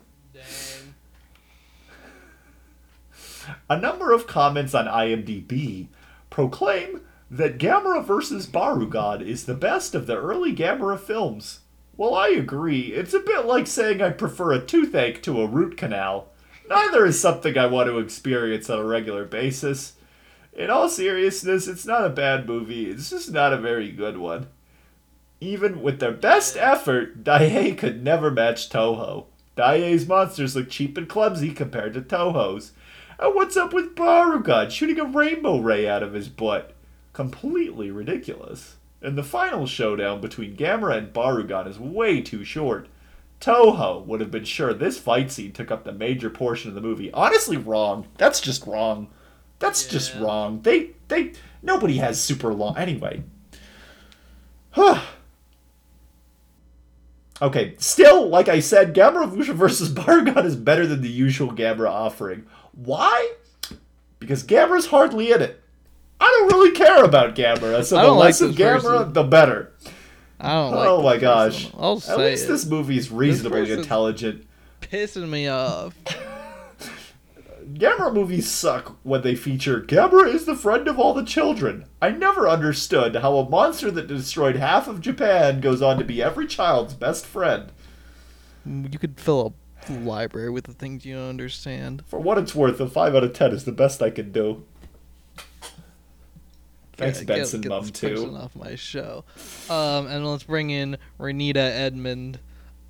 A 3.70 3.78
number 3.78 4.12
of 4.12 4.28
comments 4.28 4.76
on 4.76 4.86
IMDb 4.86 5.88
proclaim 6.30 7.02
that 7.32 7.58
Gamera 7.58 8.06
vs. 8.06 8.46
Barugon 8.46 9.26
is 9.26 9.46
the 9.46 9.56
best 9.56 9.96
of 9.96 10.06
the 10.06 10.16
early 10.16 10.56
Gamera 10.56 11.00
films. 11.00 11.62
Well, 11.98 12.14
I 12.14 12.28
agree. 12.28 12.94
It's 12.94 13.14
a 13.14 13.20
bit 13.20 13.46
like 13.46 13.68
saying 13.68 14.02
I 14.02 14.12
prefer 14.12 14.54
a 14.54 14.64
toothache 14.64 15.24
to 15.24 15.42
a 15.42 15.48
root 15.48 15.78
canal. 15.78 16.28
Neither 16.70 17.06
is 17.06 17.20
something 17.20 17.58
I 17.58 17.66
want 17.66 17.90
to 17.90 18.00
experience 18.00 18.70
on 18.70 18.80
a 18.80 18.84
regular 18.84 19.26
basis. 19.26 19.94
In 20.54 20.70
all 20.70 20.88
seriousness, 20.88 21.68
it's 21.68 21.86
not 21.86 22.06
a 22.06 22.10
bad 22.10 22.48
movie, 22.48 22.90
it's 22.90 23.10
just 23.10 23.32
not 23.32 23.54
a 23.54 23.58
very 23.58 23.92
good 23.92 24.18
one. 24.18 24.48
Even 25.42 25.82
with 25.82 26.00
their 26.00 26.12
best 26.12 26.56
effort, 26.58 27.24
Daiei 27.24 27.78
could 27.78 28.04
never 28.04 28.32
match 28.32 28.70
Toho. 28.70 29.26
Daiei's 29.58 30.08
monsters 30.08 30.56
look 30.56 30.70
cheap 30.70 30.98
and 30.98 31.10
clumsy 31.10 31.52
compared 31.52 31.94
to 31.94 32.02
Toho's. 32.02 32.72
And 33.20 33.34
what's 33.34 33.58
up 33.58 33.74
with 33.74 33.96
Barugon 33.96 34.70
shooting 34.70 35.00
a 35.00 35.06
rainbow 35.06 35.60
ray 35.60 35.88
out 35.88 36.04
of 36.04 36.14
his 36.14 36.28
butt? 36.30 36.74
Completely 37.14 37.92
ridiculous. 37.92 38.76
And 39.02 39.18
the 39.18 39.24
final 39.24 39.68
showdown 39.68 40.20
between 40.20 40.58
Gamera 40.58 40.98
and 40.98 41.14
Barugon 41.14 41.68
is 41.68 41.80
way 41.80 42.22
too 42.22 42.44
short. 42.44 42.88
Toho 43.40 44.06
would 44.06 44.20
have 44.22 44.32
been 44.32 44.46
sure 44.46 44.74
this 44.74 44.98
fight 44.98 45.32
scene 45.32 45.52
took 45.52 45.72
up 45.72 45.84
the 45.84 45.92
major 45.92 46.30
portion 46.30 46.70
of 46.70 46.76
the 46.76 46.82
movie. 46.82 47.12
Honestly, 47.12 47.58
wrong. 47.58 48.08
That's 48.18 48.42
just 48.42 48.66
wrong. 48.66 49.10
That's 49.60 49.88
just 49.88 50.16
wrong. 50.16 50.62
They 50.62 50.92
they 51.08 51.34
nobody 51.62 51.98
has 51.98 52.22
super 52.22 52.54
long 52.54 52.78
anyway. 52.78 53.24
Huh. 54.72 55.02
Okay, 57.42 57.76
still, 57.80 58.30
like 58.30 58.48
I 58.48 58.62
said, 58.62 58.96
Gamera 58.96 59.28
versus 59.28 59.90
Barugon 59.90 60.46
is 60.46 60.56
better 60.56 60.88
than 60.88 61.02
the 61.02 61.10
usual 61.10 61.52
Gamera 61.52 61.90
offering. 61.90 62.46
Why? 62.76 63.34
Because 64.20 64.44
Gamera's 64.44 64.88
hardly 64.88 65.32
in 65.32 65.42
it. 65.42 65.62
I 66.20 66.26
don't 66.28 66.52
really 66.54 66.72
care 66.72 67.04
about 67.04 67.36
Gamera, 67.36 67.84
so 67.84 67.96
the 67.96 68.02
don't 68.04 68.18
like 68.18 68.26
less 68.28 68.42
of 68.42 68.56
Gamera, 68.56 68.82
person. 68.82 69.14
the 69.14 69.24
better. 69.24 69.74
I 70.40 70.54
don't 70.54 70.74
oh 70.74 70.78
like 70.78 70.90
oh 70.90 71.02
my 71.04 71.18
gosh. 71.18 71.70
I'll 71.78 72.02
At 72.08 72.18
least 72.20 72.46
it. 72.46 72.48
this 72.48 72.66
movie 72.66 72.98
is 72.98 73.12
reasonably 73.12 73.72
intelligent. 73.72 74.46
pissing 74.82 75.30
me 75.30 75.48
off. 75.48 75.96
Gamera 77.74 78.14
movies 78.14 78.50
suck 78.50 78.98
when 79.04 79.22
they 79.22 79.36
feature 79.36 79.82
Gamera 79.82 80.34
is 80.34 80.46
the 80.46 80.56
friend 80.56 80.88
of 80.88 81.00
all 81.00 81.14
the 81.14 81.26
children. 81.26 81.86
I 82.02 82.12
never 82.12 82.48
understood 82.48 83.16
how 83.16 83.38
a 83.38 83.50
monster 83.50 83.90
that 83.92 84.08
destroyed 84.08 84.56
half 84.56 84.88
of 84.88 85.02
Japan 85.02 85.62
goes 85.62 85.82
on 85.82 85.98
to 85.98 86.04
be 86.06 86.22
every 86.22 86.48
child's 86.48 86.94
best 86.94 87.26
friend. 87.26 87.72
You 88.66 88.98
could 89.00 89.20
fill 89.20 89.48
a 89.48 89.65
library 89.90 90.50
with 90.50 90.66
the 90.66 90.74
things 90.74 91.06
you 91.06 91.16
don't 91.16 91.30
understand. 91.30 92.04
For 92.08 92.20
what 92.20 92.38
it's 92.38 92.54
worth, 92.56 92.80
a 92.80 92.88
5 92.88 93.16
out 93.16 93.24
of 93.24 93.34
10 93.34 93.52
is 93.52 93.66
the 93.66 93.72
best 93.72 94.02
I 94.02 94.10
can 94.10 94.32
do. 94.32 94.64
Thanks, 96.98 97.20
Get- 97.20 97.28
Benson 97.28 97.62
get 97.62 97.70
Mum, 97.70 97.82
this 97.88 97.92
too. 97.92 98.36
off 98.38 98.56
my 98.56 98.76
show. 98.76 99.26
Um, 99.70 100.08
and 100.08 100.26
let's 100.26 100.44
bring 100.44 100.70
in 100.70 100.98
Renita 101.20 101.56
Edmond, 101.58 102.40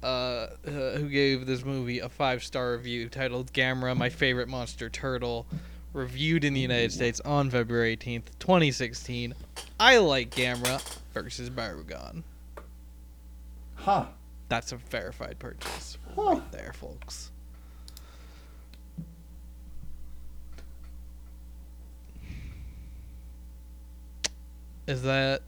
uh, 0.03 0.05
uh, 0.05 0.49
who 0.97 1.09
gave 1.09 1.47
this 1.47 1.65
movie 1.65 1.99
a 1.99 2.09
five 2.09 2.43
star 2.43 2.73
review 2.73 3.09
titled 3.09 3.51
"Gamera, 3.51 3.97
My 3.97 4.09
Favorite 4.09 4.47
Monster 4.47 4.89
Turtle." 4.89 5.47
Reviewed 5.93 6.43
in 6.43 6.53
the 6.53 6.59
United 6.59 6.91
States 6.91 7.21
on 7.21 7.49
February 7.49 7.95
18th, 7.95 8.25
2016. 8.39 9.33
I 9.79 9.97
like 9.97 10.29
Gamera 10.29 10.83
versus 11.13 11.49
Barugon. 11.49 12.23
Huh. 13.75 14.07
That's 14.49 14.73
a 14.73 14.75
verified 14.75 15.39
purchase 15.39 15.97
Huh. 16.15 16.35
right 16.35 16.51
there, 16.51 16.73
folks. 16.73 17.31
Is 24.87 25.01
that 25.03 25.41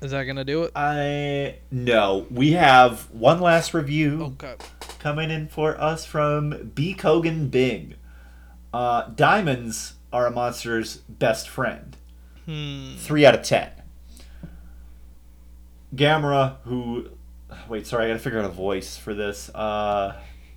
is 0.00 0.10
that 0.10 0.24
gonna 0.24 0.44
do 0.44 0.64
it? 0.64 0.72
I. 0.74 1.56
No. 1.70 2.26
We 2.30 2.52
have 2.52 3.08
one 3.12 3.40
last 3.40 3.72
review. 3.74 4.34
Okay. 4.40 4.56
coming 4.98 5.30
in 5.30 5.48
for 5.48 5.80
us 5.80 6.04
from 6.04 6.72
B. 6.74 6.94
Kogan 6.94 7.50
Bing. 7.50 7.94
Uh, 8.72 9.08
diamonds 9.14 9.94
are 10.12 10.26
a 10.26 10.30
monster's 10.30 10.96
best 11.08 11.48
friend. 11.48 11.96
Hmm. 12.46 12.96
Three 12.96 13.24
out 13.24 13.34
of 13.34 13.42
ten. 13.42 13.70
Gamera, 15.94 16.56
who. 16.64 17.10
Wait, 17.68 17.86
sorry, 17.86 18.04
I 18.04 18.08
gotta 18.08 18.18
figure 18.18 18.38
out 18.38 18.44
a 18.44 18.48
voice 18.48 18.96
for 18.96 19.14
this. 19.14 19.48
Uh, 19.54 20.16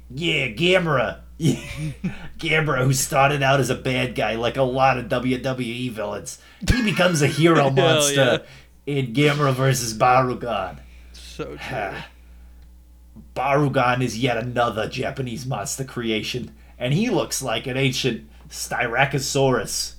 yeah, 0.10 0.48
Gamera. 0.48 1.22
Gamera, 1.40 2.84
who 2.86 2.94
started 2.94 3.44
out 3.44 3.60
as 3.60 3.70
a 3.70 3.76
bad 3.76 4.16
guy 4.16 4.36
like 4.36 4.58
a 4.58 4.64
lot 4.64 4.98
of 4.98 5.06
WWE 5.06 5.92
villains. 5.92 6.40
He 6.74 6.84
becomes 6.84 7.22
a 7.22 7.28
hero 7.28 7.70
monster 7.72 8.44
in 8.86 9.14
Gamera 9.14 9.54
versus 9.54 9.94
Barugon. 9.94 10.80
So 11.14 11.58
true. 11.58 11.92
Barugon 13.36 14.02
is 14.02 14.18
yet 14.18 14.38
another 14.38 14.88
Japanese 14.88 15.46
monster 15.46 15.84
creation, 15.84 16.56
and 16.80 16.94
he 16.94 17.10
looks 17.10 17.42
like 17.42 17.68
an 17.68 17.76
ancient 17.78 18.30
Styracosaurus. 18.50 19.96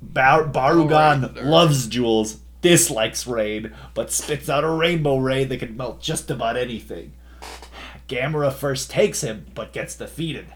Bar- 0.00 0.44
Barugon 0.48 0.92
Alright, 1.24 1.24
alright. 1.36 1.44
loves 1.44 1.86
jewels, 1.86 2.38
dislikes 2.70 3.28
rain, 3.28 3.72
but 3.94 4.10
spits 4.10 4.48
out 4.48 4.64
a 4.64 4.68
rainbow 4.70 5.18
ray 5.18 5.44
that 5.44 5.58
can 5.58 5.76
melt 5.76 6.00
just 6.00 6.30
about 6.32 6.56
anything. 6.56 7.12
Gamera 8.08 8.52
first 8.52 8.90
takes 8.90 9.20
him, 9.20 9.46
but 9.54 9.72
gets 9.72 9.96
defeated. 9.96 10.46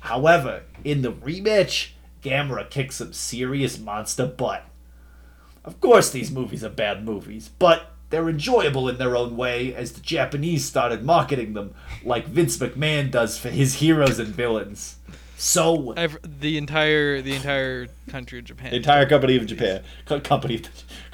However, 0.00 0.62
in 0.84 1.02
the 1.02 1.12
rematch, 1.12 1.90
Gamera 2.22 2.68
kicks 2.70 2.96
some 2.96 3.12
serious 3.12 3.78
monster 3.78 4.26
butt. 4.26 4.64
Of 5.64 5.78
course, 5.80 6.10
these 6.10 6.30
movies 6.30 6.64
are 6.64 6.70
bad 6.70 7.04
movies, 7.04 7.50
but 7.58 7.90
they're 8.08 8.30
enjoyable 8.30 8.88
in 8.88 8.96
their 8.96 9.14
own 9.16 9.36
way 9.36 9.74
as 9.74 9.92
the 9.92 10.00
Japanese 10.00 10.64
started 10.64 11.04
marketing 11.04 11.52
them 11.52 11.74
like 12.02 12.26
Vince 12.26 12.56
McMahon 12.56 13.10
does 13.10 13.36
for 13.38 13.50
his 13.50 13.74
heroes 13.74 14.18
and 14.18 14.28
villains. 14.28 14.96
So, 15.36 15.92
Ev- 15.92 16.18
the 16.40 16.58
entire 16.58 17.20
the 17.22 17.34
entire 17.36 17.86
country 18.08 18.40
of 18.40 18.44
Japan. 18.46 18.70
the 18.70 18.76
entire 18.78 19.06
company 19.06 19.36
of 19.36 19.46
Japan, 19.46 19.82
co- 20.04 20.18
company, 20.20 20.56
of 20.56 20.62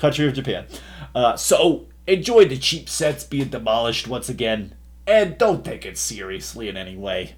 country 0.05 0.27
of 0.27 0.35
Japan. 0.35 0.67
Uh, 1.15 1.35
so, 1.35 1.87
enjoy 2.07 2.45
the 2.45 2.59
cheap 2.59 2.91
sets 2.91 3.25
being 3.25 3.49
demolished 3.49 4.07
once 4.07 4.29
again, 4.29 4.75
and 5.07 5.39
don't 5.39 5.65
take 5.65 5.87
it 5.87 5.97
seriously 5.97 6.69
in 6.69 6.77
any 6.77 6.95
way. 6.95 7.37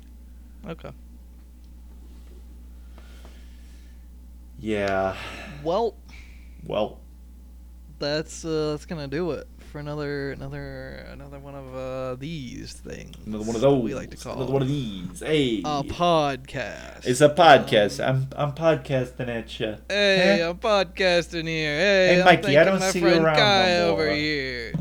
Okay. 0.67 0.91
Yeah. 4.59 5.17
Well, 5.63 5.95
Well, 6.67 6.99
that's 8.01 8.45
uh, 8.45 8.73
that's 8.73 8.85
gonna 8.85 9.07
do 9.07 9.31
it 9.31 9.47
for 9.67 9.79
another 9.79 10.33
another 10.33 11.07
another 11.13 11.39
one 11.39 11.55
of 11.55 11.75
uh, 11.75 12.17
these 12.17 12.73
things. 12.73 13.15
another 13.27 13.45
one 13.45 13.55
of 13.57 13.63
those. 13.63 13.83
we 13.83 13.95
like 13.95 14.11
to 14.11 14.17
call 14.17 14.35
another 14.37 14.53
one 14.53 14.63
of 14.63 14.69
these. 14.69 15.21
Hey. 15.21 15.59
a 15.61 15.83
podcast. 15.83 17.07
It's 17.07 17.21
a 17.21 17.29
podcast. 17.29 18.07
I'm 18.07 18.29
I'm 18.37 18.53
podcasting 18.53 19.29
at 19.29 19.59
you. 19.61 19.77
Hey, 19.89 20.43
I'm 20.43 20.59
podcasting 20.59 21.47
here. 21.47 21.79
Hey, 21.79 22.15
Hey, 22.17 22.25
Mikey, 22.25 22.59
I 22.59 22.65
don't 22.65 22.81
see 22.83 23.01
you 23.01 23.07
around 23.09 23.37
Guy 23.37 23.79
more. 23.81 23.91
over 23.93 24.11
here. 24.11 24.73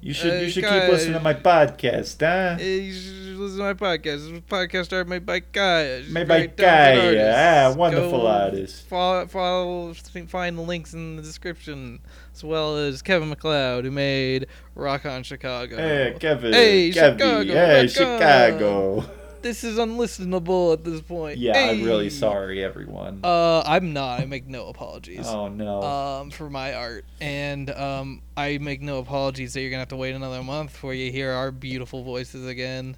You 0.00 0.14
should 0.14 0.32
Uh, 0.32 0.36
you 0.36 0.50
should 0.50 0.62
guys, 0.62 0.82
keep 0.82 0.90
listening 0.92 1.14
to 1.14 1.20
my 1.20 1.34
podcast, 1.34 2.20
huh? 2.20 2.62
You 2.62 2.92
should 2.92 3.36
listen 3.36 3.58
to 3.58 3.64
my 3.64 3.74
podcast. 3.74 4.02
This 4.04 4.22
is 4.22 4.32
a 4.38 4.40
podcast 4.40 4.84
started 4.86 5.08
made 5.08 5.26
by 5.26 5.40
Guy. 5.40 6.02
Made 6.08 6.28
by 6.28 6.46
talented 6.46 7.20
Ah, 7.20 7.74
wonderful 7.76 8.20
Go 8.22 8.26
artist. 8.26 8.86
Follow, 8.88 9.26
follow, 9.26 9.92
find 10.28 10.56
the 10.56 10.62
links 10.62 10.94
in 10.94 11.16
the 11.16 11.22
description, 11.22 11.98
as 12.38 12.44
well 12.44 12.76
as 12.76 13.02
Kevin 13.02 13.30
MacLeod, 13.30 13.84
who 13.84 13.90
made 13.90 14.46
Rock 14.76 15.04
on 15.04 15.24
Chicago. 15.24 15.76
Hey, 15.76 16.14
Kevin. 16.20 16.52
Hey, 16.52 16.92
Kevin. 16.92 17.18
Chicago, 17.18 17.52
Hey, 17.52 17.80
rock 17.82 17.90
Chicago. 17.90 19.04
This 19.42 19.64
is 19.64 19.76
unlistenable 19.78 20.72
at 20.72 20.84
this 20.84 21.00
point. 21.00 21.38
Yeah, 21.38 21.56
I'm 21.58 21.82
really 21.82 22.10
sorry, 22.10 22.62
everyone. 22.62 23.20
Uh, 23.24 23.62
I'm 23.66 23.92
not. 23.92 24.20
I 24.20 24.24
make 24.26 24.46
no 24.46 24.68
apologies. 24.68 25.26
oh 25.26 25.48
no. 25.48 25.82
um, 25.82 26.30
for 26.30 26.48
my 26.50 26.74
art, 26.74 27.04
and 27.20 27.70
um, 27.70 28.22
I 28.36 28.58
make 28.58 28.82
no 28.82 28.98
apologies 28.98 29.54
that 29.54 29.60
you're 29.60 29.70
gonna 29.70 29.80
have 29.80 29.88
to 29.88 29.96
wait 29.96 30.14
another 30.14 30.42
month 30.42 30.72
before 30.72 30.94
you 30.94 31.10
hear 31.12 31.30
our 31.32 31.50
beautiful 31.50 32.02
voices 32.04 32.46
again. 32.46 32.96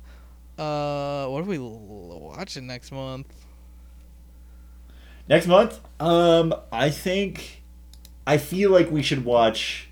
Uh, 0.59 1.26
what 1.28 1.41
are 1.41 1.47
we 1.47 1.57
l- 1.59 2.32
watching 2.36 2.66
next 2.66 2.91
month? 2.93 3.26
Next 5.28 5.47
month, 5.47 5.78
um, 6.01 6.55
I 6.72 6.91
think, 6.91 7.59
I 8.27 8.37
feel 8.39 8.71
like 8.71 8.91
we 8.91 9.03
should 9.03 9.25
watch, 9.25 9.89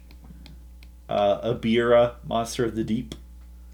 uh, 1.08 1.52
Ebirah, 1.54 2.14
Monster 2.26 2.64
of 2.64 2.74
the 2.76 2.84
Deep, 2.84 3.14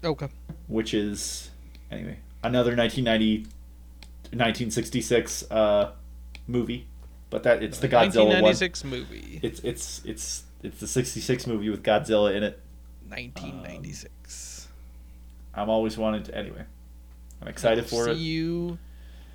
Okay. 0.03 0.29
which 0.67 0.93
is, 0.93 1.51
anyway, 1.91 2.19
another 2.43 2.75
1990, 2.75 3.47
1966, 4.31 5.49
uh, 5.51 5.91
movie, 6.47 6.87
but 7.29 7.43
that 7.43 7.61
it's 7.63 7.79
the 7.79 7.87
Godzilla 7.87 8.25
one. 8.41 8.43
1996 8.43 8.83
movie. 8.83 9.39
It's 9.43 9.59
it's 9.61 10.01
it's 10.05 10.43
it's 10.63 10.79
the 10.79 10.87
66 10.87 11.47
movie 11.47 11.69
with 11.69 11.83
Godzilla 11.83 12.33
in 12.35 12.43
it. 12.43 12.59
1996. 13.07 14.67
I'm 15.53 15.69
always 15.69 15.97
wanted 15.97 16.25
to 16.25 16.37
anyway. 16.37 16.63
I'm 17.41 17.47
excited 17.47 17.85
for 17.85 18.05
See 18.05 18.11
it. 18.11 18.15
See 18.15 18.21
you 18.23 18.77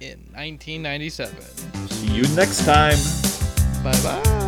in 0.01 0.19
1997. 0.33 1.41
See 1.89 2.07
you 2.15 2.23
next 2.35 2.65
time. 2.65 2.97
Bye 3.83 4.01
bye. 4.03 4.47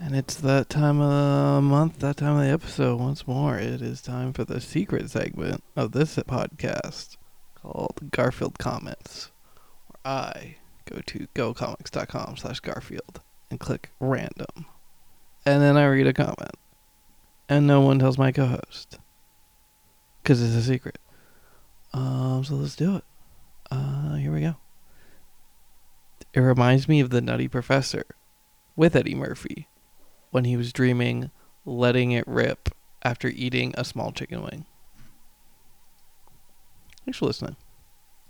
And 0.00 0.16
it's 0.16 0.34
that 0.34 0.68
time 0.68 1.00
of 1.00 1.10
the 1.10 1.60
month, 1.62 2.00
that 2.00 2.16
time 2.16 2.38
of 2.38 2.42
the 2.42 2.50
episode 2.50 2.98
once 2.98 3.24
more. 3.28 3.56
It 3.56 3.80
is 3.80 4.02
time 4.02 4.32
for 4.32 4.42
the 4.42 4.60
secret 4.60 5.08
segment 5.08 5.62
of 5.76 5.92
this 5.92 6.16
podcast 6.16 7.18
called 7.54 8.10
Garfield 8.10 8.58
Comments, 8.58 9.30
where 9.86 10.12
I 10.12 10.56
go 10.86 11.00
to 11.06 11.28
gocomics.com 11.36 12.36
slash 12.38 12.58
Garfield 12.58 13.20
and 13.48 13.60
click 13.60 13.90
random. 14.00 14.66
And 15.46 15.62
then 15.62 15.76
I 15.76 15.86
read 15.86 16.08
a 16.08 16.12
comment. 16.12 16.56
And 17.52 17.66
no 17.66 17.82
one 17.82 17.98
tells 17.98 18.16
my 18.16 18.32
co-host. 18.32 18.98
Because 20.22 20.42
it's 20.42 20.54
a 20.54 20.66
secret. 20.66 20.96
Um, 21.92 22.42
so 22.44 22.54
let's 22.54 22.74
do 22.74 22.96
it. 22.96 23.04
Uh, 23.70 24.14
here 24.14 24.32
we 24.32 24.40
go. 24.40 24.54
It 26.32 26.40
reminds 26.40 26.88
me 26.88 27.00
of 27.00 27.10
the 27.10 27.20
Nutty 27.20 27.48
Professor 27.48 28.06
with 28.74 28.96
Eddie 28.96 29.14
Murphy 29.14 29.68
when 30.30 30.46
he 30.46 30.56
was 30.56 30.72
dreaming 30.72 31.30
letting 31.66 32.12
it 32.12 32.26
rip 32.26 32.70
after 33.02 33.28
eating 33.28 33.74
a 33.76 33.84
small 33.84 34.12
chicken 34.12 34.40
wing. 34.42 34.64
Thanks 37.04 37.18
for 37.18 37.26
listening. 37.26 37.56